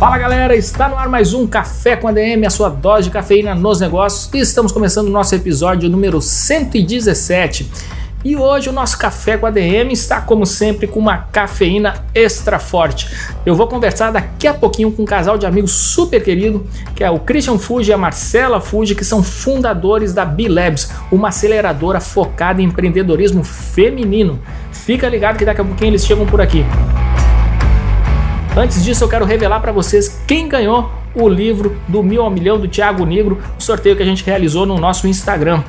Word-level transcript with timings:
Fala 0.00 0.16
galera, 0.16 0.56
está 0.56 0.88
no 0.88 0.96
ar 0.96 1.10
mais 1.10 1.34
um 1.34 1.46
Café 1.46 1.94
com 1.94 2.08
ADM, 2.08 2.46
a 2.46 2.48
sua 2.48 2.70
dose 2.70 3.02
de 3.02 3.10
cafeína 3.10 3.54
nos 3.54 3.80
negócios, 3.80 4.32
e 4.32 4.38
estamos 4.38 4.72
começando 4.72 5.08
o 5.08 5.10
nosso 5.10 5.34
episódio 5.34 5.90
número 5.90 6.22
117. 6.22 7.70
E 8.24 8.34
hoje 8.34 8.70
o 8.70 8.72
nosso 8.72 8.96
café 8.96 9.36
com 9.36 9.44
a 9.44 9.50
DM 9.50 9.92
está, 9.92 10.22
como 10.22 10.46
sempre, 10.46 10.86
com 10.86 10.98
uma 10.98 11.18
cafeína 11.18 12.02
extra 12.14 12.58
forte. 12.58 13.14
Eu 13.44 13.54
vou 13.54 13.68
conversar 13.68 14.10
daqui 14.10 14.46
a 14.46 14.54
pouquinho 14.54 14.90
com 14.90 15.02
um 15.02 15.04
casal 15.06 15.36
de 15.36 15.44
amigos 15.44 15.72
super 15.72 16.24
querido, 16.24 16.66
que 16.96 17.04
é 17.04 17.10
o 17.10 17.18
Christian 17.18 17.58
Fuji 17.58 17.90
e 17.90 17.92
a 17.92 17.98
Marcela 17.98 18.58
Fuji, 18.58 18.94
que 18.94 19.04
são 19.04 19.22
fundadores 19.22 20.14
da 20.14 20.24
B-Labs, 20.24 20.90
uma 21.12 21.28
aceleradora 21.28 22.00
focada 22.00 22.62
em 22.62 22.64
empreendedorismo 22.64 23.44
feminino. 23.44 24.40
Fica 24.72 25.10
ligado 25.10 25.36
que 25.36 25.44
daqui 25.44 25.60
a 25.60 25.64
pouquinho 25.64 25.90
eles 25.90 26.06
chegam 26.06 26.24
por 26.24 26.40
aqui. 26.40 26.64
Antes 28.60 28.84
disso, 28.84 29.02
eu 29.02 29.08
quero 29.08 29.24
revelar 29.24 29.58
para 29.60 29.72
vocês 29.72 30.20
quem 30.26 30.46
ganhou 30.46 30.90
o 31.14 31.26
livro 31.26 31.80
do 31.88 32.02
Mil 32.02 32.20
ao 32.20 32.28
Milhão 32.28 32.60
do 32.60 32.68
Thiago 32.68 33.06
Negro, 33.06 33.38
o 33.58 33.62
sorteio 33.62 33.96
que 33.96 34.02
a 34.02 34.04
gente 34.06 34.22
realizou 34.22 34.66
no 34.66 34.76
nosso 34.76 35.08
Instagram. 35.08 35.62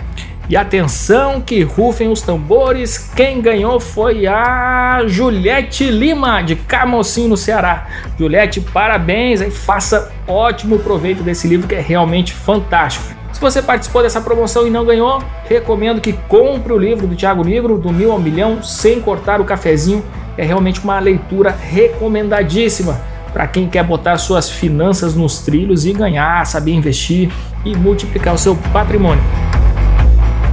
E 0.50 0.58
atenção 0.58 1.40
que 1.40 1.64
rufem 1.64 2.10
os 2.10 2.22
tambores, 2.22 2.98
quem 3.16 3.40
ganhou 3.40 3.80
foi 3.80 4.28
a 4.28 5.04
Juliette 5.08 5.90
Lima, 5.90 6.42
de 6.42 6.58
Camocim, 6.58 7.30
no 7.30 7.38
Ceará. 7.38 7.88
Juliette, 8.20 8.60
parabéns 8.60 9.40
e 9.40 9.50
faça 9.50 10.12
ótimo 10.28 10.78
proveito 10.78 11.24
desse 11.24 11.48
livro 11.48 11.70
que 11.70 11.76
é 11.76 11.80
realmente 11.80 12.34
fantástico. 12.34 13.06
Se 13.32 13.40
você 13.40 13.62
participou 13.62 14.04
dessa 14.04 14.20
promoção 14.20 14.68
e 14.68 14.70
não 14.70 14.84
ganhou, 14.84 15.24
recomendo 15.48 16.02
que 16.02 16.12
compre 16.28 16.74
o 16.74 16.78
livro 16.78 17.08
do 17.08 17.16
Tiago 17.16 17.42
Negro, 17.42 17.78
do 17.78 17.90
Mil 17.94 18.12
ao 18.12 18.20
Milhão, 18.20 18.62
sem 18.62 19.00
cortar 19.00 19.40
o 19.40 19.46
cafezinho. 19.46 20.04
É 20.38 20.46
realmente 20.46 20.82
uma 20.82 21.00
leitura 21.00 21.52
recomendadíssima 21.52 23.00
para 23.34 23.48
quem 23.48 23.68
quer 23.68 23.84
botar 23.84 24.18
suas 24.18 24.50
finanças 24.50 25.16
nos 25.16 25.40
trilhos 25.40 25.86
e 25.86 25.94
ganhar, 25.94 26.46
saber 26.46 26.74
investir 26.74 27.32
e 27.64 27.76
multiplicar 27.76 28.34
o 28.34 28.38
seu 28.38 28.56
patrimônio. 28.74 29.24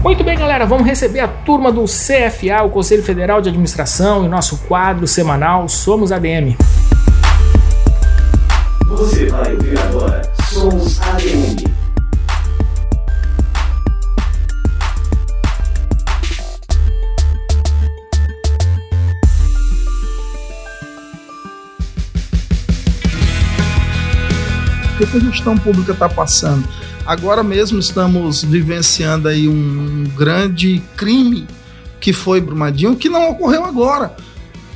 Muito 0.03 0.23
bem, 0.23 0.39
galera, 0.39 0.65
vamos 0.65 0.87
receber 0.87 1.21
a 1.21 1.29
turma 1.29 1.73
do 1.73 1.85
CFA, 1.85 2.63
o 2.65 2.71
Conselho 2.71 3.03
Federal 3.03 3.41
de 3.41 3.49
Administração, 3.49 4.25
em 4.25 4.29
nosso 4.29 4.59
quadro 4.69 5.07
semanal 5.07 5.69
Somos 5.69 6.13
ADM. 6.13 6.57
Você 8.87 9.27
vai 9.27 9.55
ouvir 9.55 9.79
agora 9.79 10.23
Somos 10.51 11.01
ADM. 11.01 11.78
Que 25.11 25.17
a 25.17 25.21
gestão 25.21 25.57
pública 25.57 25.93
está 25.93 26.09
passando? 26.09 26.67
Agora 27.07 27.43
mesmo 27.43 27.79
estamos 27.79 28.43
vivenciando 28.43 29.29
aí 29.29 29.49
um 29.49 30.05
grande 30.17 30.83
crime 30.97 31.47
que 32.01 32.13
foi 32.13 32.41
Brumadinho, 32.41 32.97
que 32.97 33.09
não 33.09 33.31
ocorreu 33.31 33.65
agora. 33.65 34.15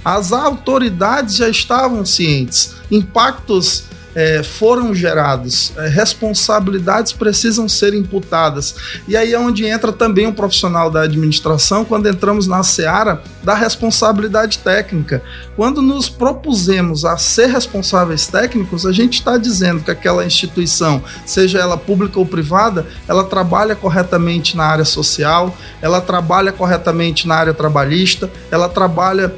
As 0.04 0.32
autoridades 0.32 1.36
já 1.36 1.48
estavam 1.48 2.04
cientes. 2.04 2.74
Impactos 2.90 3.84
é, 4.14 4.42
foram 4.42 4.94
gerados, 4.94 5.72
é, 5.76 5.88
responsabilidades 5.88 7.12
precisam 7.12 7.68
ser 7.68 7.94
imputadas. 7.94 8.74
E 9.08 9.16
aí 9.16 9.32
é 9.32 9.38
onde 9.38 9.64
entra 9.64 9.92
também 9.92 10.26
o 10.26 10.32
profissional 10.32 10.90
da 10.90 11.02
administração, 11.02 11.84
quando 11.84 12.08
entramos 12.08 12.46
na 12.46 12.62
seara 12.62 13.22
da 13.42 13.54
responsabilidade 13.54 14.58
técnica. 14.58 15.22
Quando 15.56 15.82
nos 15.82 16.08
propusemos 16.08 17.04
a 17.04 17.16
ser 17.16 17.46
responsáveis 17.46 18.26
técnicos, 18.26 18.86
a 18.86 18.92
gente 18.92 19.14
está 19.14 19.36
dizendo 19.36 19.82
que 19.82 19.90
aquela 19.90 20.24
instituição, 20.24 21.02
seja 21.26 21.58
ela 21.58 21.76
pública 21.76 22.18
ou 22.18 22.26
privada, 22.26 22.86
ela 23.08 23.24
trabalha 23.24 23.74
corretamente 23.74 24.56
na 24.56 24.64
área 24.64 24.84
social, 24.84 25.56
ela 25.80 26.00
trabalha 26.00 26.52
corretamente 26.52 27.26
na 27.26 27.34
área 27.34 27.54
trabalhista, 27.54 28.30
ela 28.50 28.68
trabalha 28.68 29.34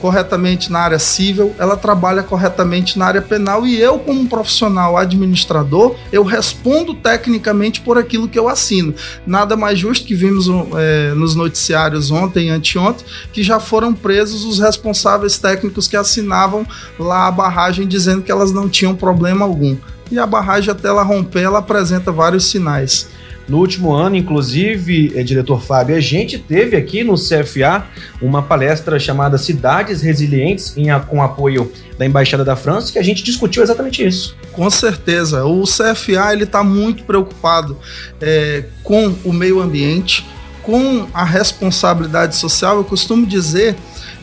corretamente 0.00 0.70
na 0.70 0.80
área 0.80 0.98
civil, 0.98 1.54
ela 1.58 1.76
trabalha 1.76 2.22
corretamente 2.22 2.98
na 2.98 3.06
área 3.06 3.22
penal 3.22 3.66
e 3.66 3.78
eu, 3.78 3.98
como 3.98 4.28
profissional 4.28 4.96
administrador, 4.96 5.94
eu 6.12 6.22
respondo 6.22 6.94
tecnicamente 6.94 7.80
por 7.80 7.98
aquilo 7.98 8.28
que 8.28 8.38
eu 8.38 8.48
assino. 8.48 8.94
Nada 9.26 9.56
mais 9.56 9.78
justo 9.78 10.06
que 10.06 10.14
vimos 10.14 10.46
é, 10.76 11.12
nos 11.14 11.34
noticiários 11.34 12.10
ontem 12.10 12.48
e 12.48 12.50
anteontem 12.50 13.06
que 13.32 13.42
já 13.42 13.60
foram 13.60 13.92
presos 13.92 14.44
os 14.44 14.58
responsáveis 14.58 15.38
técnicos 15.38 15.88
que 15.88 15.96
assinavam 15.96 16.66
lá 16.98 17.26
a 17.26 17.30
barragem 17.30 17.86
dizendo 17.86 18.22
que 18.22 18.30
elas 18.30 18.52
não 18.52 18.68
tinham 18.68 18.94
problema 18.94 19.44
algum. 19.44 19.76
E 20.10 20.18
a 20.18 20.26
barragem, 20.26 20.70
até 20.70 20.88
ela 20.88 21.02
romper, 21.02 21.42
ela 21.42 21.58
apresenta 21.58 22.10
vários 22.10 22.50
sinais. 22.50 23.08
No 23.48 23.58
último 23.58 23.94
ano, 23.94 24.14
inclusive, 24.14 25.12
é, 25.16 25.22
diretor 25.22 25.62
Fábio, 25.62 25.96
a 25.96 26.00
gente 26.00 26.38
teve 26.38 26.76
aqui 26.76 27.02
no 27.02 27.14
CFA 27.14 27.86
uma 28.20 28.42
palestra 28.42 28.98
chamada 28.98 29.38
Cidades 29.38 30.02
Resilientes, 30.02 30.76
em, 30.76 30.88
com 31.06 31.22
apoio 31.22 31.72
da 31.96 32.04
Embaixada 32.04 32.44
da 32.44 32.54
França, 32.54 32.92
que 32.92 32.98
a 32.98 33.02
gente 33.02 33.22
discutiu 33.22 33.62
exatamente 33.62 34.06
isso. 34.06 34.36
Com 34.52 34.68
certeza. 34.68 35.46
O 35.46 35.62
CFA 35.62 36.34
está 36.38 36.62
muito 36.62 37.04
preocupado 37.04 37.78
é, 38.20 38.64
com 38.82 39.14
o 39.24 39.32
meio 39.32 39.62
ambiente, 39.62 40.26
com 40.62 41.08
a 41.14 41.24
responsabilidade 41.24 42.36
social. 42.36 42.76
Eu 42.76 42.84
costumo 42.84 43.24
dizer 43.26 43.76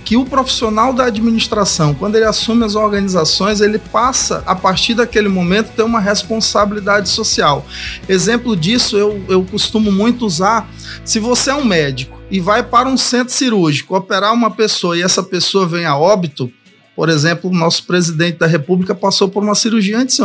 que 0.06 0.16
o 0.16 0.24
profissional 0.24 0.94
da 0.94 1.06
administração, 1.06 1.96
quando 1.96 2.16
ele 2.16 2.26
assume 2.26 2.64
as 2.64 2.76
organizações, 2.76 3.60
ele 3.60 3.80
passa, 3.80 4.44
a 4.46 4.56
partir 4.56 4.94
daquele 4.94 5.28
momento, 5.28 5.72
ter 5.72 5.82
uma 5.82 6.00
responsabilidade 6.00 7.10
social. 7.10 7.66
Exemplo 8.08 8.56
disso, 8.56 8.96
eu, 8.96 9.26
eu 9.28 9.44
costumo 9.44 9.92
muito 9.92 10.24
usar. 10.24 10.70
Se 11.04 11.20
você 11.20 11.50
é 11.50 11.56
um 11.56 11.66
médico 11.66 12.22
e 12.30 12.40
vai 12.40 12.62
para 12.62 12.88
um 12.88 12.96
centro 12.96 13.34
cirúrgico 13.34 13.96
operar 13.96 14.32
uma 14.32 14.52
pessoa 14.52 14.96
e 14.96 15.02
essa 15.02 15.24
pessoa 15.24 15.68
vem 15.68 15.86
a 15.86 15.98
óbito, 15.98 16.52
por 16.96 17.10
exemplo, 17.10 17.50
o 17.50 17.54
nosso 17.54 17.84
presidente 17.84 18.38
da 18.38 18.48
República 18.48 18.96
passou 18.96 19.28
por 19.28 19.44
uma 19.44 19.56
cirurgia 19.56 20.00
antes. 20.00 20.18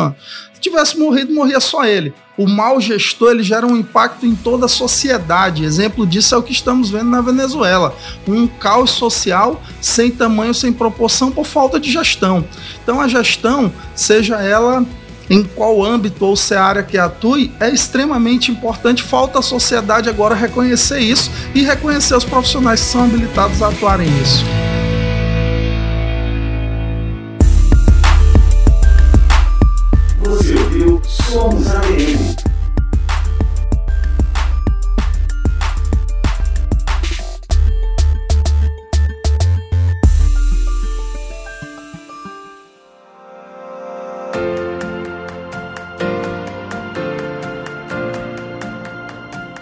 Se 0.60 0.68
tivesse 0.68 0.98
morrido, 0.98 1.32
morria 1.32 1.58
só 1.58 1.86
ele. 1.86 2.12
O 2.36 2.46
mau 2.46 2.78
gestor 2.78 3.30
ele 3.30 3.42
gera 3.42 3.66
um 3.66 3.78
impacto 3.78 4.26
em 4.26 4.34
toda 4.34 4.66
a 4.66 4.68
sociedade. 4.68 5.64
Exemplo 5.64 6.06
disso 6.06 6.34
é 6.34 6.38
o 6.38 6.42
que 6.42 6.52
estamos 6.52 6.90
vendo 6.90 7.08
na 7.08 7.22
Venezuela. 7.22 7.96
Um 8.28 8.46
caos 8.46 8.90
social 8.90 9.62
sem 9.80 10.10
tamanho, 10.10 10.52
sem 10.52 10.70
proporção 10.70 11.32
por 11.32 11.46
falta 11.46 11.80
de 11.80 11.90
gestão. 11.90 12.44
Então 12.82 13.00
a 13.00 13.08
gestão, 13.08 13.72
seja 13.94 14.36
ela 14.36 14.84
em 15.30 15.42
qual 15.42 15.82
âmbito 15.82 16.26
ou 16.26 16.36
seara 16.36 16.82
que 16.82 16.98
atue, 16.98 17.50
é 17.58 17.70
extremamente 17.70 18.50
importante. 18.50 19.02
Falta 19.02 19.38
a 19.38 19.42
sociedade 19.42 20.10
agora 20.10 20.34
reconhecer 20.34 21.00
isso 21.00 21.30
e 21.54 21.62
reconhecer 21.62 22.14
os 22.14 22.24
profissionais 22.24 22.80
que 22.80 22.86
são 22.86 23.04
habilitados 23.04 23.62
a 23.62 23.68
atuarem 23.68 24.10
nisso. 24.10 24.44
Somos 31.30 31.68
ADM. 31.68 32.19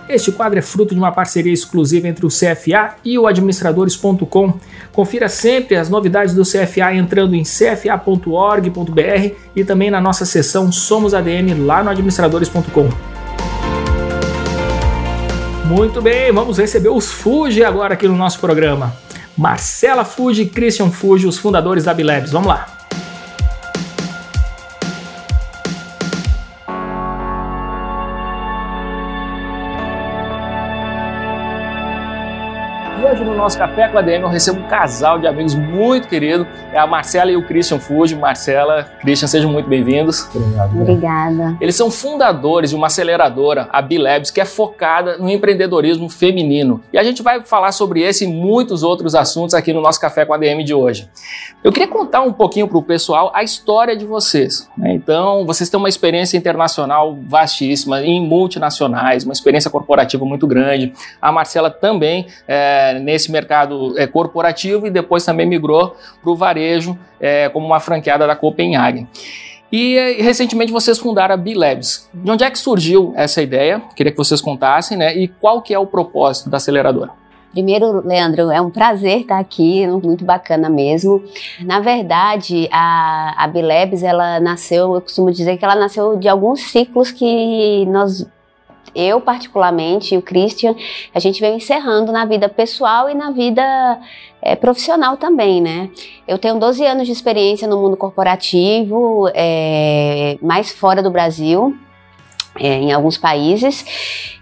Este 0.09 0.33
quadro 0.33 0.59
é 0.59 0.63
fruto 0.63 0.95
de 0.95 0.99
uma 0.99 1.13
parceria 1.13 1.53
exclusiva 1.53 2.09
entre 2.09 2.25
o 2.25 2.31
CFA 2.31 2.97
e 3.05 3.19
o 3.19 3.27
administradores.com. 3.27 4.55
Confira 4.91 5.29
sempre 5.29 5.77
as 5.77 5.91
novidades 5.91 6.35
do 6.35 6.43
CFA 6.43 6.95
entrando 6.95 7.35
em 7.35 7.45
cfa.org.br 7.45 9.35
e 9.55 9.65
também 9.65 9.91
na 9.91 10.01
nossa 10.01 10.25
seção 10.25 10.73
Somos 10.73 11.13
ADM 11.13 11.67
lá 11.67 11.83
no 11.83 11.91
administradores.com. 11.91 12.89
Muito 15.67 16.01
bem, 16.01 16.33
vamos 16.33 16.57
receber 16.57 16.89
os 16.89 17.13
Fuji 17.13 17.63
agora 17.63 17.93
aqui 17.93 18.09
no 18.09 18.17
nosso 18.17 18.41
programa. 18.41 18.97
Marcela 19.37 20.07
Fuji 20.07 20.43
e 20.43 20.49
Christian 20.49 20.91
Fuji, 20.91 21.27
os 21.27 21.37
fundadores 21.37 21.85
da 21.85 21.93
Bilabs. 21.93 22.33
Vamos 22.33 22.49
lá. 22.49 22.78
E 32.99 33.05
hoje 33.05 33.23
no 33.23 33.33
nosso 33.33 33.57
Café 33.57 33.87
com 33.87 33.97
a 33.97 34.03
DM 34.03 34.25
eu 34.25 34.29
recebo 34.29 34.59
um 34.59 34.67
casal 34.67 35.21
de 35.21 35.27
amigos 35.29 35.55
muito 35.55 36.09
querido, 36.09 36.45
é 36.73 36.79
a 36.81 36.87
Marcela 36.87 37.31
e 37.31 37.37
o 37.37 37.47
Christian 37.47 37.79
Fuji. 37.79 38.17
Marcela, 38.17 38.91
Christian, 39.01 39.29
sejam 39.29 39.53
muito 39.53 39.69
bem-vindos. 39.69 40.29
Obrigado. 40.35 40.81
Obrigada. 40.81 41.57
Eles 41.61 41.77
são 41.77 41.93
fundadores 41.93 42.71
de 42.71 42.77
uma 42.77 42.89
aceleradora, 42.89 43.69
a 43.71 43.81
B-Labs, 43.81 44.33
que 44.33 44.41
é 44.41 44.45
focada 44.45 45.17
no 45.17 45.31
empreendedorismo 45.31 46.09
feminino. 46.09 46.83
E 46.93 46.99
a 46.99 47.05
gente 47.05 47.23
vai 47.23 47.41
falar 47.43 47.71
sobre 47.71 48.03
esse 48.03 48.25
e 48.25 48.27
muitos 48.27 48.83
outros 48.83 49.15
assuntos 49.15 49.55
aqui 49.55 49.73
no 49.73 49.81
nosso 49.81 50.01
Café 50.01 50.27
com 50.27 50.35
a 50.35 50.37
DM 50.37 50.65
de 50.65 50.75
hoje. 50.75 51.09
Eu 51.63 51.71
queria 51.71 51.87
contar 51.87 52.23
um 52.23 52.33
pouquinho 52.33 52.67
para 52.67 52.79
o 52.79 52.83
pessoal 52.83 53.31
a 53.33 53.45
história 53.45 53.97
de 53.97 54.07
vocês. 54.07 54.69
Né? 54.77 54.93
Então, 54.93 55.47
vocês 55.47 55.71
têm 55.71 55.79
uma 55.79 55.89
experiência 55.89 56.37
internacional 56.37 57.17
vastíssima, 57.23 58.03
em 58.03 58.21
multinacionais, 58.21 59.23
uma 59.23 59.33
experiência 59.33 59.71
corporativa 59.71 60.25
muito 60.25 60.49
grande. 60.49 60.93
A 61.23 61.31
Marcela 61.31 61.71
também 61.71 62.27
é, 62.47 62.88
nesse 62.95 63.31
mercado 63.31 63.99
é, 63.99 64.07
corporativo 64.07 64.87
e 64.87 64.91
depois 64.91 65.25
também 65.25 65.47
migrou 65.47 65.97
para 66.23 66.31
o 66.31 66.37
varejo 66.37 66.99
é, 67.21 67.49
como 67.49 67.67
uma 67.67 67.81
franqueada 67.81 68.27
da 68.27 68.37
Copenhagen. 68.37 69.09
E 69.71 69.97
é, 69.97 70.23
recentemente 70.23 70.73
vocês 70.73 70.99
fundaram 70.99 71.35
a 71.35 71.37
B-Labs. 71.37 72.09
De 72.13 72.31
onde 72.31 72.45
é 72.45 72.51
que 72.51 72.59
surgiu 72.59 73.13
essa 73.17 73.43
ideia? 73.43 73.83
Queria 73.95 74.13
que 74.13 74.19
vocês 74.19 74.41
contassem, 74.41 74.97
né? 74.97 75.17
E 75.17 75.29
qual 75.29 75.61
que 75.61 75.75
é 75.75 75.79
o 75.79 75.87
propósito 75.87 76.49
da 76.49 76.57
aceleradora? 76.57 77.11
Primeiro, 77.53 78.07
Leandro, 78.07 78.51
é 78.51 78.61
um 78.61 78.71
prazer 78.71 79.21
estar 79.21 79.39
aqui, 79.39 79.87
muito 79.87 80.25
bacana 80.25 80.69
mesmo. 80.69 81.23
Na 81.61 81.81
verdade, 81.81 82.69
a, 82.71 83.35
a 83.43 83.49
B-Labs, 83.49 84.03
ela 84.03 84.39
nasceu, 84.39 84.95
eu 84.95 85.01
costumo 85.01 85.31
dizer 85.33 85.57
que 85.57 85.65
ela 85.65 85.75
nasceu 85.75 86.17
de 86.17 86.29
alguns 86.29 86.61
ciclos 86.71 87.11
que 87.11 87.87
nós 87.87 88.27
eu 88.95 89.21
particularmente 89.21 90.15
e 90.15 90.19
o 90.19 90.23
Christian, 90.23 90.75
a 91.15 91.19
gente 91.19 91.41
veio 91.41 91.55
encerrando 91.55 92.13
na 92.13 92.25
vida 92.25 92.49
pessoal 92.49 93.09
e 93.09 93.15
na 93.15 93.31
vida 93.31 94.01
é, 94.41 94.55
profissional 94.57 95.17
também, 95.17 95.61
né? 95.61 95.91
Eu 96.27 96.39
tenho 96.39 96.59
12 96.59 96.85
anos 96.85 97.07
de 97.07 97.13
experiência 97.13 97.67
no 97.67 97.81
mundo 97.81 97.97
corporativo, 97.97 99.31
é, 99.35 100.39
mais 100.41 100.71
fora 100.71 101.03
do 101.03 101.11
Brasil, 101.11 101.77
é, 102.59 102.75
em 102.75 102.93
alguns 102.93 103.17
países. 103.17 103.85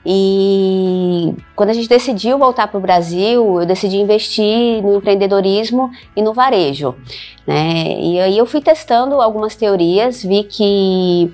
E 0.05 1.35
quando 1.55 1.71
a 1.71 1.73
gente 1.73 1.89
decidiu 1.89 2.39
voltar 2.39 2.69
para 2.69 2.79
o 2.79 2.81
Brasil, 2.81 3.61
eu 3.61 3.67
decidi 3.67 3.97
investir 3.97 4.83
no 4.83 4.97
empreendedorismo 4.97 5.91
e 6.15 6.23
no 6.23 6.33
varejo. 6.33 6.95
Né? 7.47 7.99
E 8.01 8.21
aí 8.21 8.39
eu 8.39 8.47
fui 8.47 8.61
testando 8.61 9.21
algumas 9.21 9.57
teorias, 9.57 10.23
vi 10.23 10.45
que 10.45 11.33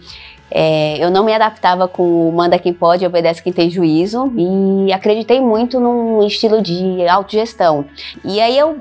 é, 0.54 1.02
eu 1.02 1.10
não 1.10 1.24
me 1.24 1.32
adaptava 1.32 1.88
com 1.88 2.28
o 2.28 2.32
manda 2.32 2.58
quem 2.58 2.74
pode, 2.74 3.06
obedece 3.06 3.42
quem 3.42 3.52
tem 3.52 3.70
juízo 3.70 4.30
e 4.36 4.92
acreditei 4.92 5.40
muito 5.40 5.80
num 5.80 6.22
estilo 6.26 6.60
de 6.60 7.06
autogestão. 7.08 7.86
E 8.22 8.38
aí 8.40 8.58
eu 8.58 8.78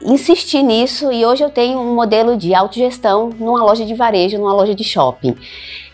insisti 0.00 0.62
nisso 0.62 1.12
e 1.12 1.26
hoje 1.26 1.42
eu 1.42 1.50
tenho 1.50 1.78
um 1.78 1.94
modelo 1.94 2.36
de 2.36 2.54
autogestão 2.54 3.30
numa 3.38 3.64
loja 3.64 3.84
de 3.84 3.94
varejo, 3.94 4.38
numa 4.38 4.54
loja 4.54 4.74
de 4.74 4.84
shopping. 4.84 5.36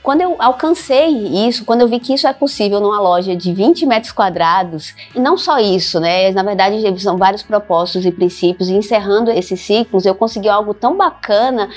Quando 0.03 0.21
eu 0.21 0.37
alcancei 0.39 1.09
isso, 1.49 1.65
quando 1.65 1.81
eu 1.81 1.89
vi 1.89 1.99
que 1.99 2.15
isso 2.15 2.27
é 2.27 2.33
possível 2.33 2.81
numa 2.81 3.01
loja 3.01 3.35
de 3.35 3.53
20 3.53 3.85
metros 3.87 4.13
quadrados, 4.13 4.95
e 5.15 5.21
não 5.21 5.37
só 5.37 5.59
isso, 5.59 5.99
né? 6.01 6.31
Na 6.33 6.43
verdade, 6.43 7.01
são 7.01 7.19
vários 7.19 7.43
propósitos 7.43 8.07
e 8.07 8.13
princípios, 8.13 8.69
e 8.69 8.75
encerrando 8.75 9.31
esses 9.31 9.61
ciclos, 9.61 10.07
eu 10.07 10.15
consegui 10.15 10.49
algo 10.49 10.73
tão 10.73 10.97
bacana 10.97 11.69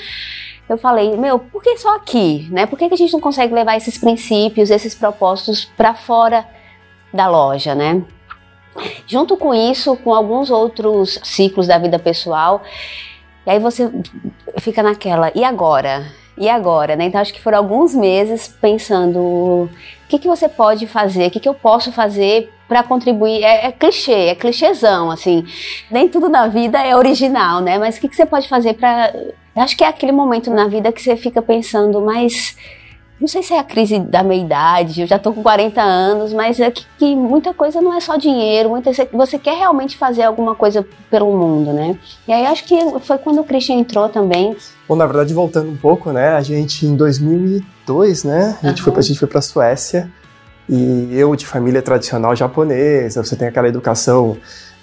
eu 0.72 0.78
falei, 0.78 1.16
meu, 1.16 1.38
por 1.38 1.62
que 1.62 1.76
só 1.76 1.96
aqui, 1.96 2.48
né? 2.50 2.66
Por 2.66 2.78
que, 2.78 2.88
que 2.88 2.94
a 2.94 2.96
gente 2.96 3.12
não 3.12 3.20
consegue 3.20 3.54
levar 3.54 3.76
esses 3.76 3.98
princípios, 3.98 4.70
esses 4.70 4.94
propósitos 4.94 5.64
para 5.64 5.94
fora 5.94 6.46
da 7.12 7.28
loja, 7.28 7.74
né? 7.74 8.02
Junto 9.06 9.36
com 9.36 9.54
isso, 9.54 9.96
com 9.96 10.14
alguns 10.14 10.50
outros 10.50 11.20
ciclos 11.22 11.66
da 11.66 11.78
vida 11.78 11.98
pessoal, 11.98 12.62
e 13.46 13.50
aí 13.50 13.58
você 13.58 13.92
fica 14.58 14.82
naquela, 14.82 15.30
e 15.34 15.44
agora? 15.44 16.06
E 16.38 16.48
agora, 16.48 16.96
né? 16.96 17.04
Então 17.04 17.20
acho 17.20 17.34
que 17.34 17.40
foram 17.40 17.58
alguns 17.58 17.94
meses 17.94 18.48
pensando 18.48 19.18
o 19.18 19.68
que, 20.08 20.18
que 20.18 20.28
você 20.28 20.48
pode 20.48 20.86
fazer, 20.86 21.26
o 21.26 21.30
que, 21.30 21.40
que 21.40 21.48
eu 21.48 21.54
posso 21.54 21.92
fazer 21.92 22.50
para 22.66 22.82
contribuir. 22.82 23.44
É, 23.44 23.66
é, 23.66 23.72
clichê, 23.72 24.28
é 24.28 24.34
clichêzão, 24.34 25.10
assim. 25.10 25.44
Nem 25.90 26.08
tudo 26.08 26.30
na 26.30 26.48
vida 26.48 26.80
é 26.80 26.96
original, 26.96 27.60
né? 27.60 27.78
Mas 27.78 27.98
o 27.98 28.00
que, 28.00 28.08
que 28.08 28.16
você 28.16 28.24
pode 28.24 28.48
fazer 28.48 28.74
para 28.74 29.12
Acho 29.54 29.76
que 29.76 29.84
é 29.84 29.88
aquele 29.88 30.12
momento 30.12 30.50
na 30.50 30.66
vida 30.66 30.90
que 30.90 31.02
você 31.02 31.16
fica 31.16 31.42
pensando, 31.42 32.00
mas 32.00 32.56
não 33.22 33.28
sei 33.28 33.40
se 33.40 33.54
é 33.54 33.58
a 33.60 33.62
crise 33.62 34.00
da 34.00 34.24
meia-idade, 34.24 35.02
eu 35.02 35.06
já 35.06 35.16
tô 35.16 35.32
com 35.32 35.44
40 35.44 35.80
anos, 35.80 36.32
mas 36.32 36.58
é 36.58 36.72
que, 36.72 36.84
que, 36.98 37.14
muita 37.14 37.54
coisa 37.54 37.80
não 37.80 37.94
é 37.94 38.00
só 38.00 38.16
dinheiro, 38.16 38.70
muita, 38.70 38.90
você 39.12 39.38
quer 39.38 39.56
realmente 39.56 39.96
fazer 39.96 40.24
alguma 40.24 40.56
coisa 40.56 40.84
pelo 41.08 41.30
mundo, 41.36 41.72
né? 41.72 41.96
E 42.26 42.32
aí 42.32 42.44
acho 42.46 42.64
que 42.64 42.76
foi 43.00 43.18
quando 43.18 43.40
o 43.40 43.44
Christian 43.44 43.76
entrou 43.76 44.08
também. 44.08 44.56
Bom, 44.88 44.96
na 44.96 45.06
verdade, 45.06 45.32
voltando 45.32 45.70
um 45.70 45.76
pouco, 45.76 46.10
né, 46.10 46.30
a 46.30 46.40
gente 46.40 46.84
em 46.84 46.96
2002, 46.96 48.24
né, 48.24 48.58
a 48.60 48.66
gente, 48.66 48.78
uhum. 48.80 48.92
foi, 48.92 48.98
a 48.98 49.02
gente 49.02 49.18
foi 49.20 49.28
pra 49.28 49.40
Suécia, 49.40 50.10
e 50.68 51.10
eu 51.12 51.36
de 51.36 51.46
família 51.46 51.80
tradicional 51.80 52.34
japonesa, 52.34 53.22
você 53.22 53.36
tem 53.36 53.46
aquela 53.46 53.68
educação 53.68 54.36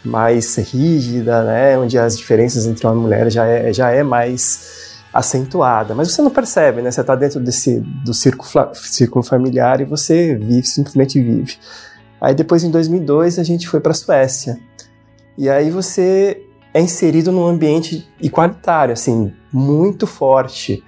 mais 0.04 0.56
rígida, 0.58 1.44
né, 1.44 1.78
onde 1.78 1.98
as 1.98 2.18
diferenças 2.18 2.66
entre 2.66 2.86
homem 2.88 3.00
e 3.00 3.04
mulher 3.04 3.30
já 3.30 3.46
é, 3.46 3.74
já 3.74 3.92
é 3.92 4.04
mais 4.04 4.80
acentuada, 5.14 5.96
mas 5.96 6.12
você 6.12 6.22
não 6.22 6.30
percebe, 6.30 6.82
né? 6.82 6.92
Você 6.92 7.02
está 7.02 7.16
dentro 7.16 7.40
desse 7.40 7.80
do 7.80 8.14
círculo, 8.14 8.76
círculo 8.76 9.24
familiar 9.24 9.82
e 9.82 9.86
você 9.86 10.36
vive, 10.36 10.68
simplesmente 10.68 11.22
vive. 11.22 11.58
Aí 12.22 12.36
depois 12.36 12.64
em 12.64 12.70
2002 12.70 13.40
a 13.40 13.44
gente 13.44 13.68
foi 13.68 13.80
para 13.80 13.92
a 13.92 13.96
Suécia 13.96 14.60
e 15.38 15.50
aí 15.50 15.72
você 15.72 16.44
é 16.74 16.80
inserido 16.80 17.32
num 17.32 17.48
ambiente 17.48 18.08
igualitário, 18.22 18.94
assim, 18.94 19.34
muito 19.52 20.06
forte. 20.06 20.84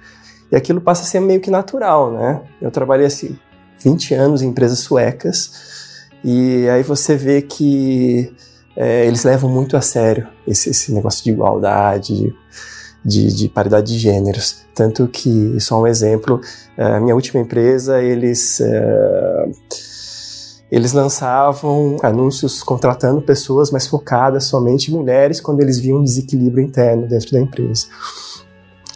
E 0.50 0.56
aquilo 0.56 0.80
passa 0.80 1.02
a 1.02 1.06
ser 1.06 1.20
meio 1.20 1.40
que 1.40 1.50
natural, 1.50 2.12
né? 2.12 2.42
Eu 2.60 2.70
trabalhei 2.70 3.06
assim 3.06 3.36
20 3.80 4.14
anos 4.14 4.42
em 4.42 4.48
empresas 4.48 4.78
suecas 4.80 6.06
e 6.22 6.68
aí 6.68 6.84
você 6.84 7.16
vê 7.16 7.42
que 7.42 8.32
é, 8.76 9.06
eles 9.06 9.24
levam 9.24 9.50
muito 9.50 9.76
a 9.76 9.80
sério 9.80 10.28
esse, 10.46 10.70
esse 10.70 10.92
negócio 10.92 11.22
de 11.22 11.30
igualdade, 11.30 12.34
de, 13.04 13.32
de, 13.32 13.48
paridade 13.48 13.92
de 13.92 13.98
gêneros. 13.98 14.64
Tanto 14.74 15.06
que, 15.08 15.58
só 15.60 15.80
um 15.80 15.86
exemplo, 15.86 16.40
é, 16.76 16.84
a 16.84 17.00
minha 17.00 17.14
última 17.14 17.40
empresa, 17.40 18.02
eles, 18.02 18.60
é, 18.60 19.48
eles 20.70 20.92
lançavam 20.92 21.98
anúncios 22.02 22.62
contratando 22.62 23.20
pessoas, 23.20 23.70
mas 23.70 23.86
focadas 23.86 24.44
somente 24.44 24.90
em 24.90 24.94
mulheres, 24.94 25.40
quando 25.40 25.60
eles 25.60 25.78
viam 25.78 25.98
um 25.98 26.04
desequilíbrio 26.04 26.64
interno 26.64 27.06
dentro 27.06 27.32
da 27.32 27.40
empresa. 27.40 27.86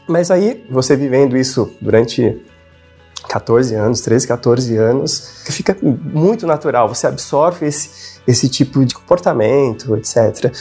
Mas 0.08 0.30
aí, 0.30 0.64
você 0.70 0.96
vivendo 0.96 1.36
isso 1.36 1.70
durante 1.80 2.40
14 3.28 3.74
anos, 3.74 4.00
13, 4.00 4.28
14 4.28 4.76
anos, 4.76 5.42
fica 5.46 5.76
muito 5.82 6.46
natural, 6.46 6.88
você 6.88 7.06
absorve 7.06 7.66
esse 7.66 8.16
esse 8.26 8.48
tipo 8.48 8.84
de 8.84 8.94
comportamento, 8.94 9.96
etc. 9.96 10.52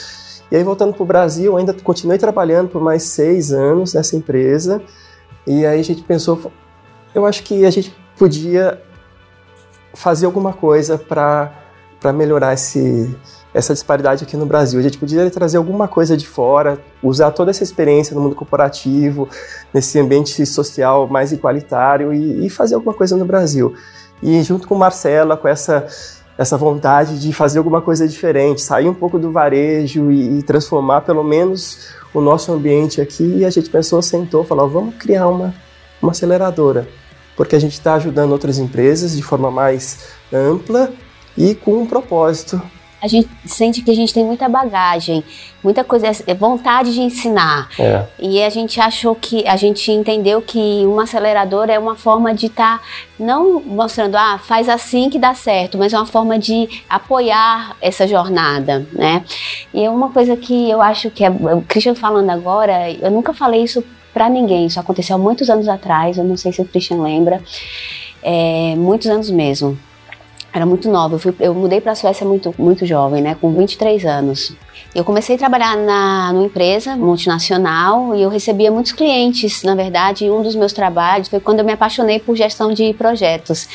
E 0.51 0.55
aí, 0.55 0.63
voltando 0.63 0.93
para 0.93 1.03
o 1.03 1.05
Brasil, 1.05 1.57
ainda 1.57 1.73
continuei 1.73 2.17
trabalhando 2.17 2.69
por 2.69 2.81
mais 2.81 3.03
seis 3.03 3.51
anos 3.51 3.93
nessa 3.93 4.15
empresa. 4.15 4.81
E 5.47 5.65
aí 5.65 5.79
a 5.79 5.83
gente 5.83 6.03
pensou, 6.03 6.51
eu 7.13 7.25
acho 7.25 7.43
que 7.43 7.65
a 7.65 7.71
gente 7.71 7.95
podia 8.17 8.81
fazer 9.93 10.25
alguma 10.25 10.53
coisa 10.53 10.97
para 10.97 11.51
melhorar 12.13 12.53
esse, 12.53 13.15
essa 13.55 13.73
disparidade 13.73 14.25
aqui 14.25 14.35
no 14.35 14.45
Brasil. 14.45 14.77
A 14.77 14.83
gente 14.83 14.97
podia 14.97 15.31
trazer 15.31 15.55
alguma 15.55 15.87
coisa 15.87 16.17
de 16.17 16.27
fora, 16.27 16.77
usar 17.01 17.31
toda 17.31 17.51
essa 17.51 17.63
experiência 17.63 18.13
no 18.13 18.19
mundo 18.19 18.35
corporativo, 18.35 19.29
nesse 19.73 19.97
ambiente 19.97 20.45
social 20.45 21.07
mais 21.07 21.31
igualitário 21.31 22.13
e, 22.13 22.45
e 22.45 22.49
fazer 22.49 22.75
alguma 22.75 22.93
coisa 22.93 23.15
no 23.15 23.23
Brasil. 23.23 23.73
E 24.21 24.43
junto 24.43 24.67
com 24.67 24.75
Marcela, 24.75 25.37
com 25.37 25.47
essa 25.47 25.87
essa 26.37 26.57
vontade 26.57 27.17
de 27.17 27.31
fazer 27.31 27.59
alguma 27.59 27.81
coisa 27.81 28.05
diferente, 28.05 28.61
sair 28.61 28.89
um 28.89 28.93
pouco 28.93 29.17
do 29.17 29.31
varejo 29.31 30.11
e, 30.11 30.39
e 30.39 30.43
transformar 30.43 30.99
pelo 30.99 31.23
menos 31.23 31.91
o 32.13 32.19
nosso 32.19 32.51
ambiente 32.51 32.99
aqui. 32.99 33.37
E 33.37 33.45
a 33.45 33.49
gente 33.49 33.69
pensou, 33.69 34.01
sentou, 34.01 34.43
falou, 34.43 34.67
vamos 34.69 34.95
criar 34.95 35.29
uma, 35.29 35.55
uma 36.01 36.11
aceleradora, 36.11 36.89
porque 37.37 37.55
a 37.55 37.59
gente 37.59 37.71
está 37.71 37.93
ajudando 37.93 38.33
outras 38.33 38.59
empresas 38.59 39.15
de 39.15 39.23
forma 39.23 39.49
mais 39.49 40.09
ampla 40.33 40.91
e 41.37 41.55
com 41.55 41.81
um 41.81 41.85
propósito 41.85 42.61
a 43.05 43.07
gente 43.07 43.29
sente 43.45 43.83
que 43.83 43.91
a 43.91 43.93
gente 43.93 44.11
tem 44.11 44.25
muita 44.25 44.49
bagagem, 44.49 45.23
muita 45.63 45.83
coisa, 45.83 46.07
é 46.25 46.33
vontade 46.33 46.91
de 46.91 47.01
ensinar. 47.01 47.69
É. 47.79 48.03
E 48.19 48.43
a 48.43 48.49
gente 48.49 48.81
achou 48.81 49.13
que, 49.13 49.47
a 49.47 49.55
gente 49.55 49.91
entendeu 49.91 50.41
que 50.41 50.83
uma 50.85 51.03
aceleradora 51.03 51.71
é 51.71 51.77
uma 51.77 51.95
forma 51.95 52.33
de 52.33 52.47
estar, 52.47 52.79
tá, 52.79 52.83
não 53.19 53.61
mostrando, 53.61 54.15
ah, 54.15 54.39
faz 54.39 54.67
assim 54.67 55.07
que 55.07 55.19
dá 55.19 55.35
certo, 55.35 55.77
mas 55.77 55.93
é 55.93 55.97
uma 55.97 56.07
forma 56.07 56.39
de 56.39 56.67
apoiar 56.89 57.77
essa 57.79 58.07
jornada, 58.07 58.87
né? 58.91 59.23
E 59.71 59.83
é 59.83 59.89
uma 59.89 60.09
coisa 60.09 60.35
que 60.35 60.67
eu 60.67 60.81
acho 60.81 61.11
que, 61.11 61.23
é, 61.23 61.29
o 61.29 61.61
Christian 61.67 61.93
falando 61.93 62.31
agora, 62.31 62.91
eu 62.91 63.11
nunca 63.11 63.33
falei 63.33 63.63
isso 63.63 63.83
para 64.11 64.27
ninguém, 64.29 64.65
isso 64.65 64.79
aconteceu 64.79 65.15
há 65.15 65.19
muitos 65.19 65.47
anos 65.47 65.67
atrás, 65.67 66.17
eu 66.17 66.23
não 66.23 66.37
sei 66.37 66.51
se 66.51 66.59
o 66.59 66.65
Christian 66.65 67.03
lembra, 67.03 67.39
é, 68.23 68.73
muitos 68.75 69.07
anos 69.07 69.29
mesmo 69.29 69.77
era 70.55 70.65
muito 70.65 70.89
nova. 70.89 71.15
Eu, 71.15 71.19
fui, 71.19 71.35
eu 71.41 71.53
mudei 71.53 71.81
para 71.81 71.91
a 71.91 71.95
Suécia 71.95 72.25
muito, 72.25 72.55
muito 72.57 72.85
jovem, 72.85 73.21
né, 73.21 73.35
com 73.35 73.53
23 73.53 74.05
anos. 74.05 74.55
Eu 74.95 75.03
comecei 75.03 75.35
a 75.35 75.37
trabalhar 75.37 75.75
na 75.75 76.31
numa 76.31 76.45
empresa 76.45 76.95
multinacional 76.95 78.15
e 78.15 78.21
eu 78.21 78.29
recebia 78.29 78.71
muitos 78.71 78.93
clientes. 78.93 79.61
Na 79.61 79.75
verdade, 79.75 80.31
um 80.31 80.41
dos 80.41 80.55
meus 80.55 80.71
trabalhos 80.71 81.27
foi 81.27 81.41
quando 81.41 81.59
eu 81.59 81.65
me 81.65 81.73
apaixonei 81.73 82.17
por 82.17 82.33
gestão 82.33 82.73
de 82.73 82.93
projetos. 82.93 83.67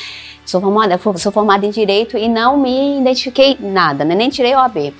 Sou 0.43 0.59
formada, 0.59 0.99
sou 1.17 1.31
formada 1.31 1.65
em 1.65 1.69
direito 1.69 2.17
e 2.17 2.27
não 2.27 2.57
me 2.57 2.99
identifiquei 2.99 3.55
nada, 3.59 4.03
né? 4.03 4.15
nem 4.15 4.29
tirei 4.29 4.53
o 4.55 4.59
AB. 4.59 4.93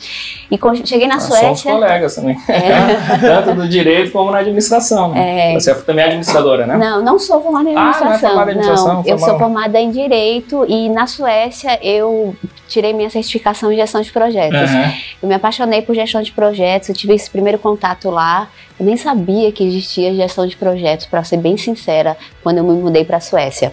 E 0.52 0.60
cheguei 0.86 1.08
na 1.08 1.16
ah, 1.16 1.20
Suécia. 1.20 1.56
Somos 1.56 1.64
colegas 1.64 2.16
também. 2.16 2.38
É. 2.48 3.18
Tanto 3.20 3.56
do 3.56 3.68
direito 3.68 4.12
como 4.12 4.32
na 4.32 4.38
administração. 4.38 5.12
Né? 5.12 5.52
É. 5.52 5.54
Você 5.56 5.74
também 5.82 6.04
é 6.04 6.08
administradora, 6.08 6.68
né? 6.68 6.78
Não, 6.78 7.04
não 7.04 7.18
sou 7.18 7.42
formada 7.42 7.70
em 7.70 7.76
administração. 7.76 8.08
Ah, 8.08 8.10
não, 8.10 8.16
é 8.16 8.20
formada 8.20 8.52
em 8.52 8.54
administração, 8.54 8.94
não 8.94 9.04
eu 9.06 9.20
sou 9.20 9.40
formada 9.40 9.80
em 9.80 9.92
direito 9.92 10.66
e 10.68 10.90
na 10.90 11.08
Suécia 11.08 11.80
eu 11.82 12.36
tirei 12.68 12.94
minha 12.94 13.10
certificação 13.10 13.72
em 13.72 13.76
gestão 13.76 14.02
de 14.02 14.12
projetos. 14.12 14.72
Uhum. 14.72 14.94
Eu 15.24 15.30
me 15.30 15.36
apaixonei 15.36 15.82
por 15.82 15.94
gestão 15.94 16.11
de 16.20 16.32
projetos, 16.32 16.90
eu 16.90 16.96
tive 16.96 17.14
esse 17.14 17.30
primeiro 17.30 17.60
contato 17.60 18.10
lá. 18.10 18.50
Eu 18.80 18.86
nem 18.86 18.98
sabia 18.98 19.52
que 19.52 19.64
existia 19.64 20.14
gestão 20.16 20.48
de 20.48 20.58
projetos, 20.58 21.06
para 21.06 21.24
ser 21.24 21.38
bem 21.38 21.56
sincera, 21.56 22.18
quando 22.42 22.58
eu 22.58 22.64
me 22.64 22.74
mudei 22.74 23.06
para 23.06 23.18
a 23.18 23.22
Suécia. 23.22 23.72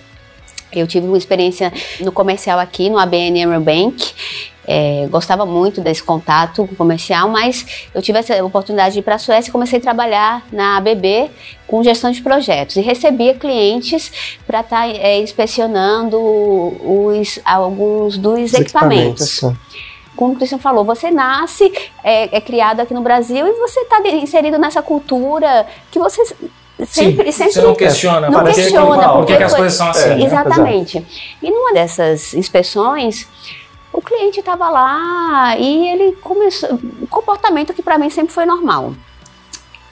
Eu 0.70 0.86
tive 0.86 1.06
uma 1.06 1.16
experiência 1.16 1.72
no 2.00 2.12
comercial 2.12 2.58
aqui, 2.58 2.90
no 2.90 2.98
ABN 2.98 3.44
AMRO 3.44 3.60
Bank. 3.60 4.12
É, 4.70 5.08
gostava 5.10 5.46
muito 5.46 5.80
desse 5.80 6.02
contato 6.02 6.68
comercial, 6.76 7.26
mas 7.30 7.88
eu 7.94 8.02
tive 8.02 8.18
essa 8.18 8.44
oportunidade 8.44 8.92
de 8.92 8.98
ir 8.98 9.02
para 9.02 9.14
a 9.14 9.18
Suécia 9.18 9.48
e 9.48 9.52
comecei 9.52 9.78
a 9.78 9.82
trabalhar 9.82 10.46
na 10.52 10.76
ABB 10.76 11.30
com 11.66 11.82
gestão 11.82 12.10
de 12.10 12.20
projetos 12.20 12.76
e 12.76 12.82
recebia 12.82 13.32
clientes 13.32 14.12
para 14.46 14.60
estar 14.60 14.82
tá, 14.82 14.86
é, 14.86 15.20
inspecionando 15.20 16.18
os, 16.18 17.40
alguns 17.46 18.18
dos 18.18 18.52
os 18.52 18.52
equipamentos. 18.52 19.38
equipamentos 19.38 19.87
como 20.18 20.32
o 20.32 20.36
Cristian 20.36 20.58
falou, 20.58 20.84
você 20.84 21.12
nasce, 21.12 21.72
é, 22.02 22.36
é, 22.36 22.40
criado 22.40 22.80
aqui 22.80 22.92
no 22.92 23.02
Brasil 23.02 23.46
e 23.46 23.52
você 23.52 23.82
está 23.82 24.00
inserido 24.08 24.58
nessa 24.58 24.82
cultura 24.82 25.64
que 25.92 25.98
você 26.00 26.24
sempre, 26.84 27.30
Sim, 27.30 27.32
sempre 27.32 27.52
você 27.52 27.62
não 27.62 27.74
questiona, 27.76 28.28
não 28.28 28.44
questiona 28.44 29.08
por 29.10 29.24
que, 29.24 29.34
as 29.34 29.54
coisas 29.54 29.74
são 29.74 29.88
assim. 29.88 30.20
É, 30.20 30.24
exatamente. 30.24 31.06
E 31.40 31.48
numa 31.48 31.72
dessas 31.72 32.34
inspeções, 32.34 33.28
o 33.92 34.02
cliente 34.02 34.40
estava 34.40 34.68
lá 34.68 35.56
e 35.56 35.88
ele 35.88 36.12
começou 36.16 36.74
um 36.74 37.06
comportamento 37.06 37.72
que 37.72 37.80
para 37.80 37.96
mim 37.96 38.10
sempre 38.10 38.34
foi 38.34 38.44
normal. 38.44 38.94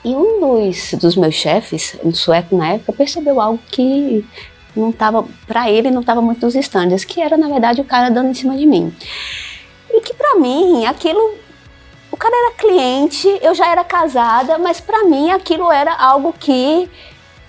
E 0.03 0.13
um 0.13 0.41
dos, 0.41 0.93
dos 0.95 1.15
meus 1.15 1.35
chefes, 1.35 1.95
um 2.03 2.13
sueco 2.13 2.53
na 2.53 2.73
época, 2.73 2.91
percebeu 2.91 3.39
algo 3.39 3.59
que 3.71 4.25
não 4.75 4.89
estava 4.89 5.25
para 5.47 5.71
ele 5.71 5.89
não 5.89 6.01
estava 6.01 6.21
muito 6.21 6.45
nos 6.45 6.53
estandes, 6.53 7.05
que 7.05 7.21
era 7.21 7.37
na 7.37 7.47
verdade 7.47 7.79
o 7.79 7.85
cara 7.85 8.09
dando 8.09 8.29
em 8.29 8.33
cima 8.33 8.57
de 8.57 8.65
mim. 8.65 8.93
Para 10.27 10.39
mim 10.41 10.85
aquilo 10.85 11.35
o 12.11 12.17
cara 12.17 12.35
era 12.35 12.55
cliente, 12.55 13.27
eu 13.41 13.55
já 13.55 13.71
era 13.71 13.83
casada, 13.83 14.57
mas 14.57 14.81
para 14.81 15.05
mim 15.05 15.31
aquilo 15.31 15.71
era 15.71 15.93
algo 15.93 16.33
que. 16.37 16.89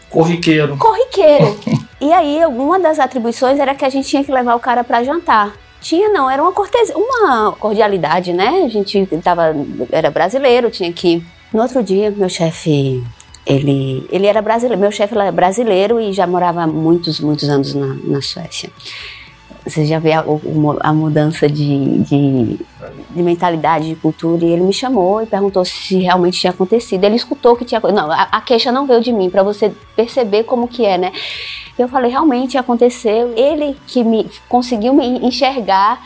Corriqueiro. 0.08 0.76
Corriqueiro. 0.76 1.58
e 2.00 2.12
aí, 2.12 2.44
uma 2.46 2.78
das 2.78 2.98
atribuições 2.98 3.58
era 3.58 3.74
que 3.74 3.84
a 3.84 3.88
gente 3.88 4.08
tinha 4.08 4.22
que 4.22 4.30
levar 4.30 4.54
o 4.54 4.60
cara 4.60 4.84
para 4.84 5.02
jantar. 5.02 5.52
Tinha 5.80 6.08
não, 6.10 6.30
era 6.30 6.42
uma 6.42 6.52
cortesia, 6.52 6.96
uma 6.96 7.52
cordialidade, 7.52 8.32
né? 8.32 8.62
A 8.64 8.68
gente 8.68 9.06
tava, 9.22 9.54
era 9.90 10.10
brasileiro, 10.10 10.70
tinha 10.70 10.92
que. 10.92 11.22
No 11.52 11.62
outro 11.62 11.82
dia, 11.82 12.10
meu 12.10 12.28
chefe 12.28 13.02
ele, 13.46 14.06
ele 14.10 14.26
era 14.26 14.42
brasileiro, 14.42 14.80
meu 14.80 14.92
chefe 14.92 15.14
era 15.16 15.32
brasileiro 15.32 15.98
e 15.98 16.12
já 16.12 16.26
morava 16.26 16.66
muitos, 16.66 17.18
muitos 17.20 17.48
anos 17.48 17.74
na, 17.74 17.96
na 18.04 18.20
Suécia 18.20 18.70
você 19.68 19.84
já 19.84 19.98
vê 19.98 20.12
a, 20.12 20.24
a 20.80 20.92
mudança 20.92 21.48
de, 21.48 21.98
de, 21.98 22.58
de, 23.10 23.22
mentalidade, 23.22 23.88
de 23.88 23.96
cultura. 23.96 24.44
E 24.44 24.48
ele 24.48 24.62
me 24.62 24.72
chamou 24.72 25.22
e 25.22 25.26
perguntou 25.26 25.64
se 25.64 25.98
realmente 25.98 26.40
tinha 26.40 26.50
acontecido. 26.50 27.04
Ele 27.04 27.16
escutou 27.16 27.54
que 27.56 27.64
tinha. 27.64 27.80
Não, 27.80 28.10
a, 28.10 28.22
a 28.22 28.40
queixa 28.40 28.72
não 28.72 28.86
veio 28.86 29.00
de 29.00 29.12
mim, 29.12 29.28
para 29.28 29.42
você 29.42 29.72
perceber 29.94 30.44
como 30.44 30.68
que 30.68 30.84
é, 30.84 30.96
né? 30.96 31.12
Eu 31.78 31.88
falei, 31.88 32.10
realmente 32.10 32.56
aconteceu. 32.56 33.32
Ele 33.36 33.76
que 33.86 34.02
me 34.02 34.28
conseguiu 34.48 34.92
me 34.94 35.06
enxergar 35.26 36.00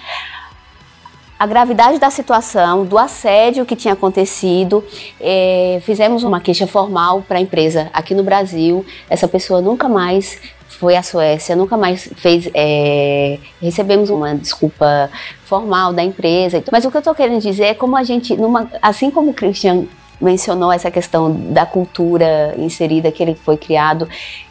a 1.42 1.46
gravidade 1.46 1.98
da 1.98 2.08
situação, 2.08 2.84
do 2.84 2.96
assédio 2.96 3.66
que 3.66 3.74
tinha 3.74 3.94
acontecido. 3.94 4.84
É, 5.20 5.80
fizemos 5.82 6.22
uma 6.22 6.40
queixa 6.40 6.68
formal 6.68 7.20
para 7.26 7.38
a 7.38 7.40
empresa 7.40 7.90
aqui 7.92 8.14
no 8.14 8.22
Brasil. 8.22 8.86
Essa 9.10 9.26
pessoa 9.26 9.60
nunca 9.60 9.88
mais 9.88 10.38
foi 10.68 10.94
à 10.94 11.02
Suécia, 11.02 11.56
nunca 11.56 11.76
mais 11.76 12.08
fez. 12.14 12.48
É, 12.54 13.40
recebemos 13.60 14.08
uma 14.08 14.36
desculpa 14.36 15.10
formal 15.44 15.92
da 15.92 16.04
empresa. 16.04 16.62
Mas 16.70 16.84
o 16.84 16.92
que 16.92 16.96
eu 16.96 17.00
estou 17.00 17.12
querendo 17.12 17.40
dizer 17.40 17.64
é 17.64 17.74
como 17.74 17.96
a 17.96 18.04
gente, 18.04 18.36
numa, 18.36 18.70
assim 18.80 19.10
como 19.10 19.30
o 19.32 19.34
Christian 19.34 19.86
mencionou 20.22 20.72
essa 20.72 20.90
questão 20.90 21.30
da 21.52 21.66
cultura 21.66 22.54
inserida 22.56 23.10
que 23.10 23.22
ele 23.22 23.34
foi 23.34 23.56
criado 23.56 24.08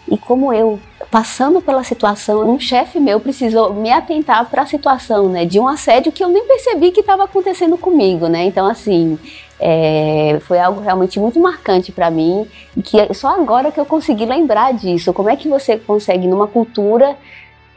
e 0.08 0.18
como 0.18 0.54
eu 0.54 0.78
passando 1.10 1.62
pela 1.62 1.84
situação, 1.84 2.50
um 2.50 2.60
chefe 2.60 3.00
meu 3.00 3.20
precisou 3.20 3.74
me 3.74 3.92
atentar 3.92 4.50
para 4.50 4.62
a 4.62 4.66
situação, 4.66 5.30
né, 5.30 5.46
de 5.46 5.60
um 5.60 5.68
assédio 5.68 6.12
que 6.12 6.24
eu 6.24 6.30
nem 6.30 6.46
percebi 6.46 6.92
que 6.92 7.00
estava 7.00 7.24
acontecendo 7.24 7.78
comigo, 7.78 8.28
né? 8.28 8.44
Então 8.46 8.66
assim, 8.66 9.18
é, 9.60 10.40
foi 10.42 10.60
algo 10.60 10.82
realmente 10.82 11.20
muito 11.20 11.40
marcante 11.40 11.92
para 11.92 12.12
mim 12.12 12.46
e 12.76 12.82
que 12.82 13.00
é 13.00 13.14
só 13.14 13.30
agora 13.30 13.72
que 13.72 13.80
eu 13.80 13.86
consegui 13.86 14.26
lembrar 14.26 14.74
disso. 14.74 15.14
Como 15.14 15.30
é 15.30 15.36
que 15.36 15.48
você 15.48 15.78
consegue 15.78 16.28
numa 16.28 16.48
cultura 16.48 17.18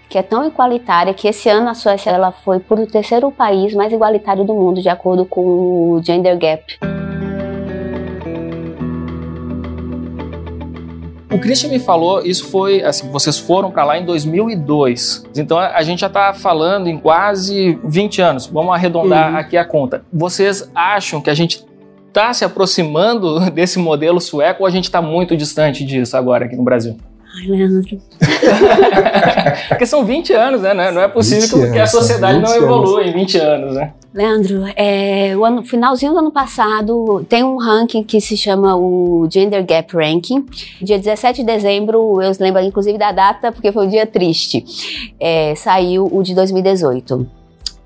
que 0.08 0.18
é 0.18 0.22
tão 0.22 0.46
igualitária 0.46 1.14
que 1.14 1.26
esse 1.26 1.48
ano 1.48 1.68
a 1.68 1.74
Suécia 1.74 2.10
ela 2.10 2.30
foi 2.30 2.58
por 2.58 2.78
o 2.78 2.86
terceiro 2.86 3.30
país 3.30 3.74
mais 3.74 3.92
igualitário 3.92 4.44
do 4.44 4.54
mundo 4.54 4.80
de 4.80 4.88
acordo 4.88 5.24
com 5.24 5.40
o 5.40 6.00
Gender 6.04 6.38
Gap. 6.38 6.78
O 11.34 11.38
Christian 11.40 11.68
me 11.68 11.80
falou, 11.80 12.24
isso 12.24 12.48
foi 12.48 12.80
assim, 12.84 13.10
vocês 13.10 13.36
foram 13.36 13.68
para 13.68 13.84
lá 13.84 13.98
em 13.98 14.04
2002. 14.04 15.24
Então 15.36 15.58
a 15.58 15.82
gente 15.82 16.00
já 16.00 16.06
está 16.06 16.32
falando 16.32 16.86
em 16.86 16.96
quase 16.96 17.76
20 17.82 18.22
anos. 18.22 18.46
Vamos 18.46 18.72
arredondar 18.72 19.32
uhum. 19.32 19.38
aqui 19.38 19.56
a 19.56 19.64
conta. 19.64 20.04
Vocês 20.12 20.70
acham 20.72 21.20
que 21.20 21.28
a 21.28 21.34
gente 21.34 21.66
está 22.06 22.32
se 22.32 22.44
aproximando 22.44 23.40
desse 23.50 23.80
modelo 23.80 24.20
sueco 24.20 24.62
ou 24.62 24.66
a 24.68 24.70
gente 24.70 24.84
está 24.84 25.02
muito 25.02 25.36
distante 25.36 25.84
disso 25.84 26.16
agora 26.16 26.44
aqui 26.44 26.54
no 26.54 26.62
Brasil? 26.62 26.96
Ai, 27.36 27.48
Leandro. 27.48 27.98
Porque 29.68 29.86
são 29.86 30.04
20 30.04 30.32
anos, 30.34 30.60
né? 30.60 30.72
Não 30.92 31.02
é 31.02 31.08
possível 31.08 31.72
que 31.72 31.80
a 31.80 31.86
sociedade 31.88 32.38
não 32.38 32.54
evolua 32.54 33.00
anos. 33.00 33.12
em 33.12 33.18
20 33.18 33.38
anos, 33.38 33.74
né? 33.74 33.92
Leandro, 34.14 34.62
é, 34.76 35.36
o 35.36 35.44
ano, 35.44 35.64
finalzinho 35.64 36.12
do 36.12 36.18
ano 36.20 36.30
passado 36.30 37.26
tem 37.28 37.42
um 37.42 37.56
ranking 37.56 38.04
que 38.04 38.20
se 38.20 38.36
chama 38.36 38.76
o 38.76 39.26
Gender 39.28 39.66
Gap 39.66 39.92
Ranking. 39.92 40.46
Dia 40.80 41.00
17 41.00 41.40
de 41.40 41.44
dezembro, 41.44 42.22
eu 42.22 42.30
lembro 42.38 42.62
inclusive 42.62 42.96
da 42.96 43.10
data 43.10 43.50
porque 43.50 43.72
foi 43.72 43.86
um 43.86 43.88
dia 43.88 44.06
triste. 44.06 44.64
É, 45.18 45.56
saiu 45.56 46.08
o 46.12 46.22
de 46.22 46.32
2018 46.32 47.26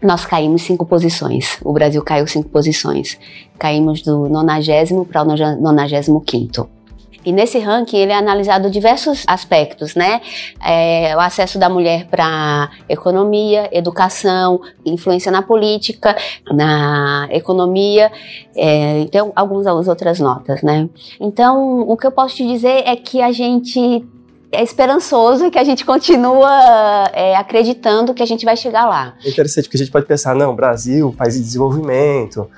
nós 0.00 0.24
caímos 0.24 0.62
cinco 0.62 0.86
posições. 0.86 1.58
O 1.64 1.72
Brasil 1.72 2.00
caiu 2.04 2.24
cinco 2.26 2.48
posições. 2.50 3.18
Caímos 3.58 4.00
do 4.00 4.28
90 4.28 5.04
para 5.10 5.22
o 5.22 5.60
95. 5.60 6.77
E 7.24 7.32
nesse 7.32 7.58
ranking 7.58 7.98
ele 7.98 8.12
é 8.12 8.16
analisado 8.16 8.70
diversos 8.70 9.24
aspectos, 9.26 9.94
né? 9.94 10.20
É, 10.64 11.14
o 11.16 11.20
acesso 11.20 11.58
da 11.58 11.68
mulher 11.68 12.06
para 12.06 12.70
economia, 12.88 13.68
educação, 13.72 14.60
influência 14.84 15.30
na 15.30 15.42
política, 15.42 16.16
na 16.50 17.28
economia, 17.30 18.10
é, 18.56 19.00
então 19.00 19.32
algumas 19.34 19.88
outras 19.88 20.20
notas, 20.20 20.62
né? 20.62 20.88
Então 21.20 21.80
o 21.80 21.96
que 21.96 22.06
eu 22.06 22.12
posso 22.12 22.36
te 22.36 22.46
dizer 22.46 22.82
é 22.86 22.96
que 22.96 23.20
a 23.20 23.32
gente 23.32 24.04
é 24.50 24.62
esperançoso 24.62 25.46
e 25.46 25.50
que 25.50 25.58
a 25.58 25.64
gente 25.64 25.84
continua 25.84 27.10
é, 27.12 27.36
acreditando 27.36 28.14
que 28.14 28.22
a 28.22 28.26
gente 28.26 28.44
vai 28.44 28.56
chegar 28.56 28.86
lá. 28.86 29.14
É 29.24 29.28
interessante 29.28 29.64
porque 29.64 29.76
a 29.76 29.80
gente 29.80 29.92
pode 29.92 30.06
pensar, 30.06 30.34
não, 30.34 30.54
Brasil, 30.56 31.14
país 31.16 31.34
de 31.34 31.40
desenvolvimento, 31.40 32.48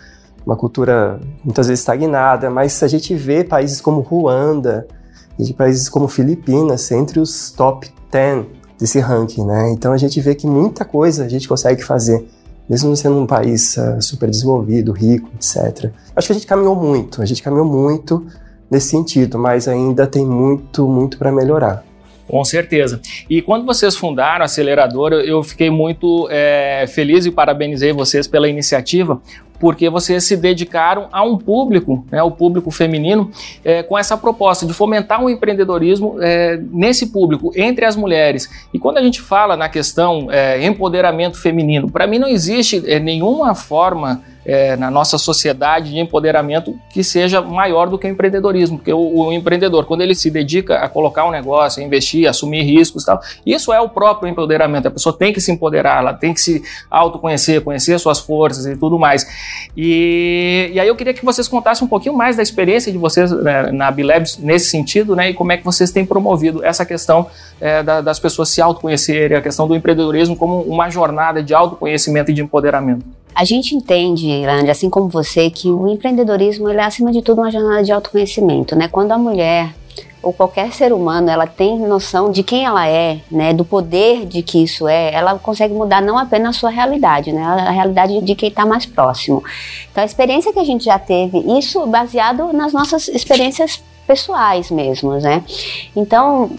uma 0.44 0.56
cultura 0.56 1.20
muitas 1.44 1.68
vezes 1.68 1.80
estagnada, 1.80 2.50
mas 2.50 2.72
se 2.72 2.84
a 2.84 2.88
gente 2.88 3.14
vê 3.14 3.44
países 3.44 3.80
como 3.80 4.00
Ruanda, 4.00 4.86
e 5.48 5.52
países 5.52 5.88
como 5.88 6.08
Filipinas, 6.08 6.90
entre 6.90 7.18
os 7.18 7.50
top 7.50 7.88
10 8.10 8.46
desse 8.78 8.98
ranking, 8.98 9.44
né? 9.44 9.70
Então 9.72 9.92
a 9.92 9.96
gente 9.96 10.20
vê 10.20 10.34
que 10.34 10.46
muita 10.46 10.84
coisa 10.84 11.24
a 11.24 11.28
gente 11.28 11.48
consegue 11.48 11.82
fazer, 11.82 12.26
mesmo 12.68 12.94
sendo 12.96 13.18
um 13.18 13.26
país 13.26 13.76
uh, 13.76 14.00
super 14.00 14.28
desenvolvido, 14.28 14.92
rico, 14.92 15.28
etc. 15.34 15.90
Acho 16.14 16.26
que 16.26 16.32
a 16.32 16.36
gente 16.36 16.46
caminhou 16.46 16.74
muito, 16.74 17.22
a 17.22 17.26
gente 17.26 17.42
caminhou 17.42 17.66
muito 17.66 18.26
nesse 18.70 18.88
sentido, 18.88 19.38
mas 19.38 19.66
ainda 19.66 20.06
tem 20.06 20.24
muito, 20.26 20.86
muito 20.86 21.18
para 21.18 21.32
melhorar. 21.32 21.84
Com 22.28 22.44
certeza. 22.44 23.00
E 23.28 23.42
quando 23.42 23.66
vocês 23.66 23.96
fundaram 23.96 24.42
a 24.42 24.44
aceleradora, 24.44 25.16
eu 25.16 25.42
fiquei 25.42 25.68
muito 25.68 26.28
é, 26.30 26.86
feliz 26.86 27.26
e 27.26 27.30
parabenizei 27.32 27.92
vocês 27.92 28.28
pela 28.28 28.48
iniciativa, 28.48 29.20
porque 29.60 29.90
vocês 29.90 30.24
se 30.24 30.36
dedicaram 30.36 31.06
a 31.12 31.22
um 31.22 31.36
público, 31.36 32.04
né, 32.10 32.22
o 32.22 32.30
público 32.30 32.70
feminino, 32.70 33.30
é, 33.62 33.82
com 33.82 33.96
essa 33.96 34.16
proposta 34.16 34.66
de 34.66 34.72
fomentar 34.72 35.22
um 35.22 35.28
empreendedorismo 35.28 36.16
é, 36.20 36.58
nesse 36.72 37.12
público, 37.12 37.52
entre 37.54 37.84
as 37.84 37.94
mulheres. 37.94 38.48
E 38.72 38.78
quando 38.78 38.96
a 38.96 39.02
gente 39.02 39.20
fala 39.20 39.56
na 39.56 39.68
questão 39.68 40.28
é, 40.30 40.66
empoderamento 40.66 41.38
feminino, 41.38 41.90
para 41.90 42.06
mim 42.06 42.18
não 42.18 42.28
existe 42.28 42.82
é, 42.86 42.98
nenhuma 42.98 43.54
forma 43.54 44.22
é, 44.44 44.76
na 44.76 44.90
nossa 44.90 45.18
sociedade 45.18 45.90
de 45.90 45.98
empoderamento 45.98 46.78
que 46.90 47.04
seja 47.04 47.42
maior 47.42 47.88
do 47.88 47.98
que 47.98 48.06
o 48.06 48.10
empreendedorismo, 48.10 48.78
porque 48.78 48.92
o, 48.92 48.98
o, 48.98 49.32
empreendedor, 49.32 49.84
quando 49.84 50.00
ele 50.00 50.14
se 50.14 50.30
dedica 50.30 50.78
a 50.78 50.88
colocar 50.88 51.26
um 51.26 51.30
negócio, 51.30 51.82
a 51.82 51.86
investir, 51.86 52.26
a 52.26 52.30
assumir 52.30 52.62
riscos 52.62 53.02
e 53.02 53.06
tal, 53.06 53.20
isso 53.44 53.72
é 53.72 53.80
o 53.80 53.88
próprio 53.88 54.28
empoderamento. 54.28 54.88
A 54.88 54.90
pessoa 54.90 55.16
tem 55.16 55.32
que 55.32 55.40
se 55.40 55.52
empoderar, 55.52 55.98
ela 55.98 56.14
tem 56.14 56.32
que 56.32 56.40
se 56.40 56.62
autoconhecer, 56.90 57.60
conhecer 57.62 57.98
suas 57.98 58.18
forças 58.18 58.66
e 58.66 58.76
tudo 58.76 58.98
mais. 58.98 59.26
E, 59.76 60.70
e 60.72 60.80
aí 60.80 60.88
eu 60.88 60.96
queria 60.96 61.12
que 61.12 61.24
vocês 61.24 61.46
contassem 61.46 61.84
um 61.84 61.88
pouquinho 61.88 62.14
mais 62.14 62.36
da 62.36 62.42
experiência 62.42 62.90
de 62.90 62.98
vocês 62.98 63.30
né, 63.30 63.70
na 63.70 63.90
Bilabs 63.90 64.38
nesse 64.38 64.70
sentido, 64.70 65.14
né, 65.14 65.30
e 65.30 65.34
como 65.34 65.52
é 65.52 65.56
que 65.56 65.64
vocês 65.64 65.90
têm 65.90 66.04
promovido 66.04 66.64
essa 66.64 66.84
questão 66.84 67.26
é, 67.60 67.82
da, 67.82 68.00
das 68.00 68.18
pessoas 68.18 68.48
se 68.48 68.60
autoconhecerem, 68.60 69.36
a 69.36 69.42
questão 69.42 69.68
do 69.68 69.74
empreendedorismo 69.74 70.36
como 70.36 70.62
uma 70.62 70.88
jornada 70.88 71.42
de 71.42 71.54
autoconhecimento 71.54 72.30
e 72.30 72.34
de 72.34 72.42
empoderamento. 72.42 73.04
A 73.34 73.44
gente 73.44 73.74
entende, 73.74 74.26
Irande, 74.26 74.70
assim 74.70 74.90
como 74.90 75.08
você, 75.08 75.50
que 75.50 75.68
o 75.68 75.88
empreendedorismo 75.88 76.68
é 76.68 76.84
acima 76.84 77.12
de 77.12 77.22
tudo 77.22 77.40
uma 77.40 77.50
jornada 77.50 77.82
de 77.82 77.92
autoconhecimento, 77.92 78.76
né? 78.76 78.88
Quando 78.88 79.12
a 79.12 79.18
mulher 79.18 79.74
ou 80.22 80.32
qualquer 80.32 80.72
ser 80.72 80.92
humano 80.92 81.30
ela 81.30 81.46
tem 81.46 81.78
noção 81.78 82.30
de 82.30 82.42
quem 82.42 82.64
ela 82.64 82.86
é, 82.86 83.20
né, 83.30 83.54
do 83.54 83.64
poder 83.64 84.26
de 84.26 84.42
que 84.42 84.62
isso 84.62 84.86
é, 84.86 85.12
ela 85.14 85.38
consegue 85.38 85.72
mudar 85.72 86.02
não 86.02 86.18
apenas 86.18 86.56
a 86.56 86.58
sua 86.58 86.70
realidade, 86.70 87.32
né, 87.32 87.42
a 87.42 87.70
realidade 87.70 88.20
de 88.20 88.34
quem 88.34 88.50
está 88.50 88.66
mais 88.66 88.84
próximo. 88.84 89.42
Então 89.90 90.02
a 90.02 90.06
experiência 90.06 90.52
que 90.52 90.58
a 90.58 90.64
gente 90.64 90.84
já 90.84 90.98
teve, 90.98 91.38
isso 91.58 91.86
baseado 91.86 92.52
nas 92.52 92.72
nossas 92.72 93.08
experiências 93.08 93.82
pessoais 94.06 94.70
mesmo, 94.70 95.12
né? 95.14 95.42
Então 95.94 96.50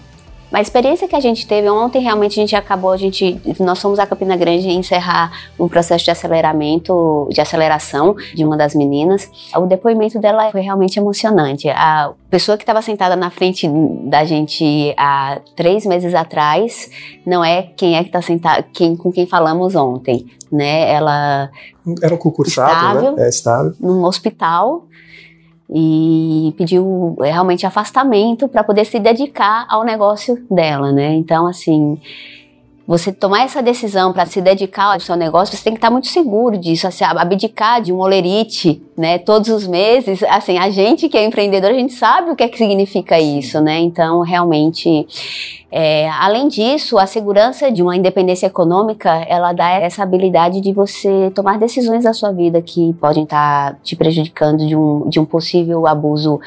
a 0.52 0.60
experiência 0.60 1.08
que 1.08 1.16
a 1.16 1.20
gente 1.20 1.46
teve 1.46 1.68
ontem, 1.68 2.02
realmente 2.02 2.32
a 2.38 2.42
gente 2.42 2.54
acabou, 2.54 2.92
a 2.92 2.96
gente, 2.96 3.40
nós 3.58 3.80
fomos 3.80 3.98
a 3.98 4.06
Campina 4.06 4.36
Grande 4.36 4.68
encerrar 4.68 5.32
um 5.58 5.66
processo 5.66 6.04
de 6.04 6.10
aceleramento, 6.10 7.28
de 7.30 7.40
aceleração 7.40 8.14
de 8.34 8.44
uma 8.44 8.56
das 8.56 8.74
meninas. 8.74 9.30
O 9.56 9.66
depoimento 9.66 10.18
dela 10.18 10.50
foi 10.50 10.60
realmente 10.60 10.98
emocionante. 10.98 11.70
A 11.70 12.12
pessoa 12.28 12.58
que 12.58 12.64
estava 12.64 12.82
sentada 12.82 13.16
na 13.16 13.30
frente 13.30 13.66
da 14.04 14.24
gente 14.24 14.94
há 14.96 15.40
três 15.56 15.86
meses 15.86 16.14
atrás 16.14 16.90
não 17.24 17.42
é 17.42 17.70
quem 17.76 17.96
é 17.96 18.02
que 18.02 18.08
está 18.08 18.20
sentada, 18.20 18.62
quem, 18.74 18.94
com 18.94 19.10
quem 19.10 19.26
falamos 19.26 19.74
ontem, 19.74 20.26
né? 20.50 20.92
Ela 20.92 21.50
era 22.02 22.14
um 22.14 22.18
concursado, 22.18 22.72
né? 22.72 22.78
estável, 22.78 23.16
né? 23.16 23.24
É 23.24 23.28
estável. 23.28 23.72
Num 23.80 24.04
hospital 24.04 24.86
e 25.74 26.52
pediu 26.56 27.16
é, 27.22 27.30
realmente 27.30 27.66
afastamento 27.66 28.46
para 28.46 28.62
poder 28.62 28.84
se 28.84 28.98
dedicar 28.98 29.66
ao 29.68 29.84
negócio 29.84 30.44
dela, 30.50 30.92
né? 30.92 31.14
Então, 31.14 31.46
assim, 31.46 31.98
você 32.86 33.12
tomar 33.12 33.44
essa 33.44 33.62
decisão 33.62 34.12
para 34.12 34.26
se 34.26 34.40
dedicar 34.40 34.94
ao 34.94 35.00
seu 35.00 35.14
negócio, 35.14 35.56
você 35.56 35.62
tem 35.62 35.72
que 35.72 35.78
estar 35.78 35.90
muito 35.90 36.08
seguro 36.08 36.58
disso, 36.58 36.86
assim, 36.86 37.04
abdicar 37.04 37.80
de 37.80 37.92
um 37.92 38.00
olerite, 38.00 38.82
né, 38.96 39.18
todos 39.18 39.48
os 39.50 39.66
meses, 39.66 40.22
assim, 40.24 40.58
a 40.58 40.68
gente 40.68 41.08
que 41.08 41.16
é 41.16 41.24
empreendedor, 41.24 41.70
a 41.70 41.74
gente 41.74 41.92
sabe 41.92 42.30
o 42.30 42.36
que 42.36 42.42
é 42.42 42.48
que 42.48 42.58
significa 42.58 43.20
isso, 43.20 43.60
né, 43.60 43.78
então, 43.78 44.20
realmente, 44.20 45.06
é, 45.70 46.08
além 46.10 46.48
disso, 46.48 46.98
a 46.98 47.06
segurança 47.06 47.70
de 47.70 47.82
uma 47.82 47.96
independência 47.96 48.46
econômica, 48.46 49.10
ela 49.28 49.52
dá 49.52 49.70
essa 49.70 50.02
habilidade 50.02 50.60
de 50.60 50.72
você 50.72 51.30
tomar 51.34 51.58
decisões 51.58 52.04
da 52.04 52.12
sua 52.12 52.32
vida 52.32 52.60
que 52.60 52.92
podem 52.94 53.22
estar 53.22 53.78
te 53.82 53.94
prejudicando 53.94 54.66
de 54.66 54.76
um, 54.76 55.08
de 55.08 55.20
um 55.20 55.24
possível 55.24 55.86
abuso 55.86 56.40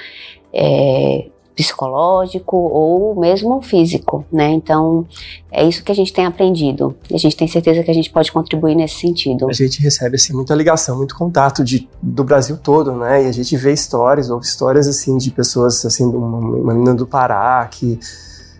é, 0.53 1.27
psicológico 1.55 2.57
ou 2.57 3.15
mesmo 3.19 3.61
físico, 3.61 4.25
né? 4.31 4.49
Então, 4.49 5.07
é 5.51 5.65
isso 5.65 5.83
que 5.83 5.91
a 5.91 5.95
gente 5.95 6.11
tem 6.11 6.25
aprendido. 6.25 6.95
A 7.11 7.17
gente 7.17 7.35
tem 7.35 7.47
certeza 7.47 7.81
que 7.81 7.89
a 7.89 7.93
gente 7.93 8.09
pode 8.09 8.31
contribuir 8.31 8.75
nesse 8.75 8.95
sentido. 8.95 9.47
A 9.49 9.53
gente 9.53 9.81
recebe 9.81 10.17
assim 10.17 10.33
muita 10.33 10.53
ligação, 10.53 10.97
muito 10.97 11.15
contato 11.15 11.63
de, 11.63 11.87
do 12.01 12.23
Brasil 12.23 12.57
todo, 12.57 12.91
né? 12.91 13.23
E 13.23 13.27
a 13.27 13.31
gente 13.31 13.55
vê 13.55 13.71
histórias, 13.71 14.29
ouve 14.29 14.45
histórias 14.45 14.87
assim 14.87 15.17
de 15.17 15.31
pessoas 15.31 15.85
assim, 15.85 16.05
uma, 16.05 16.37
uma 16.37 16.73
menina 16.73 16.93
do 16.93 17.07
Pará 17.07 17.65
que, 17.71 17.97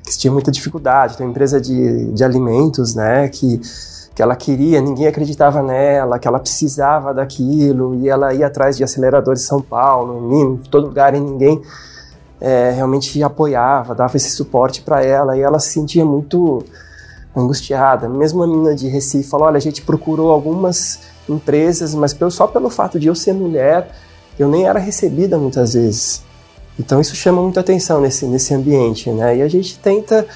que 0.05 0.17
tinha 0.17 0.31
muita 0.31 0.49
dificuldade, 0.49 1.17
tem 1.17 1.25
uma 1.25 1.31
empresa 1.31 1.59
de, 1.59 2.11
de 2.13 2.23
alimentos, 2.23 2.95
né? 2.95 3.27
Que 3.27 3.59
que 4.15 4.21
ela 4.21 4.33
queria, 4.33 4.79
ninguém 4.79 5.07
acreditava 5.07 5.61
nela, 5.61 6.17
que 6.17 6.25
ela 6.25 6.39
precisava 6.39 7.13
daquilo, 7.13 7.95
e 7.95 8.07
ela 8.07 8.33
ia 8.33 8.47
atrás 8.47 8.77
de 8.77 8.83
aceleradores 8.83 9.43
em 9.43 9.45
São 9.45 9.61
Paulo, 9.61 10.33
em 10.33 10.55
todo 10.69 10.87
lugar, 10.87 11.13
e 11.13 11.19
ninguém 11.19 11.61
é, 12.45 12.69
realmente 12.69 13.23
apoiava, 13.23 13.95
dava 13.95 14.15
esse 14.15 14.29
suporte 14.29 14.83
para 14.83 15.03
ela 15.03 15.35
e 15.35 15.41
ela 15.41 15.57
se 15.57 15.71
sentia 15.71 16.05
muito 16.05 16.63
angustiada. 17.35 18.07
Mesmo 18.07 18.43
a 18.43 18.47
menina 18.47 18.75
de 18.75 18.87
Recife 18.87 19.27
falou: 19.27 19.47
olha, 19.47 19.57
a 19.57 19.61
gente 19.61 19.81
procurou 19.81 20.29
algumas 20.29 20.99
empresas, 21.27 21.95
mas 21.95 22.15
só 22.29 22.45
pelo 22.45 22.69
fato 22.69 22.99
de 22.99 23.07
eu 23.07 23.15
ser 23.15 23.33
mulher, 23.33 23.89
eu 24.37 24.47
nem 24.47 24.67
era 24.67 24.77
recebida 24.77 25.39
muitas 25.39 25.73
vezes. 25.73 26.23
Então 26.79 27.01
isso 27.01 27.15
chama 27.15 27.41
muita 27.41 27.61
atenção 27.61 27.99
nesse, 27.99 28.27
nesse 28.27 28.53
ambiente, 28.53 29.09
né? 29.09 29.37
E 29.37 29.41
a 29.41 29.47
gente 29.47 29.79
tenta 29.79 30.27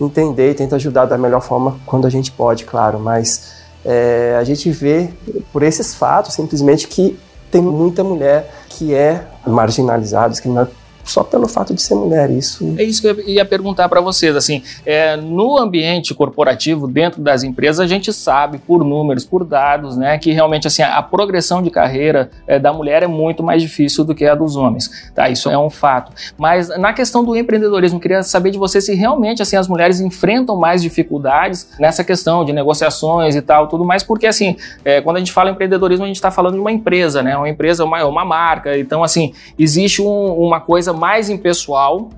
entender, 0.00 0.54
tenta 0.54 0.74
ajudar 0.74 1.04
da 1.04 1.16
melhor 1.16 1.42
forma 1.42 1.78
quando 1.86 2.08
a 2.08 2.10
gente 2.10 2.32
pode, 2.32 2.64
claro, 2.64 2.98
mas 2.98 3.52
é, 3.84 4.36
a 4.36 4.42
gente 4.42 4.68
vê 4.68 5.10
por 5.52 5.62
esses 5.62 5.94
fatos 5.94 6.34
simplesmente 6.34 6.88
que 6.88 7.16
tem 7.52 7.62
muita 7.62 8.02
mulher 8.02 8.52
que 8.68 8.92
é 8.92 9.28
marginalizada, 9.46 10.30
discriminada 10.30 10.81
só 11.04 11.22
pelo 11.22 11.48
fato 11.48 11.74
de 11.74 11.82
ser 11.82 11.94
mulher. 11.94 12.30
Isso 12.30 12.74
é 12.78 12.82
isso 12.82 13.02
que 13.02 13.08
eu 13.08 13.28
ia 13.28 13.44
perguntar 13.44 13.88
para 13.88 14.00
vocês. 14.00 14.34
Assim, 14.36 14.62
é, 14.84 15.16
no 15.16 15.58
ambiente 15.58 16.14
corporativo, 16.14 16.86
dentro 16.86 17.20
das 17.20 17.42
empresas, 17.42 17.80
a 17.80 17.86
gente 17.86 18.12
sabe 18.12 18.58
por 18.58 18.84
números, 18.84 19.24
por 19.24 19.44
dados, 19.44 19.96
né, 19.96 20.18
que 20.18 20.32
realmente 20.32 20.66
assim 20.66 20.82
a 20.82 21.02
progressão 21.02 21.62
de 21.62 21.70
carreira 21.70 22.30
é, 22.46 22.58
da 22.58 22.72
mulher 22.72 23.02
é 23.02 23.06
muito 23.06 23.42
mais 23.42 23.62
difícil 23.62 24.04
do 24.04 24.14
que 24.14 24.24
a 24.24 24.34
dos 24.34 24.56
homens. 24.56 25.10
Tá? 25.14 25.28
Isso 25.28 25.50
é 25.50 25.58
um 25.58 25.70
fato. 25.70 26.12
Mas 26.36 26.68
na 26.78 26.92
questão 26.92 27.24
do 27.24 27.36
empreendedorismo, 27.36 28.00
queria 28.00 28.22
saber 28.22 28.50
de 28.50 28.58
você 28.58 28.80
se 28.80 28.94
realmente 28.94 29.42
assim 29.42 29.56
as 29.56 29.68
mulheres 29.68 30.00
enfrentam 30.00 30.56
mais 30.56 30.82
dificuldades 30.82 31.68
nessa 31.78 32.04
questão 32.04 32.44
de 32.44 32.52
negociações 32.52 33.34
e 33.34 33.42
tal, 33.42 33.68
tudo 33.68 33.84
mais, 33.84 34.02
porque 34.02 34.26
assim, 34.26 34.56
é, 34.84 35.00
quando 35.00 35.16
a 35.16 35.18
gente 35.18 35.32
fala 35.32 35.50
em 35.50 35.52
empreendedorismo, 35.52 36.04
a 36.04 36.08
gente 36.08 36.16
está 36.16 36.30
falando 36.30 36.54
de 36.54 36.60
uma 36.60 36.72
empresa, 36.72 37.22
né, 37.22 37.36
uma 37.36 37.48
empresa, 37.48 37.84
uma, 37.84 38.04
uma 38.04 38.24
marca. 38.24 38.78
Então 38.78 39.02
assim 39.02 39.32
existe 39.58 40.00
um, 40.00 40.34
uma 40.34 40.60
coisa 40.60 40.91
coisa 40.92 40.94
mais 40.94 41.30
impessoal 41.30 42.10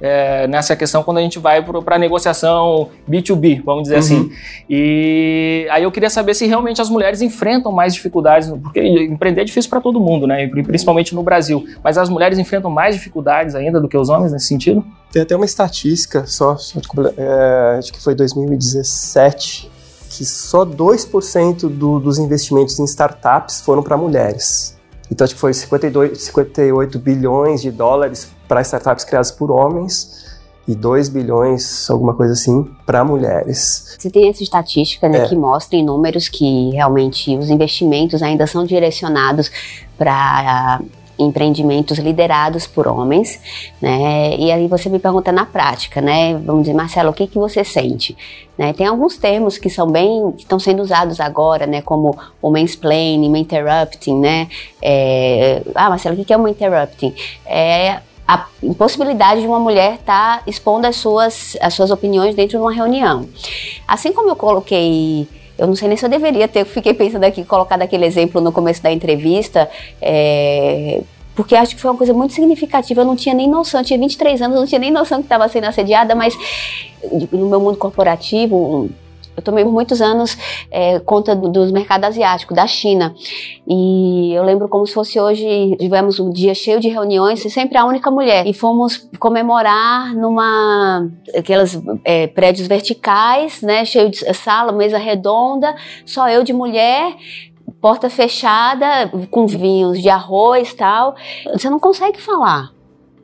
é, 0.00 0.46
nessa 0.48 0.74
questão 0.74 1.02
quando 1.02 1.18
a 1.18 1.20
gente 1.20 1.38
vai 1.38 1.62
para 1.62 1.96
a 1.96 1.98
negociação 1.98 2.90
B2B, 3.08 3.62
vamos 3.64 3.84
dizer 3.84 3.96
assim. 3.96 4.16
uhum. 4.16 4.26
assim. 4.26 4.32
E 4.68 5.68
aí 5.70 5.82
eu 5.82 5.92
queria 5.92 6.10
saber 6.10 6.34
se 6.34 6.46
realmente 6.46 6.80
as 6.82 6.90
mulheres 6.90 7.22
enfrentam 7.22 7.70
mais 7.70 7.94
dificuldades, 7.94 8.50
porque 8.62 8.80
empreender 8.82 9.42
é 9.42 9.44
difícil 9.44 9.70
para 9.70 9.80
todo 9.80 10.00
mundo, 10.00 10.26
né? 10.26 10.46
Principalmente 10.48 11.14
no 11.14 11.22
Brasil. 11.22 11.64
Mas 11.82 11.96
as 11.96 12.08
mulheres 12.08 12.38
enfrentam 12.38 12.70
mais 12.70 12.94
dificuldades 12.96 13.54
ainda 13.54 13.80
do 13.80 13.88
que 13.88 13.96
os 13.96 14.08
homens 14.08 14.32
nesse 14.32 14.46
sentido? 14.46 14.84
Tem 15.12 15.22
até 15.22 15.36
uma 15.36 15.44
estatística, 15.44 16.26
só, 16.26 16.56
só 16.56 16.80
é, 17.16 17.76
acho 17.78 17.92
que 17.92 18.02
foi 18.02 18.14
2017, 18.16 19.70
que 20.10 20.24
só 20.24 20.66
2% 20.66 21.68
do, 21.68 22.00
dos 22.00 22.18
investimentos 22.18 22.78
em 22.78 22.84
startups 22.84 23.60
foram 23.60 23.82
para 23.82 23.96
mulheres. 23.96 24.73
Então, 25.10 25.24
acho 25.24 25.34
que 25.34 25.40
foi 25.40 25.52
52, 25.52 26.22
58 26.22 26.98
bilhões 26.98 27.62
de 27.62 27.70
dólares 27.70 28.30
para 28.48 28.62
startups 28.62 29.04
criadas 29.04 29.30
por 29.30 29.50
homens 29.50 30.24
e 30.66 30.74
2 30.74 31.10
bilhões, 31.10 31.88
alguma 31.90 32.14
coisa 32.14 32.32
assim, 32.32 32.64
para 32.86 33.04
mulheres. 33.04 33.96
Você 33.98 34.10
tem 34.10 34.28
essa 34.28 34.42
estatística 34.42 35.08
né, 35.08 35.18
é. 35.18 35.28
que 35.28 35.36
mostra 35.36 35.76
em 35.76 35.84
números 35.84 36.28
que 36.28 36.70
realmente 36.70 37.36
os 37.36 37.50
investimentos 37.50 38.22
ainda 38.22 38.46
são 38.46 38.64
direcionados 38.64 39.50
para 39.98 40.80
empreendimentos 41.18 41.98
liderados 41.98 42.66
por 42.66 42.86
homens, 42.88 43.40
né? 43.80 44.36
E 44.36 44.50
aí 44.50 44.66
você 44.66 44.88
me 44.88 44.98
pergunta 44.98 45.30
na 45.30 45.46
prática, 45.46 46.00
né? 46.00 46.34
Vamos 46.34 46.62
dizer, 46.62 46.74
Marcelo, 46.74 47.10
o 47.10 47.12
que 47.12 47.26
que 47.26 47.38
você 47.38 47.64
sente? 47.64 48.16
Né? 48.56 48.72
Tem 48.72 48.86
alguns 48.86 49.16
termos 49.16 49.58
que 49.58 49.68
são 49.68 49.90
bem, 49.90 50.34
estão 50.38 50.58
sendo 50.58 50.82
usados 50.82 51.20
agora, 51.20 51.66
né? 51.66 51.82
Como 51.82 52.16
o 52.40 52.50
mansplaining, 52.50 53.36
interrupting, 53.38 54.20
né? 54.20 54.48
É, 54.80 55.62
ah, 55.74 55.90
Marcelo, 55.90 56.20
o 56.20 56.24
que 56.24 56.32
é 56.32 56.36
o 56.36 56.48
interrupting? 56.48 57.14
É 57.46 58.00
a 58.26 58.46
impossibilidade 58.62 59.42
de 59.42 59.46
uma 59.46 59.60
mulher 59.60 59.94
estar 59.94 60.38
tá 60.38 60.42
expondo 60.46 60.86
as 60.86 60.96
suas, 60.96 61.56
as 61.60 61.74
suas 61.74 61.90
opiniões 61.90 62.34
dentro 62.34 62.56
de 62.56 62.62
uma 62.62 62.72
reunião. 62.72 63.28
Assim 63.86 64.12
como 64.12 64.30
eu 64.30 64.36
coloquei 64.36 65.28
eu 65.58 65.66
não 65.66 65.76
sei 65.76 65.88
nem 65.88 65.96
se 65.96 66.04
eu 66.04 66.08
deveria 66.08 66.48
ter, 66.48 66.64
fiquei 66.64 66.92
pensando 66.94 67.24
aqui, 67.24 67.44
colocado 67.44 67.82
aquele 67.82 68.04
exemplo 68.04 68.40
no 68.40 68.50
começo 68.50 68.82
da 68.82 68.90
entrevista, 68.90 69.70
é, 70.00 71.00
porque 71.34 71.54
acho 71.54 71.74
que 71.74 71.80
foi 71.80 71.90
uma 71.90 71.96
coisa 71.96 72.12
muito 72.12 72.32
significativa. 72.32 73.00
Eu 73.00 73.04
não 73.04 73.16
tinha 73.16 73.34
nem 73.34 73.48
noção, 73.48 73.80
eu 73.80 73.84
tinha 73.84 73.98
23 73.98 74.42
anos, 74.42 74.56
não 74.56 74.66
tinha 74.66 74.78
nem 74.78 74.90
noção 74.90 75.18
que 75.18 75.26
estava 75.26 75.48
sendo 75.48 75.64
assediada, 75.64 76.14
mas 76.14 76.34
no 77.32 77.48
meu 77.48 77.60
mundo 77.60 77.76
corporativo, 77.76 78.88
eu 79.36 79.42
tomei 79.42 79.64
muitos 79.64 80.00
anos 80.00 80.36
é, 80.70 80.98
conta 81.00 81.34
do, 81.34 81.48
dos 81.48 81.72
mercados 81.72 82.08
asiáticos, 82.08 82.56
da 82.56 82.66
China. 82.66 83.14
E 83.66 84.32
eu 84.32 84.42
lembro 84.42 84.68
como 84.68 84.86
se 84.86 84.94
fosse 84.94 85.18
hoje, 85.18 85.76
tivemos 85.78 86.20
um 86.20 86.30
dia 86.30 86.54
cheio 86.54 86.80
de 86.80 86.88
reuniões 86.88 87.44
e 87.44 87.50
sempre 87.50 87.76
a 87.78 87.84
única 87.84 88.10
mulher. 88.10 88.46
E 88.46 88.52
fomos 88.52 89.08
comemorar 89.18 90.14
numa, 90.14 91.08
aquelas 91.36 91.80
é, 92.04 92.26
prédios 92.26 92.66
verticais, 92.66 93.62
né, 93.62 93.84
cheio 93.84 94.10
de 94.10 94.18
sala, 94.34 94.72
mesa 94.72 94.98
redonda, 94.98 95.74
só 96.04 96.28
eu 96.28 96.42
de 96.42 96.52
mulher, 96.52 97.14
porta 97.80 98.08
fechada, 98.08 99.10
com 99.30 99.46
vinhos 99.46 100.00
de 100.00 100.08
arroz 100.08 100.74
tal, 100.74 101.14
você 101.52 101.68
não 101.68 101.78
consegue 101.78 102.20
falar. 102.20 102.73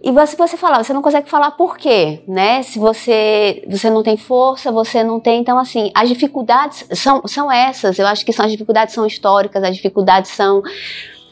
E 0.02 0.26
se 0.26 0.34
você 0.34 0.56
falar, 0.56 0.82
você 0.82 0.94
não 0.94 1.02
consegue 1.02 1.28
falar 1.28 1.50
por 1.50 1.76
quê, 1.76 2.22
né? 2.26 2.62
Se 2.62 2.78
você, 2.78 3.62
você 3.68 3.90
não 3.90 4.02
tem 4.02 4.16
força, 4.16 4.72
você 4.72 5.04
não 5.04 5.20
tem. 5.20 5.40
Então, 5.40 5.58
assim, 5.58 5.90
as 5.94 6.08
dificuldades 6.08 6.86
são, 6.94 7.20
são 7.26 7.52
essas. 7.52 7.98
Eu 7.98 8.06
acho 8.06 8.24
que 8.24 8.32
são, 8.32 8.46
as 8.46 8.50
dificuldades 8.50 8.94
são 8.94 9.06
históricas, 9.06 9.62
as 9.62 9.76
dificuldades 9.76 10.30
são. 10.30 10.62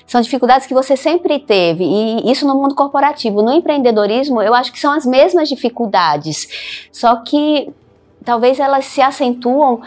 São 0.07 0.23
dificuldades 0.23 0.67
que 0.67 0.73
você 0.73 0.97
sempre 0.97 1.39
teve, 1.39 1.85
e 1.85 2.33
isso 2.33 2.47
no 2.47 2.55
mundo 2.55 2.75
corporativo. 2.75 3.43
No 3.43 3.53
empreendedorismo, 3.53 4.41
eu 4.41 4.55
acho 4.55 4.73
que 4.73 4.81
são 4.81 4.91
as 4.91 5.05
mesmas 5.05 5.51
dificuldades, 5.51 6.89
só 6.91 7.17
que 7.17 7.71
talvez 8.25 8.59
elas 8.59 8.87
se 8.87 9.03
acentuam 9.03 9.83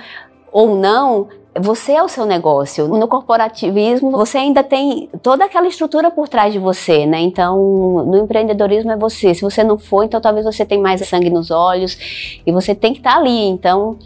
ou 0.52 0.76
não 0.76 1.28
você 1.60 1.94
é 1.94 2.04
o 2.04 2.08
seu 2.08 2.26
negócio. 2.26 2.88
No 2.88 3.08
corporativismo, 3.08 4.12
você 4.12 4.38
ainda 4.38 4.64
tem 4.64 5.10
toda 5.22 5.46
aquela 5.46 5.68
estrutura 5.68 6.10
por 6.10 6.30
trás 6.30 6.54
de 6.54 6.60
você, 6.60 7.06
né? 7.06 7.20
Então, 7.20 8.06
no 8.06 8.18
empreendedorismo 8.18 8.92
é 8.92 8.98
você. 8.98 9.34
Se 9.34 9.42
você 9.42 9.64
não 9.64 9.78
for, 9.78 10.04
então 10.04 10.22
talvez 10.22 10.46
você 10.46 10.66
tenha 10.66 10.82
mais 10.82 11.06
sangue 11.08 11.30
nos 11.30 11.52
olhos 11.52 12.42
e 12.46 12.52
você 12.52 12.74
tem 12.74 12.94
que 12.94 13.00
estar 13.00 13.14
tá 13.14 13.18
ali. 13.18 13.48
Então, 13.48 13.98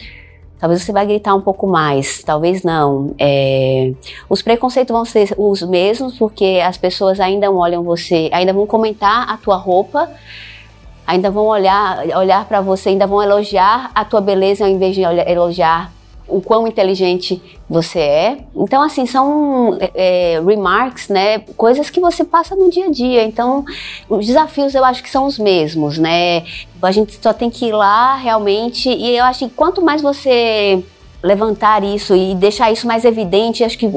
talvez 0.60 0.82
você 0.82 0.92
vai 0.92 1.06
gritar 1.06 1.36
um 1.36 1.42
pouco 1.42 1.68
mais, 1.68 2.24
talvez 2.24 2.64
não. 2.64 3.14
É... 3.20 3.94
Os 4.28 4.42
preconceitos 4.42 4.92
vão 4.92 5.06
ser 5.06 5.36
os 5.38 5.62
mesmos, 5.62 6.18
porque 6.18 6.60
as 6.66 6.78
pessoas 6.78 7.20
ainda 7.20 7.52
olham 7.52 7.84
você, 7.84 8.28
ainda 8.34 8.54
vão 8.54 8.66
comentar 8.66 9.30
a 9.30 9.38
tua 9.38 9.56
roupa 9.56 10.10
ainda 11.08 11.30
vão 11.30 11.46
olhar, 11.46 12.04
olhar 12.18 12.46
para 12.46 12.62
você, 12.62 12.90
ainda 12.90 13.06
vão 13.06 13.22
elogiar 13.22 13.92
a 13.94 14.04
tua 14.04 14.20
beleza 14.22 14.66
ao 14.66 14.72
invés 14.72 14.96
de 14.96 15.04
elogiar 15.04 15.92
o 16.28 16.42
quão 16.42 16.68
inteligente 16.68 17.42
você 17.70 18.00
é. 18.00 18.38
Então, 18.56 18.82
assim, 18.82 19.06
são 19.06 19.78
é, 19.94 20.42
remarks, 20.46 21.10
né? 21.10 21.40
Coisas 21.56 21.90
que 21.90 22.00
você 22.00 22.24
passa 22.24 22.56
no 22.56 22.70
dia 22.70 22.86
a 22.88 22.92
dia. 22.92 23.24
Então, 23.24 23.64
os 24.10 24.26
desafios 24.26 24.74
eu 24.74 24.84
acho 24.84 25.04
que 25.04 25.10
são 25.10 25.26
os 25.26 25.38
mesmos, 25.38 25.98
né? 25.98 26.44
A 26.82 26.92
gente 26.92 27.18
só 27.22 27.34
tem 27.34 27.50
que 27.50 27.68
ir 27.68 27.74
lá 27.74 28.16
realmente. 28.16 28.90
E 28.90 29.18
eu 29.18 29.24
acho 29.26 29.48
que 29.48 29.54
quanto 29.54 29.82
mais 29.82 30.02
você 30.02 30.84
levantar 31.24 31.84
isso 31.84 32.16
e 32.16 32.36
deixar 32.36 32.72
isso 32.72 32.86
mais 32.86 33.04
evidente, 33.04 33.64
acho 33.64 33.78
que 33.78 33.88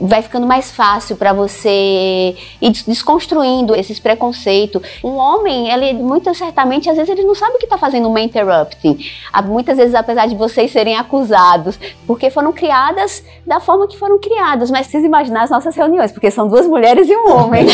vai 0.00 0.22
ficando 0.22 0.46
mais 0.46 0.70
fácil 0.70 1.16
para 1.16 1.32
você 1.32 2.34
ir 2.60 2.70
desconstruindo 2.86 3.74
esses 3.74 3.98
preconceitos. 3.98 4.82
Um 5.04 5.16
homem, 5.16 5.70
ele 5.70 5.94
muito 5.94 6.32
certamente, 6.34 6.88
às 6.88 6.96
vezes 6.96 7.10
ele 7.10 7.24
não 7.24 7.34
sabe 7.34 7.56
o 7.56 7.58
que 7.58 7.64
está 7.64 7.78
fazendo 7.78 8.08
uma 8.08 8.20
interrupting. 8.20 8.98
Muitas 9.44 9.76
vezes, 9.76 9.94
apesar 9.94 10.26
de 10.26 10.34
vocês 10.34 10.70
serem 10.70 10.96
acusados, 10.96 11.78
porque 12.06 12.30
foram 12.30 12.52
criadas 12.52 13.24
da 13.46 13.60
forma 13.60 13.86
que 13.86 13.98
foram 13.98 14.18
criadas. 14.18 14.70
Mas 14.70 14.86
precisa 14.86 15.06
imaginar 15.06 15.44
as 15.44 15.50
nossas 15.50 15.74
reuniões, 15.76 16.12
porque 16.12 16.30
são 16.30 16.48
duas 16.48 16.66
mulheres 16.66 17.08
e 17.08 17.16
um 17.16 17.30
homem. 17.30 17.66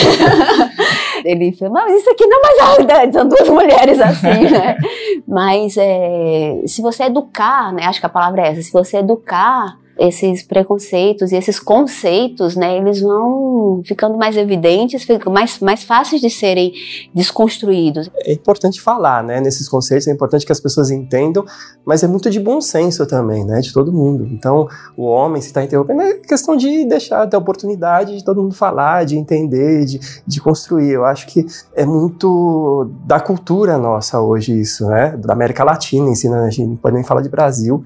ele 1.24 1.52
fala, 1.52 1.70
mas 1.70 2.00
isso 2.00 2.10
aqui 2.10 2.26
não 2.26 2.38
é 2.38 2.42
mais 2.42 3.12
são 3.12 3.28
duas 3.28 3.48
mulheres 3.48 4.00
assim, 4.00 4.50
né? 4.50 4.76
Mas 5.26 5.76
é, 5.76 6.62
se 6.66 6.80
você 6.82 7.04
educar, 7.04 7.72
né? 7.72 7.84
Acho 7.84 8.00
que 8.00 8.06
a 8.06 8.10
palavra 8.10 8.42
é 8.42 8.52
essa, 8.52 8.62
se 8.62 8.72
você 8.72 8.98
educar 8.98 9.78
esses 9.98 10.42
preconceitos 10.42 11.32
e 11.32 11.36
esses 11.36 11.58
conceitos, 11.58 12.54
né, 12.54 12.78
eles 12.78 13.00
vão 13.00 13.82
ficando 13.84 14.16
mais 14.16 14.36
evidentes, 14.36 15.02
ficam 15.02 15.32
mais, 15.32 15.58
mais 15.58 15.82
fáceis 15.82 16.20
de 16.20 16.30
serem 16.30 16.72
desconstruídos. 17.14 18.08
É 18.20 18.32
importante 18.32 18.80
falar, 18.80 19.24
né, 19.24 19.40
nesses 19.40 19.68
conceitos, 19.68 20.06
é 20.06 20.12
importante 20.12 20.46
que 20.46 20.52
as 20.52 20.60
pessoas 20.60 20.90
entendam, 20.90 21.44
mas 21.84 22.02
é 22.02 22.06
muito 22.06 22.30
de 22.30 22.38
bom 22.38 22.60
senso 22.60 23.06
também, 23.06 23.44
né, 23.44 23.60
de 23.60 23.72
todo 23.72 23.92
mundo. 23.92 24.26
Então, 24.30 24.68
o 24.96 25.04
homem, 25.04 25.42
se 25.42 25.48
está 25.48 25.64
interrompendo, 25.64 26.02
é 26.02 26.14
questão 26.14 26.56
de 26.56 26.84
deixar, 26.84 27.26
ter 27.26 27.36
a 27.36 27.40
oportunidade 27.40 28.16
de 28.16 28.24
todo 28.24 28.42
mundo 28.42 28.54
falar, 28.54 29.04
de 29.04 29.16
entender, 29.16 29.84
de, 29.84 30.00
de 30.26 30.40
construir. 30.40 30.90
Eu 30.90 31.04
acho 31.04 31.26
que 31.26 31.44
é 31.74 31.84
muito 31.84 32.90
da 33.04 33.18
cultura 33.18 33.76
nossa 33.76 34.20
hoje 34.20 34.58
isso, 34.60 34.86
né, 34.86 35.16
da 35.16 35.32
América 35.32 35.64
Latina 35.64 36.08
em 36.08 36.14
si, 36.14 36.28
né, 36.28 36.38
a 36.38 36.50
gente 36.50 36.66
não 36.66 36.76
pode 36.76 36.94
nem 36.94 37.04
falar 37.04 37.22
de 37.22 37.28
Brasil, 37.28 37.84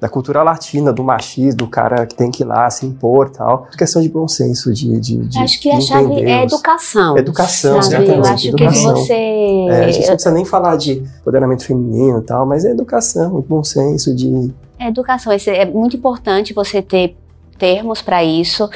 da 0.00 0.08
cultura 0.08 0.42
latina, 0.42 0.92
do 0.92 1.02
machismo, 1.02 1.58
do 1.58 1.66
cara 1.66 2.06
que 2.06 2.14
tem 2.14 2.30
que 2.30 2.42
ir 2.42 2.46
lá 2.46 2.68
se 2.70 2.86
impor 2.86 3.30
tal. 3.30 3.68
É 3.72 3.76
questão 3.76 4.02
de 4.02 4.08
bom 4.08 4.28
senso, 4.28 4.72
de. 4.72 4.98
de, 5.00 5.16
de 5.26 5.38
acho 5.38 5.60
que 5.60 5.70
a 5.70 5.80
chave 5.80 6.22
é 6.22 6.42
educação. 6.42 7.16
Educação, 7.16 7.82
sabe? 7.82 8.08
Eu 8.08 8.24
acho 8.24 8.48
educação. 8.48 8.94
que 8.94 9.00
você. 9.00 9.12
É, 9.14 9.84
a 9.84 9.90
gente 9.90 10.06
não 10.06 10.14
precisa 10.14 10.34
nem 10.34 10.44
falar 10.44 10.76
de 10.76 11.02
empoderamento 11.20 11.64
feminino 11.64 12.18
e 12.18 12.22
tal, 12.22 12.46
mas 12.46 12.64
é 12.64 12.70
educação, 12.70 13.44
bom 13.48 13.62
senso, 13.62 14.14
de. 14.14 14.52
É 14.78 14.88
educação. 14.88 15.32
É 15.32 15.64
muito 15.64 15.96
importante 15.96 16.52
você 16.52 16.82
ter 16.82 17.16
termos 17.58 18.02
para 18.02 18.22
isso. 18.24 18.68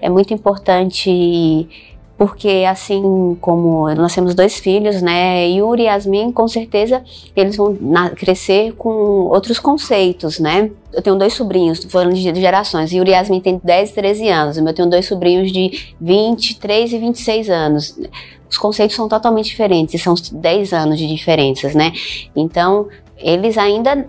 É 0.00 0.08
muito 0.08 0.32
importante 0.32 1.68
porque 2.18 2.64
assim 2.68 3.36
como 3.40 3.92
nós 3.94 4.14
temos 4.14 4.34
dois 4.34 4.56
filhos, 4.56 5.02
né, 5.02 5.48
Yuri 5.48 5.82
e 5.82 5.86
Yasmin, 5.86 6.32
com 6.32 6.48
certeza 6.48 7.02
eles 7.34 7.56
vão 7.56 7.76
crescer 8.16 8.72
com 8.72 8.88
outros 8.88 9.58
conceitos, 9.58 10.38
né. 10.38 10.70
Eu 10.92 11.02
tenho 11.02 11.16
dois 11.16 11.34
sobrinhos, 11.34 11.84
falando 11.84 12.14
de 12.14 12.22
gerações, 12.40 12.90
Yuri 12.90 13.10
e 13.10 13.14
Yasmin 13.14 13.40
tem 13.40 13.60
10 13.62 13.90
e 13.90 13.94
13 13.94 14.28
anos, 14.28 14.56
eu 14.56 14.74
tenho 14.74 14.88
dois 14.88 15.06
sobrinhos 15.06 15.52
de 15.52 15.94
23 16.00 16.92
e 16.92 16.98
26 16.98 17.50
anos. 17.50 17.98
Os 18.48 18.56
conceitos 18.56 18.96
são 18.96 19.08
totalmente 19.08 19.46
diferentes, 19.46 20.02
são 20.02 20.14
10 20.32 20.72
anos 20.72 20.98
de 20.98 21.06
diferenças, 21.06 21.74
né. 21.74 21.92
Então, 22.34 22.88
eles 23.18 23.58
ainda 23.58 24.08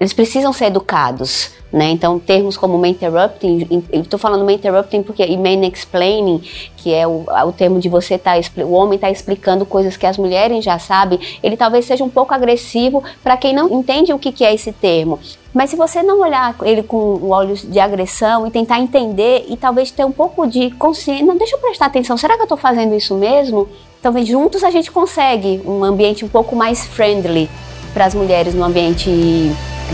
eles 0.00 0.14
precisam 0.14 0.50
ser 0.50 0.64
educados, 0.66 1.50
né? 1.70 1.90
Então, 1.90 2.18
termos 2.18 2.56
como 2.56 2.84
interrupting, 2.86 3.84
estou 3.92 4.18
falando 4.18 4.50
interrupting 4.50 5.02
porque 5.02 5.22
e 5.22 5.36
main 5.36 5.62
explaining, 5.66 6.42
que 6.78 6.94
é 6.94 7.06
o, 7.06 7.26
o 7.46 7.52
termo 7.52 7.78
de 7.78 7.90
você 7.90 8.16
tá 8.16 8.32
o 8.64 8.72
homem 8.72 8.94
está 8.94 9.10
explicando 9.10 9.66
coisas 9.66 9.98
que 9.98 10.06
as 10.06 10.16
mulheres 10.16 10.64
já 10.64 10.78
sabem, 10.78 11.20
ele 11.42 11.54
talvez 11.54 11.84
seja 11.84 12.02
um 12.02 12.08
pouco 12.08 12.32
agressivo 12.32 13.04
para 13.22 13.36
quem 13.36 13.54
não 13.54 13.70
entende 13.78 14.10
o 14.10 14.18
que, 14.18 14.32
que 14.32 14.42
é 14.42 14.54
esse 14.54 14.72
termo. 14.72 15.20
Mas 15.52 15.68
se 15.68 15.76
você 15.76 16.02
não 16.02 16.20
olhar 16.20 16.56
ele 16.62 16.82
com 16.82 17.28
olhos 17.28 17.60
de 17.60 17.78
agressão 17.78 18.46
e 18.46 18.50
tentar 18.50 18.80
entender 18.80 19.44
e 19.50 19.56
talvez 19.56 19.90
ter 19.90 20.04
um 20.06 20.12
pouco 20.12 20.46
de 20.46 20.70
consciência, 20.70 21.26
não, 21.26 21.36
deixa 21.36 21.56
eu 21.56 21.60
prestar 21.60 21.86
atenção, 21.86 22.16
será 22.16 22.36
que 22.36 22.40
eu 22.40 22.44
estou 22.44 22.58
fazendo 22.58 22.94
isso 22.94 23.14
mesmo? 23.16 23.68
Talvez 24.00 24.26
juntos 24.26 24.64
a 24.64 24.70
gente 24.70 24.90
consegue 24.90 25.60
um 25.66 25.84
ambiente 25.84 26.24
um 26.24 26.28
pouco 26.28 26.56
mais 26.56 26.86
friendly 26.86 27.50
para 27.92 28.06
as 28.06 28.14
mulheres 28.14 28.54
no 28.54 28.64
ambiente 28.64 29.10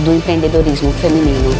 do 0.05 0.13
empreendedorismo 0.13 0.93
feminino. 0.93 1.51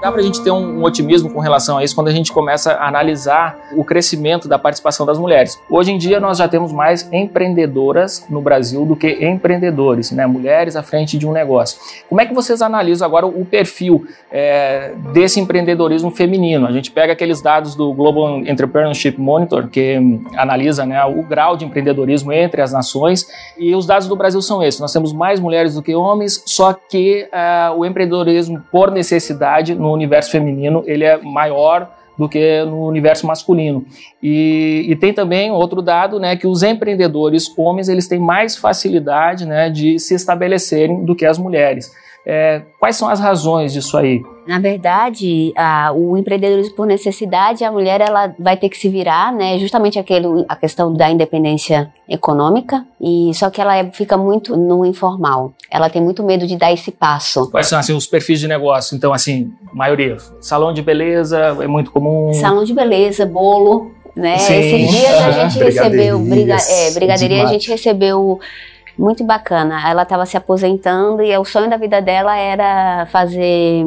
Dá 0.00 0.12
para 0.12 0.20
a 0.20 0.24
gente 0.24 0.40
ter 0.44 0.52
um, 0.52 0.78
um, 0.78 0.84
otimismo 0.84 1.28
com 1.28 1.40
relação 1.40 1.76
a 1.76 1.82
isso 1.82 1.92
quando 1.92 2.06
a 2.06 2.12
gente 2.12 2.32
começa 2.32 2.72
a 2.72 2.86
analisar 2.86 3.58
o 3.76 3.82
crescimento 3.82 4.46
da 4.46 4.56
participação 4.56 5.04
das 5.04 5.18
mulheres. 5.18 5.60
Hoje 5.68 5.90
em 5.90 5.98
dia 5.98 6.20
nós 6.20 6.38
já 6.38 6.46
temos 6.46 6.72
mais 6.72 7.12
empreendedoras 7.12 8.24
no 8.30 8.40
Brasil 8.40 8.86
do 8.86 8.94
que 8.94 9.24
empreendedores, 9.26 10.12
né? 10.12 10.24
mulheres 10.24 10.76
à 10.76 10.84
frente 10.84 11.18
de 11.18 11.26
um 11.26 11.32
negócio. 11.32 11.80
Como 12.08 12.20
é 12.20 12.26
que 12.26 12.32
vocês 12.32 12.62
analisam 12.62 13.04
agora 13.04 13.26
o 13.26 13.44
perfil 13.44 14.06
é, 14.30 14.92
desse 15.12 15.40
empreendedorismo 15.40 16.12
feminino? 16.12 16.68
A 16.68 16.72
gente 16.72 16.92
pega 16.92 17.12
aqueles 17.12 17.42
dados 17.42 17.74
do 17.74 17.92
Global 17.92 18.38
Entrepreneurship 18.38 19.18
Monitor, 19.18 19.66
que 19.66 19.98
analisa 20.36 20.86
né, 20.86 21.04
o 21.04 21.24
grau 21.24 21.56
de 21.56 21.64
empreendedorismo 21.64 22.32
entre 22.32 22.62
as 22.62 22.72
nações, 22.72 23.26
e 23.58 23.74
os 23.74 23.84
dados 23.84 24.06
do 24.06 24.14
Brasil 24.14 24.40
são 24.40 24.62
esses. 24.62 24.80
Nós 24.80 24.92
temos 24.92 25.12
mais 25.12 25.40
mulheres 25.40 25.74
do 25.74 25.82
que 25.82 25.96
homens, 25.96 26.40
só 26.46 26.72
que 26.72 27.28
uh, 27.32 27.76
o 27.76 27.84
empreendedorismo 27.84 28.62
por 28.70 28.92
necessidade 28.92 29.74
no 29.74 29.87
universo 29.92 30.30
feminino 30.30 30.82
ele 30.86 31.04
é 31.04 31.16
maior 31.16 31.90
do 32.18 32.28
que 32.28 32.64
no 32.64 32.86
universo 32.86 33.26
masculino. 33.26 33.84
E, 34.20 34.86
e, 34.88 34.96
tem 34.96 35.12
também 35.12 35.52
outro 35.52 35.80
dado, 35.80 36.18
né, 36.18 36.36
que 36.36 36.48
os 36.48 36.64
empreendedores 36.64 37.46
homens 37.56 37.88
eles 37.88 38.08
têm 38.08 38.18
mais 38.18 38.56
facilidade, 38.56 39.46
né, 39.46 39.70
de 39.70 40.00
se 40.00 40.14
estabelecerem 40.14 41.04
do 41.04 41.14
que 41.14 41.24
as 41.24 41.38
mulheres. 41.38 41.92
É, 42.30 42.60
quais 42.78 42.94
são 42.94 43.08
as 43.08 43.18
razões 43.18 43.72
disso 43.72 43.96
aí? 43.96 44.22
Na 44.46 44.58
verdade, 44.58 45.50
a, 45.56 45.90
o 45.94 46.14
empreendedorismo 46.14 46.74
por 46.74 46.86
necessidade, 46.86 47.64
a 47.64 47.72
mulher 47.72 48.02
ela 48.02 48.34
vai 48.38 48.54
ter 48.54 48.68
que 48.68 48.76
se 48.76 48.90
virar, 48.90 49.32
né? 49.32 49.58
Justamente 49.58 49.98
aquele, 49.98 50.44
a 50.46 50.54
questão 50.54 50.92
da 50.92 51.10
independência 51.10 51.90
econômica. 52.06 52.84
E 53.00 53.30
só 53.32 53.48
que 53.48 53.62
ela 53.62 53.74
é, 53.74 53.90
fica 53.92 54.18
muito 54.18 54.58
no 54.58 54.84
informal. 54.84 55.54
Ela 55.70 55.88
tem 55.88 56.02
muito 56.02 56.22
medo 56.22 56.46
de 56.46 56.58
dar 56.58 56.70
esse 56.70 56.90
passo. 56.90 57.50
Quais 57.50 57.66
são 57.66 57.78
assim, 57.78 57.94
os 57.94 58.06
perfis 58.06 58.38
de 58.40 58.46
negócio? 58.46 58.94
Então, 58.94 59.14
assim, 59.14 59.50
maioria, 59.72 60.18
salão 60.38 60.74
de 60.74 60.82
beleza 60.82 61.56
é 61.60 61.66
muito 61.66 61.90
comum. 61.90 62.34
Salão 62.34 62.62
de 62.62 62.74
beleza, 62.74 63.24
bolo, 63.24 63.90
né? 64.14 64.36
Sim. 64.36 64.54
Esses 64.54 64.90
dias 64.90 65.14
a 65.14 65.30
gente 65.30 65.58
recebeu 65.64 66.18
briga, 66.18 66.56
é, 66.56 66.90
brigadeiria, 66.90 67.44
a 67.44 67.46
gente 67.46 67.70
recebeu 67.70 68.38
muito 68.98 69.24
bacana. 69.24 69.88
Ela 69.88 70.02
estava 70.02 70.26
se 70.26 70.36
aposentando 70.36 71.22
e 71.22 71.36
o 71.36 71.44
sonho 71.44 71.70
da 71.70 71.76
vida 71.76 72.02
dela 72.02 72.36
era 72.36 73.06
fazer, 73.06 73.84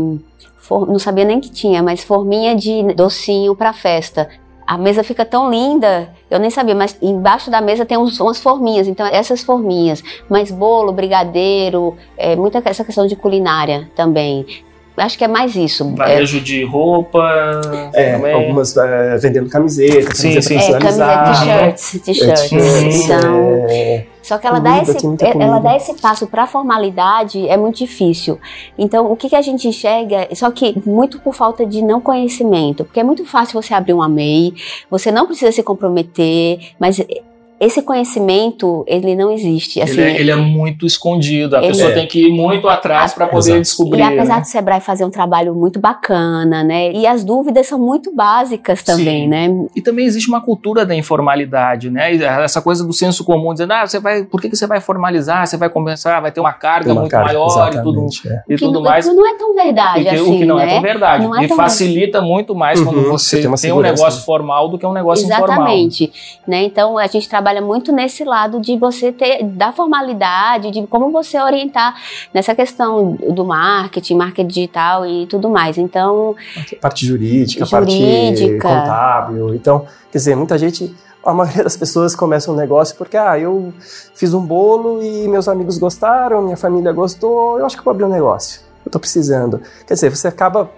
não 0.69 0.99
sabia 0.99 1.25
nem 1.25 1.39
que 1.39 1.49
tinha, 1.49 1.83
mas 1.83 2.01
forminha 2.03 2.55
de 2.55 2.93
docinho 2.93 3.55
para 3.55 3.73
festa. 3.73 4.29
a 4.65 4.77
mesa 4.77 5.03
fica 5.03 5.25
tão 5.25 5.49
linda, 5.49 6.09
eu 6.29 6.39
nem 6.39 6.49
sabia, 6.49 6.73
mas 6.73 6.97
embaixo 7.01 7.51
da 7.51 7.59
mesa 7.59 7.85
tem 7.85 7.97
uns, 7.97 8.19
umas 8.21 8.41
forminhas, 8.41 8.87
então 8.87 9.05
essas 9.05 9.43
forminhas, 9.43 10.01
mas 10.29 10.49
bolo, 10.49 10.93
brigadeiro, 10.93 11.97
é, 12.17 12.37
muita 12.37 12.61
essa 12.63 12.85
questão 12.85 13.05
de 13.05 13.17
culinária 13.17 13.89
também. 13.95 14.45
Acho 14.95 15.17
que 15.17 15.23
é 15.23 15.27
mais 15.27 15.55
isso. 15.55 15.95
Varejo 15.95 16.37
é, 16.37 16.41
de 16.41 16.63
roupa. 16.63 17.21
É, 17.93 18.13
também. 18.13 18.33
algumas 18.33 18.75
é, 18.77 19.17
vendendo 19.17 19.49
camisetas, 19.49 20.17
sim, 20.17 20.29
camiseta 20.29 20.41
sim, 20.41 20.73
é, 20.73 20.79
camiseta, 20.79 21.73
t-shirts, 21.73 22.01
t-shirts. 22.03 22.51
Então, 23.05 23.65
É, 23.69 24.05
só 24.31 24.37
que 24.37 24.47
ela 24.47 24.61
Comida, 24.61 24.75
dá 24.77 24.81
esse, 24.81 25.05
muita 25.05 25.27
ela 25.27 25.59
dá 25.59 25.75
esse 25.75 25.93
passo 25.95 26.25
para 26.25 26.43
a 26.43 26.47
formalidade 26.47 27.49
é 27.49 27.57
muito 27.57 27.79
difícil. 27.79 28.39
Então, 28.77 29.11
o 29.11 29.17
que, 29.17 29.27
que 29.27 29.35
a 29.35 29.41
gente 29.41 29.67
enxerga, 29.67 30.29
só 30.33 30.49
que 30.49 30.73
muito 30.87 31.19
por 31.19 31.35
falta 31.35 31.65
de 31.65 31.81
não 31.81 31.99
conhecimento, 31.99 32.85
porque 32.85 33.01
é 33.01 33.03
muito 33.03 33.25
fácil 33.25 33.61
você 33.61 33.73
abrir 33.73 33.91
uma 33.91 34.07
MEI, 34.07 34.53
você 34.89 35.11
não 35.11 35.25
precisa 35.27 35.51
se 35.51 35.61
comprometer, 35.61 36.71
mas 36.79 36.97
esse 37.61 37.79
conhecimento, 37.83 38.83
ele 38.87 39.15
não 39.15 39.31
existe. 39.31 39.79
Assim, 39.79 39.91
ele, 39.93 40.01
é, 40.01 40.19
ele 40.19 40.31
é 40.31 40.35
muito 40.35 40.83
escondido. 40.83 41.55
A 41.55 41.59
Ele 41.59 41.67
pessoa 41.67 41.91
é. 41.91 41.93
tem 41.93 42.07
que 42.07 42.27
ir 42.27 42.31
muito 42.33 42.67
atrás 42.67 43.13
para 43.13 43.27
poder 43.27 43.51
Exato. 43.51 43.61
descobrir. 43.61 43.99
E 43.99 44.03
apesar 44.03 44.35
né? 44.37 44.41
do 44.41 44.47
Sebrae 44.47 44.81
fazer 44.81 45.05
um 45.05 45.11
trabalho 45.11 45.53
muito 45.53 45.79
bacana, 45.79 46.63
né? 46.63 46.91
E 46.91 47.05
as 47.05 47.23
dúvidas 47.23 47.67
são 47.67 47.77
muito 47.77 48.11
básicas 48.15 48.81
também, 48.81 49.23
Sim. 49.23 49.27
né? 49.27 49.65
E 49.75 49.81
também 49.81 50.05
existe 50.07 50.27
uma 50.27 50.41
cultura 50.41 50.83
da 50.83 50.95
informalidade, 50.95 51.91
né? 51.91 52.15
Essa 52.15 52.63
coisa 52.63 52.83
do 52.83 52.93
senso 52.93 53.23
comum, 53.23 53.53
dizendo, 53.53 53.73
ah, 53.73 53.85
você 53.85 53.99
vai, 53.99 54.23
por 54.23 54.41
que, 54.41 54.49
que 54.49 54.55
você 54.55 54.65
vai 54.65 54.81
formalizar? 54.81 55.45
Você 55.45 55.55
vai 55.55 55.69
começar, 55.69 56.19
vai 56.19 56.31
ter 56.31 56.39
uma 56.39 56.53
carga 56.53 56.91
uma 56.91 57.01
muito 57.01 57.11
carga, 57.11 57.27
maior 57.27 57.45
e 57.47 57.51
tudo, 57.83 57.89
exatamente, 57.89 58.27
é. 58.27 58.41
e 58.49 58.55
Que 58.55 58.65
tudo 58.65 58.73
não, 58.73 58.81
mais. 58.81 59.07
que 59.07 59.13
não 59.13 59.27
é 59.27 59.37
tão 59.37 59.53
verdade 59.53 59.99
E 59.99 60.03
que- 60.05 60.09
assim, 60.09 60.35
o 60.35 60.37
que 60.39 60.45
não 60.45 60.55
né? 60.57 60.65
é 60.65 60.73
tão 60.73 60.81
verdade. 60.81 61.23
Não 61.25 61.39
é 61.39 61.45
e 61.45 61.47
tão 61.47 61.57
facilita 61.57 62.21
muito 62.21 62.55
mais 62.55 62.79
Uhum, 62.79 62.85
quando 62.85 63.03
você 63.09 63.41
você 63.41 63.67
tem 63.67 63.71
tem 63.71 63.71
um 63.71 63.81
negócio 63.81 64.23
formal 64.25 64.67
do 64.67 64.79
que 64.79 64.85
um 64.85 64.93
negócio 64.93 65.25
informal. 65.25 65.49
Exatamente, 65.49 66.11
né? 66.47 66.63
Então 66.63 66.97
a 66.97 67.05
gente 67.05 67.29
trabalha 67.29 67.50
muito 67.59 67.91
nesse 67.91 68.23
lado 68.23 68.61
de 68.61 68.77
você 68.77 69.11
ter 69.11 69.43
da 69.43 69.73
formalidade, 69.73 70.71
de 70.71 70.85
como 70.87 71.11
você 71.11 71.39
orientar 71.41 71.95
nessa 72.33 72.53
questão 72.55 73.13
do 73.13 73.43
marketing, 73.43 74.15
marketing 74.15 74.47
digital 74.47 75.05
e 75.05 75.25
tudo 75.25 75.49
mais. 75.49 75.77
Então, 75.77 76.35
parte 76.79 77.05
jurídica, 77.05 77.65
Jurídica. 77.65 78.67
parte 78.67 78.79
contábil. 78.79 79.55
Então, 79.55 79.85
quer 80.11 80.17
dizer, 80.19 80.35
muita 80.35 80.57
gente, 80.57 80.95
a 81.25 81.33
maioria 81.33 81.63
das 81.63 81.75
pessoas 81.75 82.15
começa 82.15 82.51
um 82.51 82.55
negócio 82.55 82.95
porque, 82.95 83.17
ah, 83.17 83.37
eu 83.37 83.73
fiz 84.13 84.33
um 84.33 84.45
bolo 84.45 85.01
e 85.01 85.27
meus 85.27 85.47
amigos 85.47 85.77
gostaram, 85.77 86.41
minha 86.41 86.57
família 86.57 86.93
gostou, 86.93 87.59
eu 87.59 87.65
acho 87.65 87.75
que 87.75 87.81
eu 87.81 87.85
vou 87.85 87.91
abrir 87.91 88.05
um 88.05 88.09
negócio. 88.09 88.61
Eu 88.85 88.91
tô 88.91 88.99
precisando. 88.99 89.61
Quer 89.85 89.93
dizer, 89.93 90.09
você 90.09 90.27
acaba. 90.27 90.69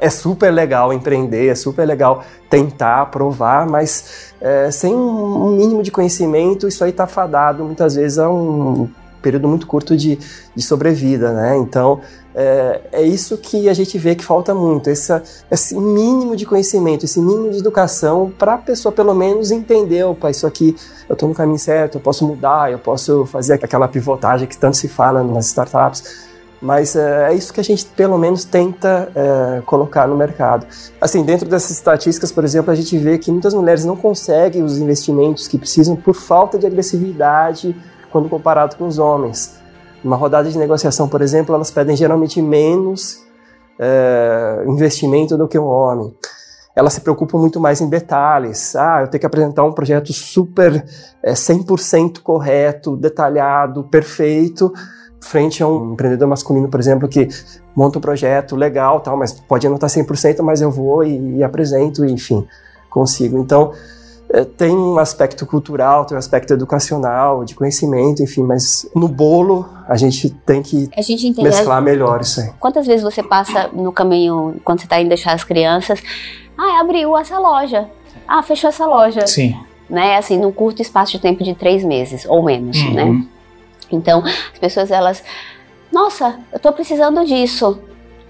É 0.00 0.08
super 0.08 0.50
legal 0.50 0.92
empreender, 0.92 1.48
é 1.48 1.54
super 1.54 1.84
legal 1.84 2.24
tentar, 2.48 3.06
provar, 3.06 3.68
mas 3.68 4.32
é, 4.40 4.70
sem 4.70 4.94
um 4.94 5.50
mínimo 5.50 5.82
de 5.82 5.90
conhecimento, 5.90 6.66
isso 6.66 6.82
aí 6.82 6.92
tá 6.92 7.06
fadado 7.06 7.62
muitas 7.64 7.94
vezes 7.94 8.18
a 8.18 8.30
um 8.30 8.88
período 9.20 9.46
muito 9.46 9.66
curto 9.66 9.96
de, 9.96 10.18
de 10.54 10.62
sobrevida, 10.62 11.32
né? 11.32 11.56
Então, 11.58 12.00
é, 12.34 12.80
é 12.92 13.02
isso 13.02 13.36
que 13.36 13.68
a 13.68 13.74
gente 13.74 13.98
vê 13.98 14.14
que 14.14 14.24
falta 14.24 14.54
muito, 14.54 14.88
essa, 14.88 15.22
esse 15.50 15.76
mínimo 15.76 16.36
de 16.36 16.46
conhecimento, 16.46 17.04
esse 17.04 17.20
mínimo 17.20 17.50
de 17.50 17.58
educação 17.58 18.32
para 18.38 18.54
a 18.54 18.58
pessoa 18.58 18.92
pelo 18.92 19.14
menos 19.14 19.50
entender, 19.50 20.04
opa, 20.04 20.30
isso 20.30 20.46
aqui 20.46 20.76
eu 21.08 21.14
estou 21.14 21.28
no 21.28 21.34
caminho 21.34 21.58
certo, 21.58 21.96
eu 21.96 22.00
posso 22.00 22.26
mudar, 22.26 22.70
eu 22.70 22.78
posso 22.78 23.26
fazer 23.26 23.54
aquela 23.54 23.88
pivotagem 23.88 24.46
que 24.46 24.56
tanto 24.56 24.76
se 24.76 24.88
fala 24.88 25.22
nas 25.22 25.46
startups. 25.46 26.29
Mas 26.60 26.94
é, 26.94 27.30
é 27.30 27.34
isso 27.34 27.52
que 27.52 27.60
a 27.60 27.64
gente 27.64 27.86
pelo 27.86 28.18
menos 28.18 28.44
tenta 28.44 29.10
é, 29.14 29.62
colocar 29.62 30.06
no 30.06 30.16
mercado. 30.16 30.66
Assim, 31.00 31.24
dentro 31.24 31.48
dessas 31.48 31.70
estatísticas, 31.70 32.30
por 32.30 32.44
exemplo, 32.44 32.70
a 32.70 32.74
gente 32.74 32.98
vê 32.98 33.16
que 33.16 33.30
muitas 33.30 33.54
mulheres 33.54 33.84
não 33.84 33.96
conseguem 33.96 34.62
os 34.62 34.76
investimentos 34.78 35.48
que 35.48 35.56
precisam 35.56 35.96
por 35.96 36.14
falta 36.14 36.58
de 36.58 36.66
agressividade 36.66 37.74
quando 38.10 38.28
comparado 38.28 38.76
com 38.76 38.86
os 38.86 38.98
homens. 38.98 39.58
Numa 40.04 40.16
rodada 40.16 40.50
de 40.50 40.58
negociação, 40.58 41.08
por 41.08 41.22
exemplo, 41.22 41.54
elas 41.54 41.70
pedem 41.70 41.96
geralmente 41.96 42.42
menos 42.42 43.24
é, 43.78 44.64
investimento 44.66 45.38
do 45.38 45.48
que 45.48 45.58
um 45.58 45.66
homem. 45.66 46.14
Elas 46.76 46.92
se 46.92 47.00
preocupam 47.00 47.38
muito 47.38 47.58
mais 47.58 47.80
em 47.80 47.88
detalhes. 47.88 48.76
Ah, 48.76 49.00
eu 49.00 49.08
tenho 49.08 49.20
que 49.20 49.26
apresentar 49.26 49.64
um 49.64 49.72
projeto 49.72 50.12
super 50.12 50.84
é, 51.22 51.32
100% 51.32 52.20
correto, 52.20 52.96
detalhado, 52.96 53.84
perfeito, 53.84 54.72
frente 55.20 55.62
a 55.62 55.68
um 55.68 55.92
empreendedor 55.92 56.26
masculino, 56.28 56.68
por 56.68 56.80
exemplo, 56.80 57.08
que 57.08 57.28
monta 57.76 57.98
um 57.98 58.00
projeto 58.00 58.56
legal, 58.56 59.00
tal, 59.00 59.16
mas 59.16 59.32
pode 59.32 59.68
não 59.68 59.74
estar 59.76 59.86
100%, 59.88 60.40
mas 60.42 60.60
eu 60.60 60.70
vou 60.70 61.04
e, 61.04 61.36
e 61.36 61.44
apresento, 61.44 62.04
e, 62.04 62.12
enfim, 62.12 62.46
consigo. 62.88 63.38
Então, 63.38 63.72
é, 64.32 64.44
tem 64.44 64.70
um 64.76 64.98
aspecto 64.98 65.44
cultural, 65.44 66.04
tem 66.04 66.14
um 66.14 66.18
aspecto 66.18 66.52
educacional, 66.52 67.44
de 67.44 67.54
conhecimento, 67.54 68.22
enfim, 68.22 68.42
mas 68.42 68.88
no 68.94 69.08
bolo 69.08 69.68
a 69.88 69.96
gente 69.96 70.30
tem 70.30 70.62
que 70.62 70.88
a 70.96 71.02
gente 71.02 71.26
entende. 71.26 71.48
mesclar 71.48 71.82
melhor 71.82 72.20
isso 72.20 72.40
aí. 72.40 72.50
Quantas 72.60 72.86
vezes 72.86 73.02
você 73.02 73.22
passa 73.22 73.68
no 73.72 73.92
caminho, 73.92 74.56
quando 74.64 74.80
você 74.80 74.86
está 74.86 75.00
indo 75.00 75.08
deixar 75.08 75.32
as 75.32 75.42
crianças, 75.44 76.00
ah, 76.56 76.80
abriu 76.80 77.16
essa 77.18 77.38
loja. 77.38 77.88
Ah, 78.26 78.42
fechou 78.42 78.68
essa 78.68 78.86
loja. 78.86 79.26
Sim. 79.26 79.56
Né? 79.88 80.16
Assim, 80.16 80.38
num 80.38 80.52
curto 80.52 80.80
espaço 80.80 81.12
de 81.12 81.18
tempo 81.18 81.42
de 81.42 81.52
três 81.54 81.82
meses 81.82 82.24
ou 82.28 82.44
menos, 82.44 82.76
Uhum. 82.78 82.94
né? 82.94 83.26
Então, 83.90 84.22
as 84.24 84.58
pessoas, 84.58 84.90
elas, 84.90 85.22
nossa, 85.92 86.38
eu 86.52 86.58
tô 86.58 86.72
precisando 86.72 87.24
disso. 87.24 87.80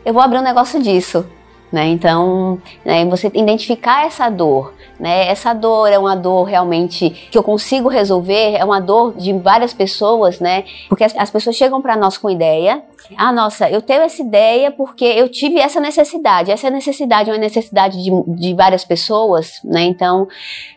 Eu 0.05 0.13
vou 0.13 0.23
abrir 0.23 0.39
um 0.39 0.43
negócio 0.43 0.83
disso. 0.83 1.27
Né? 1.73 1.87
Então, 1.87 2.61
né, 2.85 3.05
você 3.05 3.31
identificar 3.33 4.05
essa 4.05 4.29
dor, 4.29 4.75
né? 4.99 5.29
Essa 5.29 5.55
dor 5.55 5.87
é 5.87 5.97
uma 5.97 6.17
dor 6.17 6.43
realmente 6.43 7.11
que 7.31 7.39
eu 7.39 7.45
consigo 7.45 7.89
resolver, 7.89 8.57
é 8.57 8.65
uma 8.65 8.81
dor 8.81 9.15
de 9.17 9.33
várias 9.35 9.73
pessoas, 9.73 10.41
né? 10.41 10.65
Porque 10.89 11.05
as, 11.05 11.17
as 11.17 11.31
pessoas 11.31 11.55
chegam 11.55 11.81
para 11.81 11.97
nós 11.97 12.19
com 12.19 12.29
ideia. 12.29 12.83
Ah, 13.17 13.31
nossa, 13.31 13.71
eu 13.71 13.81
tenho 13.81 14.03
essa 14.03 14.21
ideia 14.21 14.73
porque 14.73 15.05
eu 15.05 15.29
tive 15.29 15.61
essa 15.61 15.79
necessidade. 15.79 16.51
Essa 16.51 16.71
necessidade 16.71 17.31
é 17.31 17.33
uma 17.33 17.39
necessidade 17.39 18.03
de, 18.03 18.11
de 18.35 18.53
várias 18.53 18.85
pessoas, 18.85 19.61
né? 19.63 19.83
Então, 19.83 20.27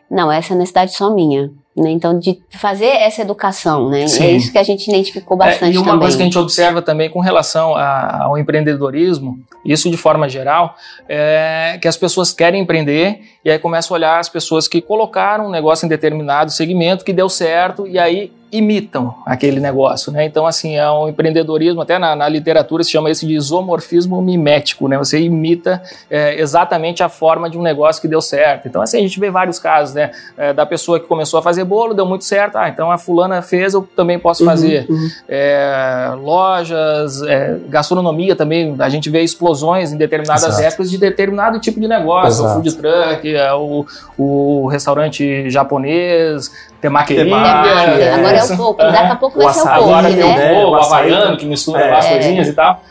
não, 0.08 0.32
essa 0.32 0.54
é 0.54 0.58
necessidade 0.58 0.94
só 0.94 1.10
minha. 1.10 1.50
Né? 1.76 1.90
Então, 1.90 2.20
de 2.20 2.40
fazer 2.52 2.86
essa 2.86 3.24
educação, 3.24 3.90
né? 3.90 4.08
Sim. 4.08 4.24
É 4.26 4.32
isso 4.32 4.52
que 4.52 4.60
a 4.60 4.64
gente 4.64 4.88
identificou 4.88 5.36
bastante 5.36 5.72
É, 5.72 5.74
e 5.74 5.78
uma 5.78 5.86
também. 5.86 6.00
coisa 6.02 6.16
que 6.18 6.22
a 6.22 6.26
gente 6.26 6.38
observa 6.38 6.84
também 6.84 7.10
com 7.10 7.20
relação 7.20 7.74
a- 7.76 8.26
ao 8.26 8.38
empreendedorismo, 8.38 9.40
isso 9.66 9.90
de 9.90 9.98
forma 9.98 10.30
geral, 10.30 10.76
é 11.10 11.80
que 11.82 11.88
as 11.88 11.98
pessoas 11.98 12.32
querem 12.32 12.62
empreender 12.62 13.22
e 13.44 13.50
aí 13.50 13.58
começam 13.58 13.96
a 13.96 13.98
olhar 13.98 14.20
as 14.20 14.30
pessoas 14.30 14.68
que 14.68 14.82
colocaram 14.82 15.48
um 15.48 15.50
negócio 15.50 15.86
em 15.86 15.90
determinado 15.90 16.52
segmento 16.52 17.04
que 17.04 17.12
deu 17.12 17.28
certo 17.28 17.88
e 17.88 17.98
aí 17.98 18.32
imitam 18.54 19.16
aquele 19.26 19.60
negócio, 19.60 20.12
né? 20.12 20.26
Então, 20.26 20.46
assim, 20.46 20.76
é 20.76 20.90
um 20.92 21.10
empreendedorismo, 21.10 21.82
até 21.82 21.98
na, 21.98 22.16
na 22.16 22.30
literatura 22.30 22.84
se 22.84 22.92
chama 22.92 23.10
isso 23.10 23.26
de 23.26 23.34
isomorfismo 23.34 24.22
mimético, 24.22 24.88
né? 24.88 24.98
Você 24.98 25.20
imita 25.20 25.82
é, 26.10 26.40
exatamente 26.40 27.02
a 27.02 27.10
forma 27.10 27.50
de 27.50 27.58
um 27.58 27.62
negócio 27.62 28.02
que 28.02 28.08
deu 28.08 28.22
certo. 28.22 28.68
Então, 28.68 28.82
assim, 28.82 28.98
a 28.98 29.02
gente 29.02 29.20
vê 29.20 29.32
vários 29.32 29.58
casos, 29.58 29.96
né? 29.96 30.12
É, 30.38 30.54
da 30.54 30.66
pessoa 30.66 31.00
que 31.00 31.08
começou 31.08 31.40
a 31.40 31.44
fazer 31.44 31.64
bolo, 31.64 31.94
deu 31.94 32.06
muito 32.06 32.26
certo, 32.26 32.58
ah, 32.58 32.70
então 32.70 32.92
a 32.92 32.98
fulana 32.98 33.42
fez, 33.42 33.74
eu 33.74 33.82
também 33.96 34.20
posso 34.20 34.46
fazer 34.46 34.86
Uhum, 34.90 34.96
uhum. 34.96 35.10
é, 35.28 36.12
lojas, 36.22 37.22
é, 37.24 37.58
gastronomia 37.68 38.36
também, 38.36 38.76
a 38.80 38.90
gente 38.90 39.10
vê 39.10 39.22
explosões 39.22 39.92
em 39.92 39.98
determinadas 39.98 40.44
Exato. 40.44 40.64
épocas 40.64 40.92
de 40.92 40.98
determinado 40.98 41.60
tipo 41.60 41.80
de 41.80 41.88
negócio, 41.88 42.44
Exato. 42.44 42.52
o 42.52 42.54
food 42.56 42.76
truck, 42.76 43.36
é, 43.36 43.54
o, 43.54 43.86
o 44.18 44.68
restaurante 44.68 45.50
japonês. 45.50 46.52
Temaki, 46.84 47.18
É, 47.18 48.14
agora 48.14 48.38
é 48.38 48.44
o 48.44 48.58
pouco, 48.58 48.84
daqui 48.84 49.12
a 49.12 49.16
pouco 49.16 49.40
O 49.40 49.44
vai 49.44 49.54
ser 49.54 49.60
o 49.60 49.64
açaí, 49.64 49.78
pouco, 49.78 49.90
Agora 49.94 50.10
né? 50.10 50.16
tem 50.16 50.24
o 50.24 50.36
né? 50.38 50.54
bolo, 50.54 50.68
O 50.68 50.72
o 50.72 50.76
açaí 50.76 51.14
havaiano 51.14 51.38
que 51.38 51.46
mistura 51.46 51.80
É. 51.82 51.90
várias 51.90 52.08
coisinhas 52.08 52.48
e 52.50 52.54
tal. 52.54 52.82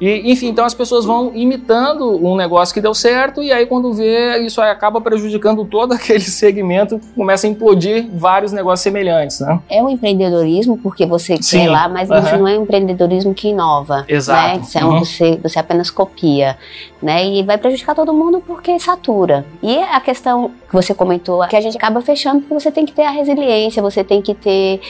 E, 0.00 0.30
enfim, 0.30 0.48
então 0.48 0.64
as 0.64 0.74
pessoas 0.74 1.04
vão 1.04 1.32
imitando 1.34 2.24
um 2.24 2.36
negócio 2.36 2.72
que 2.72 2.80
deu 2.80 2.94
certo 2.94 3.42
e 3.42 3.52
aí 3.52 3.66
quando 3.66 3.92
vê, 3.92 4.38
isso 4.38 4.60
aí 4.60 4.70
acaba 4.70 5.00
prejudicando 5.00 5.64
todo 5.64 5.92
aquele 5.94 6.20
segmento, 6.20 7.00
começa 7.16 7.46
a 7.46 7.50
implodir 7.50 8.08
vários 8.12 8.52
negócios 8.52 8.80
semelhantes, 8.82 9.40
né? 9.40 9.58
É 9.68 9.82
um 9.82 9.88
empreendedorismo 9.88 10.78
porque 10.78 11.04
você 11.04 11.36
Sim. 11.42 11.60
quer 11.60 11.70
lá, 11.70 11.88
mas 11.88 12.10
Aham. 12.10 12.38
não 12.38 12.48
é 12.48 12.58
um 12.58 12.62
empreendedorismo 12.62 13.34
que 13.34 13.48
inova. 13.48 14.04
Exato. 14.08 14.56
Né? 14.58 14.62
Isso 14.64 14.78
é 14.78 14.84
um- 14.84 14.88
Uhum. 14.88 14.98
você, 15.04 15.38
você 15.42 15.58
apenas 15.58 15.90
copia. 15.90 16.56
Né? 17.02 17.24
E 17.26 17.42
vai 17.44 17.56
prejudicar 17.58 17.94
todo 17.94 18.12
mundo 18.12 18.42
porque 18.44 18.78
satura. 18.80 19.44
E 19.62 19.76
a 19.78 20.00
questão 20.00 20.50
que 20.68 20.74
você 20.74 20.92
comentou, 20.92 21.46
que 21.46 21.54
a 21.56 21.60
gente 21.60 21.76
acaba 21.76 22.00
fechando 22.00 22.40
porque 22.40 22.54
você 22.54 22.70
tem 22.72 22.84
que 22.84 22.92
ter 22.92 23.02
a 23.02 23.10
resiliência, 23.10 23.80
você 23.82 24.02
tem 24.02 24.20
que 24.20 24.34
ter 24.34 24.80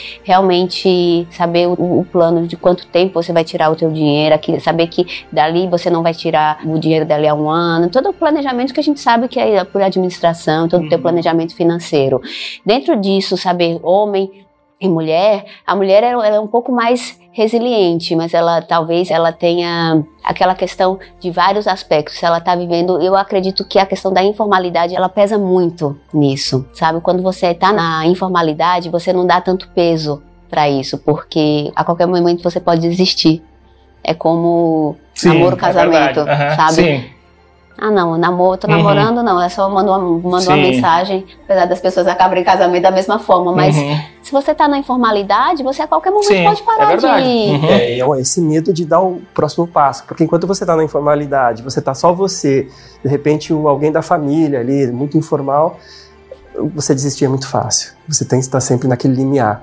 realmente 0.43 1.27
saber 1.31 1.67
o, 1.69 1.73
o 1.73 2.07
plano 2.11 2.47
de 2.47 2.57
quanto 2.57 2.87
tempo 2.87 3.23
você 3.23 3.33
vai 3.33 3.45
tirar 3.45 3.71
o 3.71 3.77
teu 3.77 3.91
dinheiro, 3.91 4.35
saber 4.63 4.87
que 4.87 4.98
dali 5.33 5.67
você 5.67 5.91
não 5.91 6.03
vai 6.03 6.15
tirar 6.15 6.61
o 6.65 6.79
dinheiro 6.79 7.05
dali 7.05 7.27
a 7.29 7.35
um 7.35 7.49
ano, 7.49 7.89
todo 7.91 8.11
o 8.11 8.13
planejamento 8.13 8.73
que 8.73 8.81
a 8.81 8.83
gente 8.83 9.01
sabe 9.01 9.29
que 9.29 9.39
é 9.39 9.65
por 9.65 9.83
administração, 9.83 10.69
todo 10.69 10.85
o 10.85 10.89
teu 10.89 10.99
Uhum. 10.99 11.03
planejamento 11.03 11.55
financeiro. 11.55 12.21
Dentro 12.65 12.97
disso, 12.97 13.37
saber 13.37 13.79
homem 13.83 14.47
em 14.81 14.89
mulher, 14.89 15.45
a 15.67 15.75
mulher 15.75 16.05
ela 16.05 16.27
é 16.27 16.39
um 16.39 16.47
pouco 16.47 16.71
mais 16.71 17.19
resiliente, 17.33 18.15
mas 18.15 18.33
ela 18.33 18.63
talvez 18.63 19.11
ela 19.11 19.33
tenha 19.33 20.05
aquela 20.25 20.55
questão 20.55 20.99
de 21.21 21.31
vários 21.31 21.67
aspectos. 21.67 22.23
Ela 22.23 22.39
está 22.39 22.55
vivendo, 22.55 23.01
eu 23.01 23.17
acredito 23.17 23.65
que 23.65 23.79
a 23.79 23.87
questão 23.87 24.13
da 24.13 24.23
informalidade 24.23 24.95
ela 24.95 25.09
pesa 25.09 25.37
muito 25.39 25.99
nisso, 26.15 26.65
sabe? 26.75 27.01
Quando 27.01 27.23
você 27.23 27.49
está 27.49 27.73
na 27.73 28.07
informalidade, 28.07 28.89
você 28.89 29.13
não 29.13 29.27
dá 29.27 29.41
tanto 29.41 29.69
peso 29.71 30.23
para 30.49 30.69
isso, 30.69 30.97
porque 30.99 31.71
a 31.77 31.85
qualquer 31.85 32.07
momento 32.07 32.43
você 32.43 32.61
pode 32.61 32.81
desistir. 32.81 33.43
É 34.03 34.15
como 34.15 34.97
Sim, 35.15 35.29
namoro, 35.29 35.57
é 35.57 35.59
casamento, 35.59 36.15
verdade. 36.25 36.31
Aham, 36.43 36.57
sabe? 36.57 36.73
Sim. 36.75 37.05
Ah, 37.81 37.93
não, 37.93 38.19
namoro, 38.19 38.57
tô 38.59 38.67
Uhum. 38.67 38.77
namorando, 38.77 39.23
não. 39.23 39.41
É 39.41 39.49
só 39.49 39.71
mando 39.71 39.91
uma, 39.93 39.99
mando 40.01 40.47
uma 40.51 40.57
mensagem, 40.57 41.25
apesar 41.45 41.65
das 41.67 41.81
pessoas 41.81 42.09
acabarem 42.09 42.43
casamento 42.43 42.83
da 42.83 42.91
mesma 42.91 43.21
forma. 43.21 43.53
Mas 43.53 43.77
Uhum. 43.77 44.01
se 44.21 44.33
você 44.33 44.53
tá 44.53 44.67
na 44.67 44.79
informalidade, 44.79 45.63
você 45.63 45.83
a 45.83 45.87
qualquer 45.87 46.11
momento 46.11 46.27
Sim, 46.27 46.43
pode 46.43 46.63
parar 46.65 46.83
é 46.83 46.87
verdade. 46.89 47.23
de. 47.25 47.51
Uhum. 47.51 47.69
É, 47.71 47.99
é 48.01 48.21
esse 48.21 48.41
medo 48.41 48.73
de 48.73 48.85
dar 48.85 49.01
o 49.01 49.21
próximo 49.33 49.65
passo. 49.69 50.03
Porque 50.09 50.25
enquanto 50.25 50.45
você 50.45 50.65
está 50.65 50.75
na 50.75 50.83
informalidade, 50.83 51.63
você 51.63 51.79
está 51.79 51.95
só 51.95 52.13
você, 52.13 52.69
de 53.05 53.09
repente 53.09 53.53
alguém 53.53 53.93
da 53.93 54.03
família 54.03 54.59
ali, 54.59 54.89
muito 54.89 55.17
informal, 55.17 55.79
você 56.75 56.93
desistir 56.93 57.27
é 57.27 57.29
muito 57.29 57.47
fácil. 57.47 57.93
Você 58.09 58.25
tem 58.25 58.41
que 58.41 58.45
estar 58.45 58.59
sempre 58.61 58.89
naquele 58.89 59.15
limiar. 59.15 59.63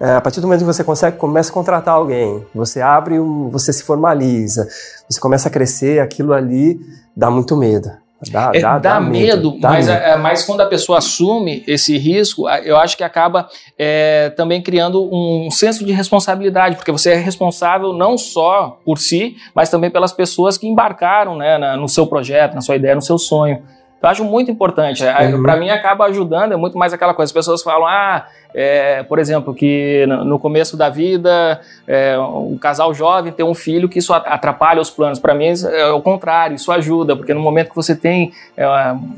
É, 0.00 0.12
a 0.12 0.20
partir 0.20 0.40
do 0.40 0.46
momento 0.46 0.60
que 0.60 0.66
você 0.66 0.82
consegue, 0.82 1.18
começa 1.18 1.50
a 1.50 1.52
contratar 1.52 1.94
alguém, 1.94 2.42
você 2.54 2.80
abre, 2.80 3.20
um, 3.20 3.50
você 3.50 3.70
se 3.72 3.82
formaliza, 3.82 4.66
você 5.08 5.20
começa 5.20 5.48
a 5.48 5.52
crescer, 5.52 6.00
aquilo 6.00 6.32
ali 6.32 6.80
dá 7.14 7.30
muito 7.30 7.54
medo. 7.56 7.90
Dá, 8.30 8.50
É, 8.54 8.60
dá, 8.60 9.00
medo, 9.00 9.58
dá 9.58 9.70
mas, 9.70 9.86
medo. 9.86 9.98
é, 9.98 10.16
mas 10.18 10.42
quando 10.44 10.60
a 10.60 10.66
pessoa 10.66 10.98
assume 10.98 11.64
esse 11.66 11.96
risco, 11.96 12.46
eu 12.64 12.76
acho 12.76 12.94
que 12.94 13.02
acaba 13.02 13.48
é, 13.78 14.28
também 14.36 14.62
criando 14.62 15.02
um 15.10 15.50
senso 15.50 15.84
de 15.86 15.92
responsabilidade, 15.92 16.76
porque 16.76 16.92
você 16.92 17.12
é 17.12 17.16
responsável 17.16 17.94
não 17.94 18.18
só 18.18 18.78
por 18.84 18.98
si, 18.98 19.36
mas 19.54 19.70
também 19.70 19.90
pelas 19.90 20.12
pessoas 20.12 20.58
que 20.58 20.66
embarcaram 20.66 21.34
né, 21.36 21.56
na- 21.56 21.76
no 21.78 21.88
seu 21.88 22.06
projeto, 22.06 22.54
na 22.54 22.60
sua 22.60 22.76
ideia, 22.76 22.94
no 22.94 23.00
seu 23.02 23.16
sonho. 23.18 23.62
Eu 24.02 24.08
acho 24.08 24.24
muito 24.24 24.50
importante. 24.50 25.04
Uhum. 25.04 25.42
Para 25.42 25.56
mim, 25.56 25.68
acaba 25.68 26.06
ajudando, 26.06 26.52
é 26.52 26.56
muito 26.56 26.78
mais 26.78 26.92
aquela 26.92 27.12
coisa. 27.12 27.28
As 27.28 27.34
pessoas 27.34 27.62
falam, 27.62 27.86
ah, 27.86 28.26
é, 28.54 29.02
por 29.02 29.18
exemplo, 29.18 29.54
que 29.54 30.06
no 30.24 30.38
começo 30.38 30.74
da 30.76 30.88
vida, 30.88 31.60
é, 31.86 32.18
um 32.18 32.56
casal 32.58 32.94
jovem 32.94 33.30
ter 33.30 33.42
um 33.42 33.54
filho 33.54 33.88
que 33.88 33.98
isso 33.98 34.12
at- 34.14 34.26
atrapalha 34.26 34.80
os 34.80 34.88
planos. 34.88 35.18
Para 35.18 35.34
mim, 35.34 35.52
é 35.70 35.86
o 35.90 36.00
contrário, 36.00 36.54
isso 36.54 36.72
ajuda, 36.72 37.14
porque 37.14 37.34
no 37.34 37.40
momento 37.40 37.68
que 37.68 37.76
você 37.76 37.94
tem 37.94 38.32
é, 38.56 38.66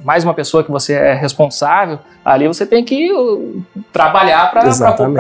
mais 0.05 0.25
uma 0.25 0.35
pessoa 0.35 0.65
que 0.65 0.71
você 0.71 0.95
é 0.95 1.15
responsável, 1.15 2.01
ali 2.25 2.49
você 2.49 2.67
tem 2.67 2.85
que 2.85 3.13
uh, 3.13 3.63
trabalhar 3.93 4.51
para 4.51 4.63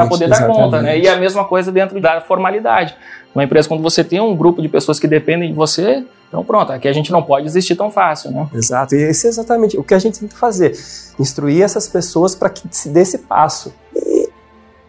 poder 0.08 0.28
dar 0.28 0.46
conta. 0.46 0.82
Né? 0.82 0.98
E 0.98 1.08
a 1.08 1.16
mesma 1.16 1.44
coisa 1.44 1.70
dentro 1.70 2.00
da 2.00 2.20
formalidade. 2.20 2.96
Uma 3.34 3.44
empresa, 3.44 3.68
quando 3.68 3.82
você 3.82 4.02
tem 4.04 4.20
um 4.20 4.36
grupo 4.36 4.60
de 4.60 4.68
pessoas 4.68 4.98
que 5.00 5.06
dependem 5.06 5.48
de 5.50 5.54
você, 5.54 6.04
então 6.32 6.42
pronto, 6.42 6.72
aqui 6.72 6.88
a 6.88 6.92
gente 6.94 7.12
não 7.12 7.22
pode 7.22 7.44
desistir 7.44 7.76
tão 7.76 7.90
fácil. 7.90 8.30
Né? 8.30 8.48
Exato, 8.54 8.94
e 8.94 9.02
esse 9.02 9.26
é 9.26 9.28
exatamente 9.28 9.76
o 9.76 9.84
que 9.84 9.92
a 9.92 9.98
gente 9.98 10.18
tem 10.18 10.26
que 10.26 10.34
fazer. 10.34 10.72
Instruir 11.18 11.62
essas 11.62 11.86
pessoas 11.86 12.34
para 12.34 12.48
que 12.48 12.66
se 12.70 12.88
dê 12.88 13.02
esse 13.02 13.18
passo 13.18 13.70
e 13.94 14.30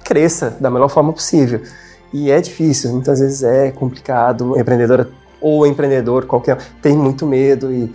cresça 0.05 0.55
da 0.57 0.71
melhor 0.71 0.87
forma 0.87 1.11
possível. 1.11 1.61
E 2.13 2.31
é 2.31 2.39
difícil, 2.39 2.93
muitas 2.93 3.19
vezes 3.19 3.43
é 3.43 3.71
complicado. 3.71 4.57
Empreendedora 4.57 5.09
ou 5.41 5.67
empreendedor 5.67 6.25
qualquer 6.25 6.57
tem 6.81 6.95
muito 6.95 7.27
medo 7.27 7.73
e, 7.73 7.91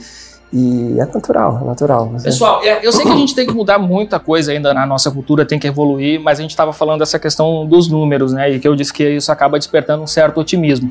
e 0.51 0.99
é 0.99 1.05
natural, 1.05 1.61
é 1.63 1.67
natural. 1.67 2.11
Pessoal, 2.23 2.63
é, 2.65 2.87
eu 2.87 2.91
sei 2.91 3.05
que 3.05 3.11
a 3.11 3.17
gente 3.17 3.35
tem 3.35 3.47
que 3.47 3.53
mudar 3.53 3.79
muita 3.79 4.19
coisa 4.19 4.51
ainda 4.51 4.73
na 4.73 4.87
nossa 4.87 5.11
cultura, 5.11 5.45
tem 5.45 5.59
que 5.59 5.67
evoluir, 5.67 6.19
mas 6.21 6.39
a 6.39 6.43
gente 6.43 6.53
estava 6.53 6.73
falando 6.73 7.01
dessa 7.01 7.19
questão 7.19 7.67
dos 7.67 7.87
números, 7.89 8.33
né? 8.33 8.51
E 8.51 8.59
que 8.59 8.67
eu 8.67 8.75
disse 8.75 8.93
que 8.93 9.17
isso 9.17 9.31
acaba 9.31 9.59
despertando 9.59 10.03
um 10.03 10.07
certo 10.07 10.41
otimismo. 10.41 10.91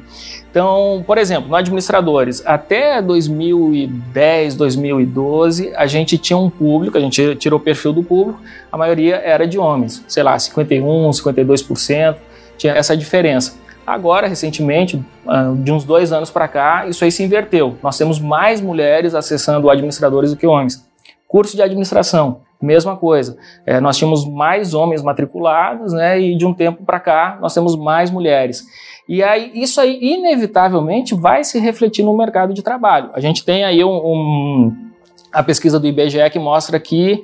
Então, 0.52 1.04
por 1.08 1.18
exemplo, 1.18 1.50
no 1.50 1.56
administradores, 1.56 2.44
até 2.46 3.02
2010, 3.02 4.56
2012, 4.56 5.74
a 5.76 5.88
gente 5.88 6.20
tinha 6.20 6.38
um 6.38 6.52
público, 6.52 6.96
a 6.96 7.02
gente 7.02 7.36
tirou 7.36 7.60
o 7.60 7.62
perfil 7.62 7.94
do 7.94 8.04
público, 8.04 8.40
a 8.72 8.78
maioria 8.78 9.16
era 9.16 9.48
de 9.48 9.58
homens, 9.58 10.04
sei 10.08 10.22
lá, 10.22 10.38
51, 10.38 11.10
52%, 11.10 12.16
tinha 12.58 12.74
essa 12.74 12.96
diferença. 12.96 13.56
Agora, 13.88 14.28
recentemente, 14.28 15.02
ah, 15.26 15.54
de 15.56 15.72
uns 15.72 15.86
dois 15.86 16.12
anos 16.12 16.30
para 16.30 16.46
cá, 16.46 16.86
isso 16.88 17.06
aí 17.06 17.12
se 17.12 17.24
inverteu. 17.24 17.78
Nós 17.82 17.98
temos 17.98 18.20
mais 18.20 18.60
mulheres 18.60 19.16
acessando 19.16 19.70
administradores 19.70 20.32
do 20.32 20.36
que 20.36 20.46
homens. 20.46 20.86
Curso 21.26 21.56
de 21.56 21.62
administração, 21.62 22.42
mesma 22.62 22.98
coisa. 22.98 23.38
É, 23.66 23.80
nós 23.80 23.96
tínhamos 23.96 24.28
mais 24.28 24.74
homens 24.74 25.02
matriculados, 25.02 25.94
né? 25.94 26.20
E 26.20 26.36
de 26.36 26.46
um 26.46 26.54
tempo 26.54 26.84
para 26.84 27.00
cá, 27.00 27.38
nós 27.40 27.54
temos 27.54 27.78
mais 27.78 28.12
mulheres. 28.12 28.66
E 29.08 29.24
aí, 29.24 29.52
isso 29.56 29.80
aí, 29.80 29.98
inevitavelmente, 30.02 31.16
vai 31.16 31.46
se 31.46 31.58
refletir 31.58 32.04
no 32.04 32.16
mercado 32.16 32.54
de 32.54 32.62
trabalho. 32.62 33.12
A 33.14 33.22
gente 33.22 33.46
tem 33.46 33.64
aí 33.64 33.86
um, 33.86 33.96
um, 33.96 34.92
a 35.32 35.42
pesquisa 35.42 35.80
do 35.80 35.88
IBGE 35.88 36.30
que 36.30 36.40
mostra 36.40 36.78
que 36.78 37.24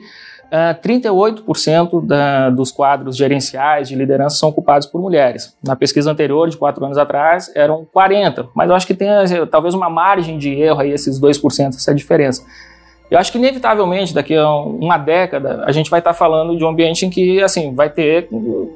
Uh, 0.54 0.80
38% 0.88 2.06
da, 2.06 2.52
dos 2.52 2.72
quadros 2.72 3.18
gerenciais 3.18 3.90
de 3.90 3.96
liderança 3.96 4.36
são 4.36 4.50
ocupados 4.50 4.86
por 4.86 5.02
mulheres. 5.02 5.58
Na 5.64 5.76
pesquisa 5.76 6.12
anterior, 6.12 6.48
de 6.48 6.56
quatro 6.58 6.86
anos 6.86 6.96
atrás, 6.96 7.52
eram 7.56 7.88
40%, 7.92 8.50
mas 8.54 8.70
eu 8.70 8.76
acho 8.76 8.86
que 8.86 8.94
tem 8.94 9.08
talvez 9.50 9.74
uma 9.74 9.90
margem 9.90 10.38
de 10.38 10.54
erro 10.54 10.82
aí, 10.82 10.92
esses 10.92 11.20
2%, 11.20 11.70
essa 11.70 11.96
diferença. 11.96 12.46
Eu 13.10 13.20
acho 13.20 13.32
que 13.32 13.38
inevitavelmente 13.38 14.14
daqui 14.14 14.36
a 14.36 14.50
uma 14.56 14.98
década 14.98 15.64
a 15.66 15.72
gente 15.72 15.90
vai 15.90 16.00
estar 16.00 16.14
falando 16.14 16.58
de 16.58 16.64
um 16.64 16.70
ambiente 16.70 17.06
em 17.06 17.10
que 17.10 17.42
assim 17.44 17.74
vai 17.74 17.90
ter 17.90 18.28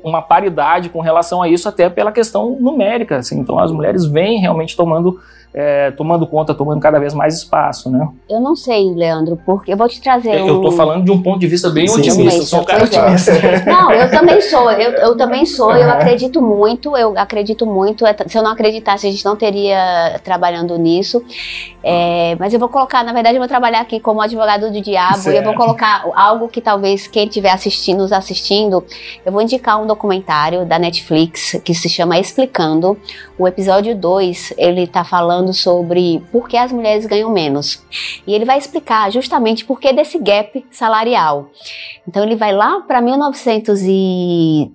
uma 0.04 0.22
paridade 0.22 0.90
com 0.90 1.00
relação 1.00 1.42
a 1.42 1.50
isso 1.50 1.68
até 1.68 1.90
pela 1.90 2.12
questão 2.12 2.58
numérica. 2.60 3.18
Assim. 3.18 3.40
Então 3.40 3.58
as 3.58 3.72
mulheres 3.72 4.06
vêm 4.06 4.40
realmente 4.40 4.76
tomando 4.76 5.20
é, 5.60 5.90
tomando 5.90 6.28
conta, 6.28 6.54
tomando 6.54 6.80
cada 6.80 7.00
vez 7.00 7.16
mais 7.16 7.34
espaço, 7.34 7.90
né? 7.90 8.08
Eu 8.30 8.40
não 8.40 8.56
sei, 8.56 8.94
Leandro, 8.94 9.42
porque 9.44 9.74
eu 9.74 9.78
vou 9.78 9.90
te 9.90 10.00
trazer. 10.00 10.36
Eu, 10.36 10.46
um... 10.46 10.48
eu 10.50 10.62
tô 10.62 10.72
falando 10.72 11.04
de 11.04 11.10
um 11.10 11.20
ponto 11.20 11.40
de 11.40 11.48
vista 11.48 11.68
bem 11.72 11.88
Sim, 11.88 12.00
otimista. 12.00 12.42
Eu 12.42 12.46
sou 12.46 12.62
um 12.62 12.64
cara 12.64 12.84
otimista. 12.84 13.32
Não, 13.66 13.92
eu 13.92 14.08
também 14.12 14.40
sou. 14.40 14.72
Eu, 14.72 14.92
eu 14.92 15.18
também 15.18 15.48
sou. 15.48 15.76
Eu 15.76 15.90
acredito 15.90 16.44
muito. 16.44 16.96
Eu 16.96 17.18
acredito 17.18 17.66
muito. 17.66 18.06
É, 18.06 18.16
Se 18.28 18.38
eu 18.38 18.44
não 18.44 18.52
acreditasse, 18.52 19.08
a 19.08 19.10
gente 19.10 19.26
não 19.26 19.36
teria 19.36 20.20
trabalhando 20.24 20.78
nisso. 20.78 21.24
É, 21.84 22.36
mas 22.40 22.54
eu 22.54 22.60
vou 22.60 22.70
colocar, 22.70 23.04
na 23.04 23.12
verdade, 23.12 23.38
eu 23.38 23.42
vou 23.42 23.48
trabalhar 23.48 23.82
aqui 23.82 24.00
como 24.00 24.22
advogado 24.22 24.70
do 24.70 24.80
diabo. 24.80 25.18
Certo. 25.18 25.36
E 25.36 25.40
eu 25.40 25.44
vou 25.44 25.56
colocar 25.56 26.06
algo 26.16 26.48
que 26.50 26.62
talvez 26.62 27.08
quem 27.08 27.26
estiver 27.26 27.50
assistindo, 27.50 27.98
nos 27.98 28.12
assistindo, 28.12 28.84
eu 29.26 29.32
vou 29.32 29.42
indicar 29.42 29.82
um 29.82 29.88
documentário 29.88 30.66
da 30.66 30.78
Netflix 30.78 31.60
que 31.64 31.74
se 31.74 31.90
chama 31.90 32.20
Explicando. 32.20 32.96
O 33.40 33.48
episódio 33.48 33.96
2, 33.96 34.54
ele 34.58 34.88
tá 34.88 35.04
falando 35.04 35.54
sobre 35.54 36.24
por 36.32 36.50
que 36.50 36.58
as 36.58 36.72
mulheres 36.72 37.06
ganham 37.06 37.30
menos. 37.30 37.84
E 38.26 38.34
ele 38.34 38.46
vai 38.46 38.58
explicar 38.58 39.12
justamente 39.12 39.64
por 39.64 39.80
que 39.80 39.94
desse 39.94 40.18
gap 40.18 40.66
salarial. 40.72 41.52
Então 42.08 42.24
ele 42.24 42.36
vai 42.36 42.52
lá 42.52 42.82
para 42.82 43.00
1940 43.00 43.78
e 43.88 44.72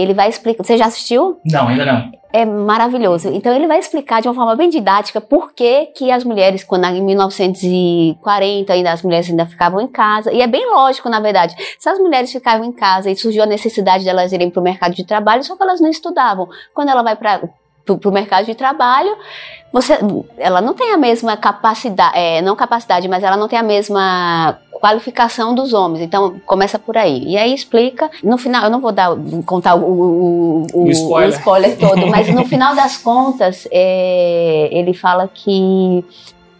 ele 0.00 0.14
vai 0.14 0.28
explicar. 0.28 0.64
Você 0.64 0.76
já 0.76 0.86
assistiu? 0.86 1.40
Não, 1.44 1.68
ainda 1.68 1.84
não. 1.84 2.10
É 2.30 2.44
maravilhoso. 2.44 3.28
Então 3.28 3.54
ele 3.54 3.66
vai 3.66 3.78
explicar 3.78 4.20
de 4.20 4.28
uma 4.28 4.34
forma 4.34 4.54
bem 4.54 4.68
didática 4.68 5.20
por 5.20 5.54
que, 5.54 5.86
que 5.86 6.10
as 6.10 6.24
mulheres, 6.24 6.62
quando 6.62 6.84
em 6.84 7.02
1940 7.02 8.72
ainda 8.72 8.92
as 8.92 9.02
mulheres 9.02 9.30
ainda 9.30 9.46
ficavam 9.46 9.80
em 9.80 9.86
casa, 9.86 10.30
e 10.32 10.42
é 10.42 10.46
bem 10.46 10.66
lógico, 10.66 11.08
na 11.08 11.20
verdade. 11.20 11.54
Se 11.78 11.88
as 11.88 11.98
mulheres 11.98 12.30
ficavam 12.30 12.66
em 12.66 12.72
casa 12.72 13.10
e 13.10 13.16
surgiu 13.16 13.42
a 13.42 13.46
necessidade 13.46 14.04
de 14.04 14.10
elas 14.10 14.32
irem 14.32 14.50
para 14.50 14.60
o 14.60 14.62
mercado 14.62 14.94
de 14.94 15.06
trabalho, 15.06 15.42
só 15.42 15.56
que 15.56 15.62
elas 15.62 15.80
não 15.80 15.88
estudavam. 15.88 16.48
Quando 16.74 16.90
ela 16.90 17.02
vai 17.02 17.16
para 17.16 17.40
o 17.92 18.10
mercado 18.10 18.46
de 18.46 18.54
trabalho, 18.54 19.16
você, 19.72 19.98
ela 20.38 20.60
não 20.60 20.74
tem 20.74 20.92
a 20.92 20.96
mesma 20.96 21.36
capacidade, 21.36 22.16
é, 22.16 22.40
não 22.40 22.56
capacidade, 22.56 23.06
mas 23.06 23.22
ela 23.22 23.36
não 23.36 23.48
tem 23.48 23.58
a 23.58 23.62
mesma 23.62 24.58
qualificação 24.72 25.54
dos 25.54 25.72
homens. 25.72 26.02
Então 26.02 26.40
começa 26.46 26.78
por 26.78 26.96
aí. 26.96 27.24
E 27.24 27.36
aí 27.36 27.52
explica. 27.52 28.10
No 28.22 28.38
final, 28.38 28.64
eu 28.64 28.70
não 28.70 28.80
vou 28.80 28.92
dar 28.92 29.10
contar 29.44 29.74
o, 29.74 29.80
o, 29.80 30.66
o, 30.72 30.84
O 30.84 30.90
spoiler. 30.90 31.38
spoiler 31.38 31.78
todo, 31.78 32.06
mas 32.08 32.32
no 32.32 32.44
final 32.44 32.74
das 32.74 32.96
contas, 32.96 33.68
é, 33.70 34.68
ele 34.72 34.94
fala 34.94 35.28
que 35.32 36.04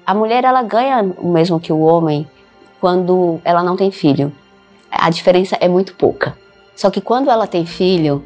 a 0.07 0.15
mulher 0.15 0.45
ela 0.45 0.63
ganha 0.63 1.15
o 1.19 1.29
mesmo 1.29 1.61
que 1.61 1.73
o 1.73 1.81
homem 1.81 2.27
quando 2.81 3.41
ela 3.45 3.63
não 3.63 3.77
tem 3.77 3.91
filho. 3.91 4.33
A 4.91 5.11
diferença 5.11 5.57
é 5.61 5.69
muito 5.69 5.95
pouca. 5.95 6.37
Só 6.75 6.91
que 6.91 7.01
quando 7.01 7.31
ela 7.31 7.47
tem 7.47 7.67
filho, 7.67 8.25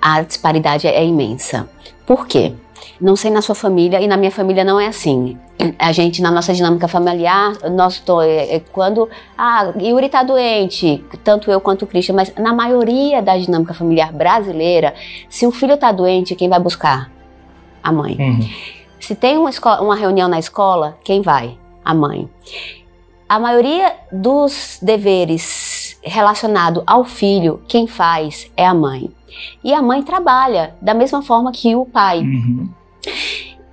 a 0.00 0.22
disparidade 0.22 0.86
é 0.86 1.04
imensa. 1.04 1.68
Por 2.06 2.26
quê? 2.26 2.54
Não 3.00 3.16
sei 3.16 3.30
na 3.30 3.42
sua 3.42 3.54
família 3.54 4.00
e 4.00 4.06
na 4.06 4.16
minha 4.16 4.30
família 4.30 4.64
não 4.64 4.78
é 4.78 4.86
assim. 4.86 5.36
A 5.78 5.92
gente, 5.92 6.22
na 6.22 6.30
nossa 6.30 6.52
dinâmica 6.54 6.86
familiar, 6.86 7.54
nós 7.70 7.98
tô, 7.98 8.22
é, 8.22 8.56
é 8.56 8.60
quando. 8.60 9.08
Ah, 9.36 9.72
Yuri 9.78 10.08
tá 10.08 10.22
doente, 10.22 11.04
tanto 11.24 11.50
eu 11.50 11.60
quanto 11.60 11.82
o 11.82 11.86
Christian, 11.86 12.14
mas 12.14 12.32
na 12.36 12.52
maioria 12.52 13.20
da 13.20 13.36
dinâmica 13.36 13.74
familiar 13.74 14.12
brasileira, 14.12 14.94
se 15.28 15.46
o 15.46 15.50
filho 15.50 15.76
tá 15.76 15.90
doente, 15.90 16.34
quem 16.34 16.48
vai 16.48 16.60
buscar? 16.60 17.10
A 17.82 17.90
mãe. 17.90 18.16
Uhum. 18.18 18.48
Se 19.00 19.14
tem 19.14 19.36
uma, 19.36 19.50
escola, 19.50 19.80
uma 19.80 19.94
reunião 19.94 20.28
na 20.28 20.38
escola, 20.38 20.96
quem 21.04 21.22
vai? 21.22 21.58
A 21.84 21.94
mãe. 21.94 22.28
A 23.28 23.38
maioria 23.38 23.94
dos 24.12 24.78
deveres 24.80 25.98
relacionado 26.02 26.82
ao 26.86 27.04
filho, 27.04 27.60
quem 27.66 27.86
faz 27.86 28.50
é 28.56 28.64
a 28.64 28.72
mãe. 28.72 29.10
E 29.62 29.72
a 29.72 29.82
mãe 29.82 30.02
trabalha 30.02 30.74
da 30.80 30.94
mesma 30.94 31.22
forma 31.22 31.52
que 31.52 31.74
o 31.74 31.84
pai. 31.84 32.20
Uhum. 32.20 32.68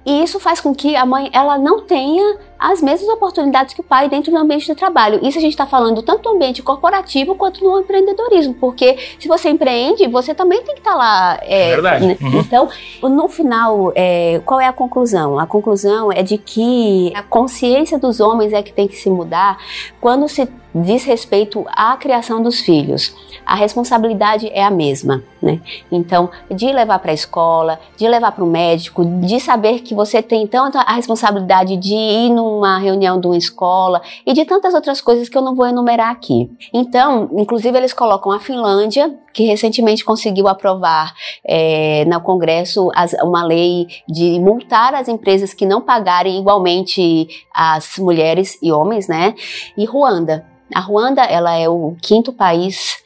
E 0.05 0.21
isso 0.21 0.39
faz 0.39 0.59
com 0.59 0.75
que 0.75 0.95
a 0.95 1.05
mãe 1.05 1.29
ela 1.31 1.57
não 1.57 1.81
tenha 1.81 2.37
as 2.59 2.81
mesmas 2.81 3.09
oportunidades 3.09 3.73
que 3.73 3.81
o 3.81 3.83
pai 3.83 4.09
dentro 4.09 4.31
do 4.31 4.37
ambiente 4.37 4.67
do 4.67 4.75
trabalho. 4.75 5.19
Isso 5.25 5.37
a 5.37 5.41
gente 5.41 5.53
está 5.53 5.65
falando 5.65 6.01
tanto 6.01 6.29
no 6.29 6.35
ambiente 6.35 6.61
corporativo 6.61 7.35
quanto 7.35 7.63
no 7.63 7.79
empreendedorismo, 7.79 8.53
porque 8.53 8.97
se 9.17 9.27
você 9.27 9.49
empreende, 9.49 10.07
você 10.07 10.33
também 10.33 10.61
tem 10.61 10.75
que 10.75 10.81
estar 10.81 10.91
tá 10.91 10.97
lá. 10.97 11.39
É, 11.41 11.69
Verdade. 11.69 12.05
né? 12.05 12.17
Uhum. 12.21 12.39
Então, 12.39 12.69
no 13.01 13.27
final, 13.29 13.93
é, 13.95 14.41
qual 14.45 14.59
é 14.59 14.67
a 14.67 14.73
conclusão? 14.73 15.39
A 15.39 15.47
conclusão 15.47 16.11
é 16.11 16.21
de 16.21 16.37
que 16.37 17.11
a 17.15 17.23
consciência 17.23 17.97
dos 17.97 18.19
homens 18.19 18.51
é 18.51 18.61
que 18.61 18.73
tem 18.73 18.87
que 18.87 18.97
se 18.97 19.09
mudar 19.09 19.57
quando 20.01 20.27
se 20.27 20.45
diz 20.73 21.03
respeito 21.03 21.65
à 21.67 21.95
criação 21.97 22.41
dos 22.41 22.59
filhos. 22.59 23.13
A 23.45 23.55
responsabilidade 23.55 24.49
é 24.53 24.63
a 24.63 24.71
mesma, 24.71 25.23
né? 25.41 25.59
Então, 25.91 26.29
de 26.49 26.71
levar 26.71 26.99
para 26.99 27.11
a 27.11 27.13
escola, 27.13 27.79
de 27.97 28.07
levar 28.07 28.31
para 28.31 28.43
o 28.43 28.47
médico, 28.47 29.03
de 29.03 29.39
saber 29.39 29.79
que 29.79 29.93
você 29.93 30.21
tem 30.21 30.47
tanto 30.47 30.77
a 30.77 30.93
responsabilidade 30.93 31.75
de 31.75 31.93
ir 31.93 32.29
numa 32.29 32.77
reunião 32.77 33.19
de 33.19 33.27
uma 33.27 33.37
escola 33.37 34.01
e 34.25 34.33
de 34.33 34.45
tantas 34.45 34.73
outras 34.73 35.01
coisas 35.01 35.27
que 35.27 35.37
eu 35.37 35.41
não 35.41 35.55
vou 35.55 35.67
enumerar 35.67 36.09
aqui. 36.09 36.49
Então, 36.73 37.29
inclusive 37.33 37.77
eles 37.77 37.93
colocam 37.93 38.31
a 38.31 38.39
Finlândia, 38.39 39.13
que 39.33 39.43
recentemente 39.43 40.05
conseguiu 40.05 40.47
aprovar 40.47 41.13
é, 41.43 42.05
no 42.05 42.21
Congresso 42.21 42.89
as, 42.95 43.13
uma 43.23 43.43
lei 43.43 43.87
de 44.07 44.39
multar 44.39 44.93
as 44.93 45.07
empresas 45.07 45.53
que 45.53 45.65
não 45.65 45.81
pagarem 45.81 46.39
igualmente 46.39 47.27
as 47.53 47.97
mulheres 47.97 48.57
e 48.61 48.71
homens, 48.71 49.07
né? 49.07 49.33
E 49.77 49.85
Ruanda. 49.85 50.45
A 50.73 50.79
Ruanda, 50.79 51.23
ela 51.23 51.55
é 51.55 51.67
o 51.69 51.95
quinto 52.01 52.33
país 52.33 52.97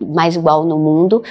mais 0.00 0.36
igual 0.36 0.64
no 0.64 0.78
mundo. 0.78 1.22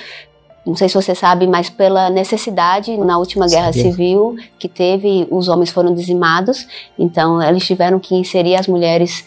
Não 0.65 0.75
sei 0.75 0.89
se 0.89 0.95
você 0.95 1.13
sabe, 1.13 1.45
mas 1.45 1.69
pela 1.69 2.09
necessidade 2.09 2.97
na 2.97 3.17
última 3.19 3.47
guerra 3.47 3.71
civil 3.71 4.35
que 4.57 4.67
teve, 4.67 5.27
os 5.29 5.47
homens 5.47 5.69
foram 5.69 5.93
dizimados. 5.93 6.67
Então, 6.97 7.41
eles 7.41 7.65
tiveram 7.65 7.99
que 7.99 8.15
inserir 8.15 8.55
as 8.55 8.67
mulheres 8.67 9.25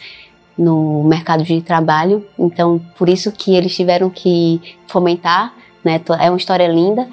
no 0.57 1.05
mercado 1.05 1.45
de 1.45 1.61
trabalho. 1.63 2.27
Então, 2.37 2.81
por 2.97 3.09
isso 3.09 3.31
que 3.31 3.55
eles 3.55 3.75
tiveram 3.75 4.11
que 4.11 4.61
fomentar, 4.89 5.55
né? 5.85 6.01
É 6.21 6.29
uma 6.29 6.37
história 6.37 6.67
linda. 6.67 7.09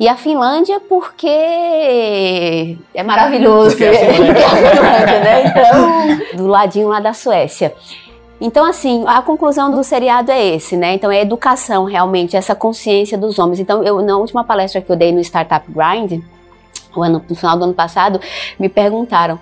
E 0.00 0.08
a 0.08 0.16
Finlândia, 0.16 0.80
porque 0.80 1.28
é 1.28 3.02
maravilhoso. 3.04 3.70
Porque 3.70 3.84
é. 3.84 4.06
Porque 4.06 4.22
é 4.40 4.44
a 4.44 4.50
Finlândia, 4.50 5.20
né? 5.20 5.44
Então, 5.46 6.38
do 6.38 6.46
ladinho 6.46 6.88
lá 6.88 6.98
da 6.98 7.12
Suécia. 7.12 7.74
Então, 8.40 8.64
assim, 8.64 9.04
a 9.06 9.22
conclusão 9.22 9.70
do 9.70 9.82
seriado 9.84 10.30
é 10.30 10.54
esse, 10.54 10.76
né? 10.76 10.94
Então, 10.94 11.10
é 11.10 11.20
educação, 11.20 11.84
realmente, 11.84 12.36
essa 12.36 12.54
consciência 12.54 13.16
dos 13.16 13.38
homens. 13.38 13.60
Então, 13.60 13.82
eu, 13.82 14.02
na 14.02 14.16
última 14.16 14.44
palestra 14.44 14.80
que 14.80 14.90
eu 14.90 14.96
dei 14.96 15.12
no 15.12 15.20
Startup 15.20 15.64
Grind, 15.70 16.20
ano, 17.02 17.24
no 17.28 17.34
final 17.34 17.56
do 17.56 17.64
ano 17.64 17.74
passado, 17.74 18.20
me 18.58 18.68
perguntaram 18.68 19.38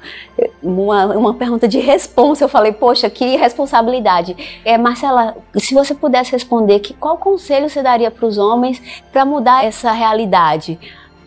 uma, 0.63 1.07
uma 1.07 1.35
pergunta 1.35 1.67
de 1.67 1.79
responsa. 1.79 2.45
Eu 2.45 2.49
falei, 2.49 2.73
poxa, 2.73 3.11
que 3.11 3.37
responsabilidade. 3.37 4.37
É, 4.65 4.79
Marcela, 4.79 5.37
se 5.57 5.75
você 5.75 5.95
pudesse 5.95 6.33
responder, 6.33 6.81
que, 6.81 6.95
qual 6.95 7.17
conselho 7.17 7.69
você 7.69 7.83
daria 7.83 8.11
para 8.11 8.27
os 8.27 8.39
homens 8.39 8.81
para 9.13 9.25
mudar 9.25 9.65
essa 9.65 9.93
realidade? 9.93 10.79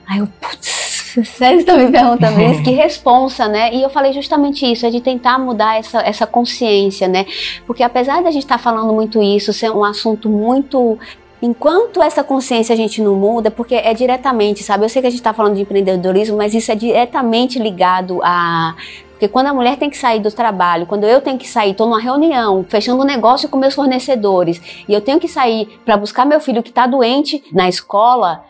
Aí 0.07 0.20
eu, 0.20 0.28
putz, 0.39 0.84
sério, 1.24 1.59
você 1.59 1.66
tá 1.66 1.78
me 1.78 1.91
perguntando 1.91 2.41
isso? 2.41 2.61
Que 2.66 2.72
responsa, 2.72 3.47
né? 3.47 3.74
E 3.74 3.82
eu 3.82 3.89
falei 3.89 4.11
justamente 4.11 4.70
isso, 4.70 4.86
é 4.86 4.89
de 4.89 4.99
tentar 4.99 5.38
mudar 5.38 5.78
essa, 5.78 6.01
essa 6.01 6.26
consciência, 6.26 7.07
né? 7.07 7.26
Porque 7.66 7.84
apesar 7.84 8.24
da 8.24 8.32
gente 8.32 8.43
estar 8.43 8.57
falando 8.57 8.91
muito 8.93 9.22
isso, 9.22 9.53
ser 9.53 9.72
um 9.72 9.84
assunto 9.84 10.30
muito 10.30 10.97
Enquanto 11.41 12.01
essa 12.01 12.24
consciência 12.24 12.74
a 12.74 12.76
gente 12.76 13.01
não 13.01 13.16
muda, 13.16 13.51
porque 13.51 13.76
é 13.76 13.93
diretamente, 13.93 14.63
sabe? 14.63 14.86
Eu 14.86 14.89
sei 14.89 14.99
que 14.99 15.07
a 15.07 15.11
gente 15.11 15.20
está 15.20 15.34
falando 15.34 15.53
de 15.53 15.61
empreendedorismo, 15.61 16.38
mas 16.38 16.55
isso 16.55 16.72
é 16.72 16.76
diretamente 16.76 17.59
ligado 17.59 18.20
a. 18.24 18.76
Porque 19.11 19.28
quando 19.28 19.47
a 19.47 19.53
mulher 19.53 19.78
tem 19.78 19.89
que 19.89 19.97
sair 19.97 20.20
do 20.20 20.32
trabalho, 20.32 20.88
quando 20.88 21.03
eu 21.03 21.22
tenho 21.22 21.38
que 21.38 21.47
sair, 21.47 21.72
estou 21.72 21.88
numa 21.88 22.01
reunião, 22.01 22.66
fechando 22.68 23.01
um 23.01 23.05
negócio 23.05 23.47
com 23.47 23.57
meus 23.57 23.76
fornecedores, 23.76 24.59
e 24.88 24.93
eu 24.93 25.01
tenho 25.01 25.20
que 25.20 25.28
sair 25.28 25.80
para 25.86 25.95
buscar 25.95 26.26
meu 26.26 26.39
filho 26.39 26.63
que 26.63 26.70
está 26.70 26.88
doente 26.88 27.43
na 27.53 27.70
escola, 27.70 28.43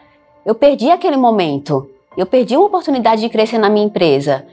eu 0.46 0.56
perdi 0.56 0.90
aquele 0.90 1.18
momento. 1.18 1.90
Eu 2.18 2.26
perdi 2.26 2.56
uma 2.56 2.66
oportunidade 2.66 3.22
de 3.22 3.30
crescer 3.30 3.58
na 3.58 3.70
minha 3.70 3.86
empresa. 3.86 4.46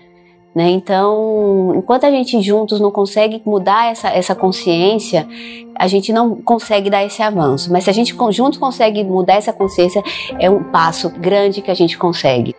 Né? 0.54 0.68
Então, 0.70 1.72
enquanto 1.74 2.04
a 2.04 2.10
gente 2.10 2.40
juntos 2.42 2.78
não 2.78 2.90
consegue 2.90 3.40
mudar 3.46 3.90
essa, 3.90 4.08
essa 4.08 4.34
consciência, 4.34 5.26
a 5.74 5.88
gente 5.88 6.12
não 6.12 6.36
consegue 6.36 6.90
dar 6.90 7.04
esse 7.04 7.22
avanço. 7.22 7.72
Mas 7.72 7.84
se 7.84 7.90
a 7.90 7.92
gente 7.92 8.14
juntos 8.30 8.58
consegue 8.58 9.02
mudar 9.02 9.34
essa 9.34 9.52
consciência, 9.52 10.02
é 10.38 10.50
um 10.50 10.62
passo 10.64 11.08
grande 11.08 11.62
que 11.62 11.70
a 11.70 11.74
gente 11.74 11.96
consegue. 11.96 12.54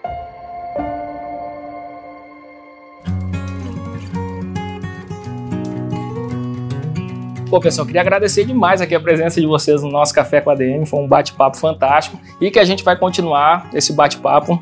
Pô, 7.54 7.60
pessoal, 7.60 7.86
queria 7.86 8.02
agradecer 8.02 8.46
demais 8.46 8.82
aqui 8.82 8.96
a 8.96 9.00
presença 9.00 9.40
de 9.40 9.46
vocês 9.46 9.84
no 9.84 9.92
nosso 9.92 10.12
Café 10.12 10.42
com 10.42 10.50
a 10.50 10.56
DM. 10.56 10.88
Foi 10.88 11.00
um 11.00 11.08
bate-papo 11.08 11.56
fantástico 11.56 12.20
e 12.42 12.50
que 12.50 12.58
a 12.58 12.66
gente 12.66 12.84
vai 12.84 12.98
continuar 12.98 13.70
esse 13.76 13.94
bate-papo 13.94 14.60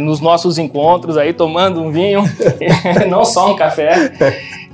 nos 0.00 0.20
nossos 0.20 0.56
encontros 0.56 1.16
aí, 1.16 1.32
tomando 1.32 1.82
um 1.82 1.90
vinho, 1.90 2.22
não 3.10 3.24
só 3.24 3.50
um 3.50 3.56
café. 3.56 4.12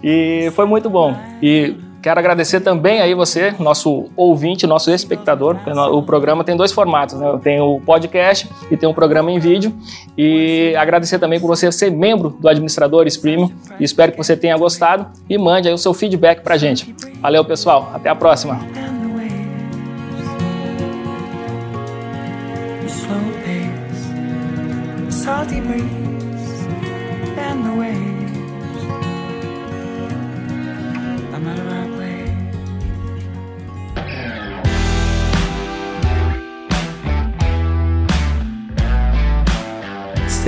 E 0.04 0.52
foi 0.54 0.66
muito 0.66 0.90
bom. 0.90 1.16
E 1.42 1.74
quero 2.02 2.18
agradecer 2.18 2.60
também 2.60 3.00
aí 3.00 3.14
você, 3.14 3.54
nosso 3.58 4.06
ouvinte, 4.16 4.66
nosso 4.66 4.90
espectador. 4.90 5.56
O 5.92 6.02
programa 6.02 6.44
tem 6.44 6.56
dois 6.56 6.72
formatos, 6.72 7.18
né? 7.18 7.38
Tem 7.42 7.60
o 7.60 7.80
podcast 7.80 8.48
e 8.70 8.76
tem 8.76 8.88
um 8.88 8.94
programa 8.94 9.30
em 9.30 9.38
vídeo. 9.38 9.72
E 10.16 10.74
agradecer 10.76 11.18
também 11.18 11.40
por 11.40 11.46
você 11.46 11.70
ser 11.70 11.90
membro 11.90 12.30
do 12.30 12.48
Administradores 12.48 13.16
Premium. 13.16 13.50
Espero 13.80 14.12
que 14.12 14.18
você 14.18 14.36
tenha 14.36 14.56
gostado 14.56 15.06
e 15.28 15.36
mande 15.38 15.68
aí 15.68 15.74
o 15.74 15.78
seu 15.78 15.94
feedback 15.94 16.42
pra 16.42 16.56
gente. 16.56 16.94
Valeu, 17.20 17.44
pessoal. 17.44 17.90
Até 17.94 18.08
a 18.08 18.14
próxima. 18.14 18.58
salty 25.28 25.60
breeze, 25.60 25.84
and 27.36 27.62
the 27.62 27.74
waves. 27.76 28.07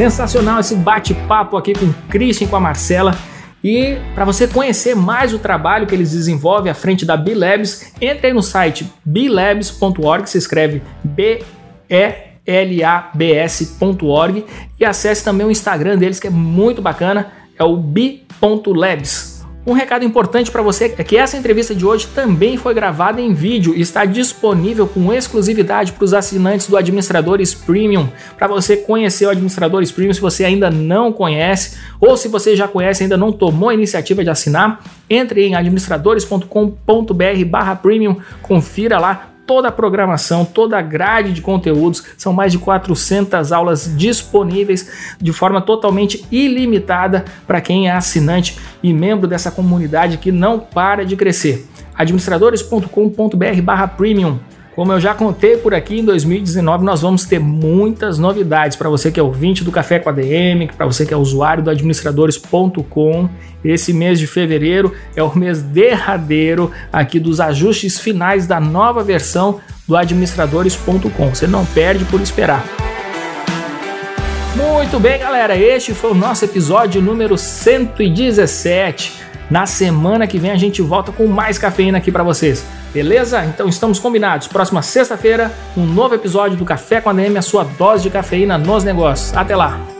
Sensacional 0.01 0.61
esse 0.61 0.75
bate-papo 0.77 1.59
aqui 1.59 1.75
com 1.75 1.85
o 1.85 1.95
Christian 2.09 2.47
e 2.47 2.49
com 2.49 2.57
a 2.57 2.61
Marcela. 2.61 3.15
E 3.63 3.99
para 4.15 4.25
você 4.25 4.49
conhecer 4.49 4.97
mais 4.97 5.35
o 5.35 5.39
trabalho 5.39 5.87
que 5.87 5.95
eles 5.95 6.13
desenvolvem 6.13 6.73
à 6.73 6.75
frente 6.75 7.05
da 7.05 7.19
B-Labs, 7.19 7.93
entre 8.01 8.29
aí 8.29 8.33
no 8.33 8.43
site 8.43 8.91
blabs.org, 9.05 10.27
se 10.27 10.39
escreve 10.39 10.81
B 11.05 11.43
E 11.91 12.15
L 12.47 12.83
A 12.83 13.11
B 13.13 13.35
S.org 13.35 14.47
e 14.79 14.87
acesse 14.87 15.23
também 15.23 15.47
o 15.47 15.51
Instagram 15.51 15.99
deles 15.99 16.19
que 16.19 16.29
é 16.29 16.31
muito 16.31 16.81
bacana, 16.81 17.31
é 17.59 17.63
o 17.63 17.77
b.labs. 17.77 19.40
Um 19.67 19.73
recado 19.73 20.07
importante 20.07 20.51
para 20.51 20.63
você 20.63 20.95
é 20.97 21.05
que 21.05 21.19
essa 21.19 21.37
entrevista 21.37 21.75
de 21.75 21.85
hoje 21.85 22.07
também 22.15 22.57
foi 22.57 22.73
gravada 22.73 23.21
em 23.21 23.35
vídeo 23.35 23.75
e 23.77 23.83
está 23.83 24.07
disponível 24.07 24.87
com 24.87 25.13
exclusividade 25.13 25.93
para 25.93 26.05
os 26.05 26.15
assinantes 26.15 26.67
do 26.67 26.79
Administradores 26.79 27.53
Premium. 27.53 28.09
Para 28.39 28.47
você 28.47 28.79
conhecer 28.79 29.27
o 29.27 29.31
Administradores 29.31 29.93
Premium, 29.93 30.15
se 30.15 30.21
você 30.21 30.47
ainda 30.47 30.71
não 30.71 31.13
conhece 31.13 31.77
ou 32.01 32.17
se 32.17 32.27
você 32.27 32.57
já 32.57 32.67
conhece 32.67 33.03
e 33.03 33.05
ainda 33.05 33.19
não 33.19 33.31
tomou 33.31 33.69
a 33.69 33.75
iniciativa 33.75 34.25
de 34.25 34.31
assinar, 34.31 34.83
entre 35.11 35.47
em 35.47 35.55
administradores.com.br/premium, 35.55 38.17
confira 38.41 38.99
lá 38.99 39.27
toda 39.51 39.67
a 39.67 39.73
programação, 39.73 40.45
toda 40.45 40.79
a 40.79 40.81
grade 40.81 41.33
de 41.33 41.43
conteúdos. 41.43 42.05
São 42.17 42.33
mais 42.33 42.53
de 42.53 42.59
400 42.59 43.51
aulas 43.51 43.93
disponíveis 43.97 45.13
de 45.21 45.33
forma 45.33 45.61
totalmente 45.61 46.25
ilimitada 46.31 47.25
para 47.49 47.61
quem 47.61 47.89
é 47.89 47.93
assinante 47.93 48.57
e 48.81 48.93
membro 48.93 49.27
dessa 49.27 49.51
comunidade 49.51 50.19
que 50.19 50.31
não 50.31 50.61
para 50.61 51.05
de 51.05 51.17
crescer. 51.17 51.67
administradores.com.br/premium. 51.97 54.39
Como 54.81 54.95
eu 54.95 54.99
já 54.99 55.13
contei 55.13 55.59
por 55.59 55.75
aqui, 55.75 56.01
em 56.01 56.05
2019 56.07 56.87
nós 56.87 57.03
vamos 57.03 57.27
ter 57.27 57.39
muitas 57.39 58.19
novidades 58.19 58.79
para 58.79 58.89
você 58.89 59.13
que 59.13 59.21
é 59.21 59.23
ouvinte 59.23 59.63
do 59.63 59.71
Café 59.71 59.99
com 59.99 60.09
a 60.09 60.13
DM, 60.13 60.69
para 60.69 60.87
você 60.87 61.05
que 61.05 61.13
é 61.13 61.17
usuário 61.19 61.63
do 61.63 61.69
administradores.com. 61.69 63.29
Esse 63.63 63.93
mês 63.93 64.19
de 64.19 64.27
fevereiro 64.27 64.95
é 65.15 65.23
o 65.23 65.37
mês 65.37 65.61
derradeiro 65.61 66.71
aqui 66.91 67.21
dos 67.21 67.41
ajustes 67.41 68.01
finais 68.01 68.47
da 68.47 68.59
nova 68.59 69.05
versão 69.05 69.61
do 69.87 69.95
administradores.com. 69.95 71.29
Você 71.29 71.47
não 71.47 71.67
perde 71.67 72.07
por 72.07 72.19
esperar. 72.23 72.65
Muito 74.57 74.99
bem, 74.99 75.19
galera, 75.19 75.59
este 75.59 75.93
foi 75.93 76.13
o 76.13 76.15
nosso 76.15 76.47
episódio 76.47 77.03
número 77.03 77.37
117. 77.37 79.13
Na 79.51 79.67
semana 79.67 80.27
que 80.27 80.39
vem 80.39 80.53
a 80.53 80.57
gente 80.57 80.81
volta 80.81 81.13
com 81.13 81.27
mais 81.27 81.59
cafeína 81.59 81.99
aqui 81.99 82.11
para 82.11 82.23
vocês. 82.23 82.65
Beleza? 82.93 83.45
Então 83.45 83.69
estamos 83.69 83.99
combinados. 83.99 84.49
Próxima 84.49 84.83
sexta-feira, 84.83 85.53
um 85.77 85.87
novo 85.87 86.15
episódio 86.15 86.57
do 86.57 86.65
Café 86.65 87.01
com 87.01 87.11
a 87.11 87.13
DM, 87.13 87.39
a 87.39 87.43
sua 87.43 87.65
dose 87.65 88.03
de 88.03 88.11
cafeína 88.11 88.59
nos 88.59 88.85
negócios. 88.85 89.37
Até 89.37 89.55
lá! 89.55 90.00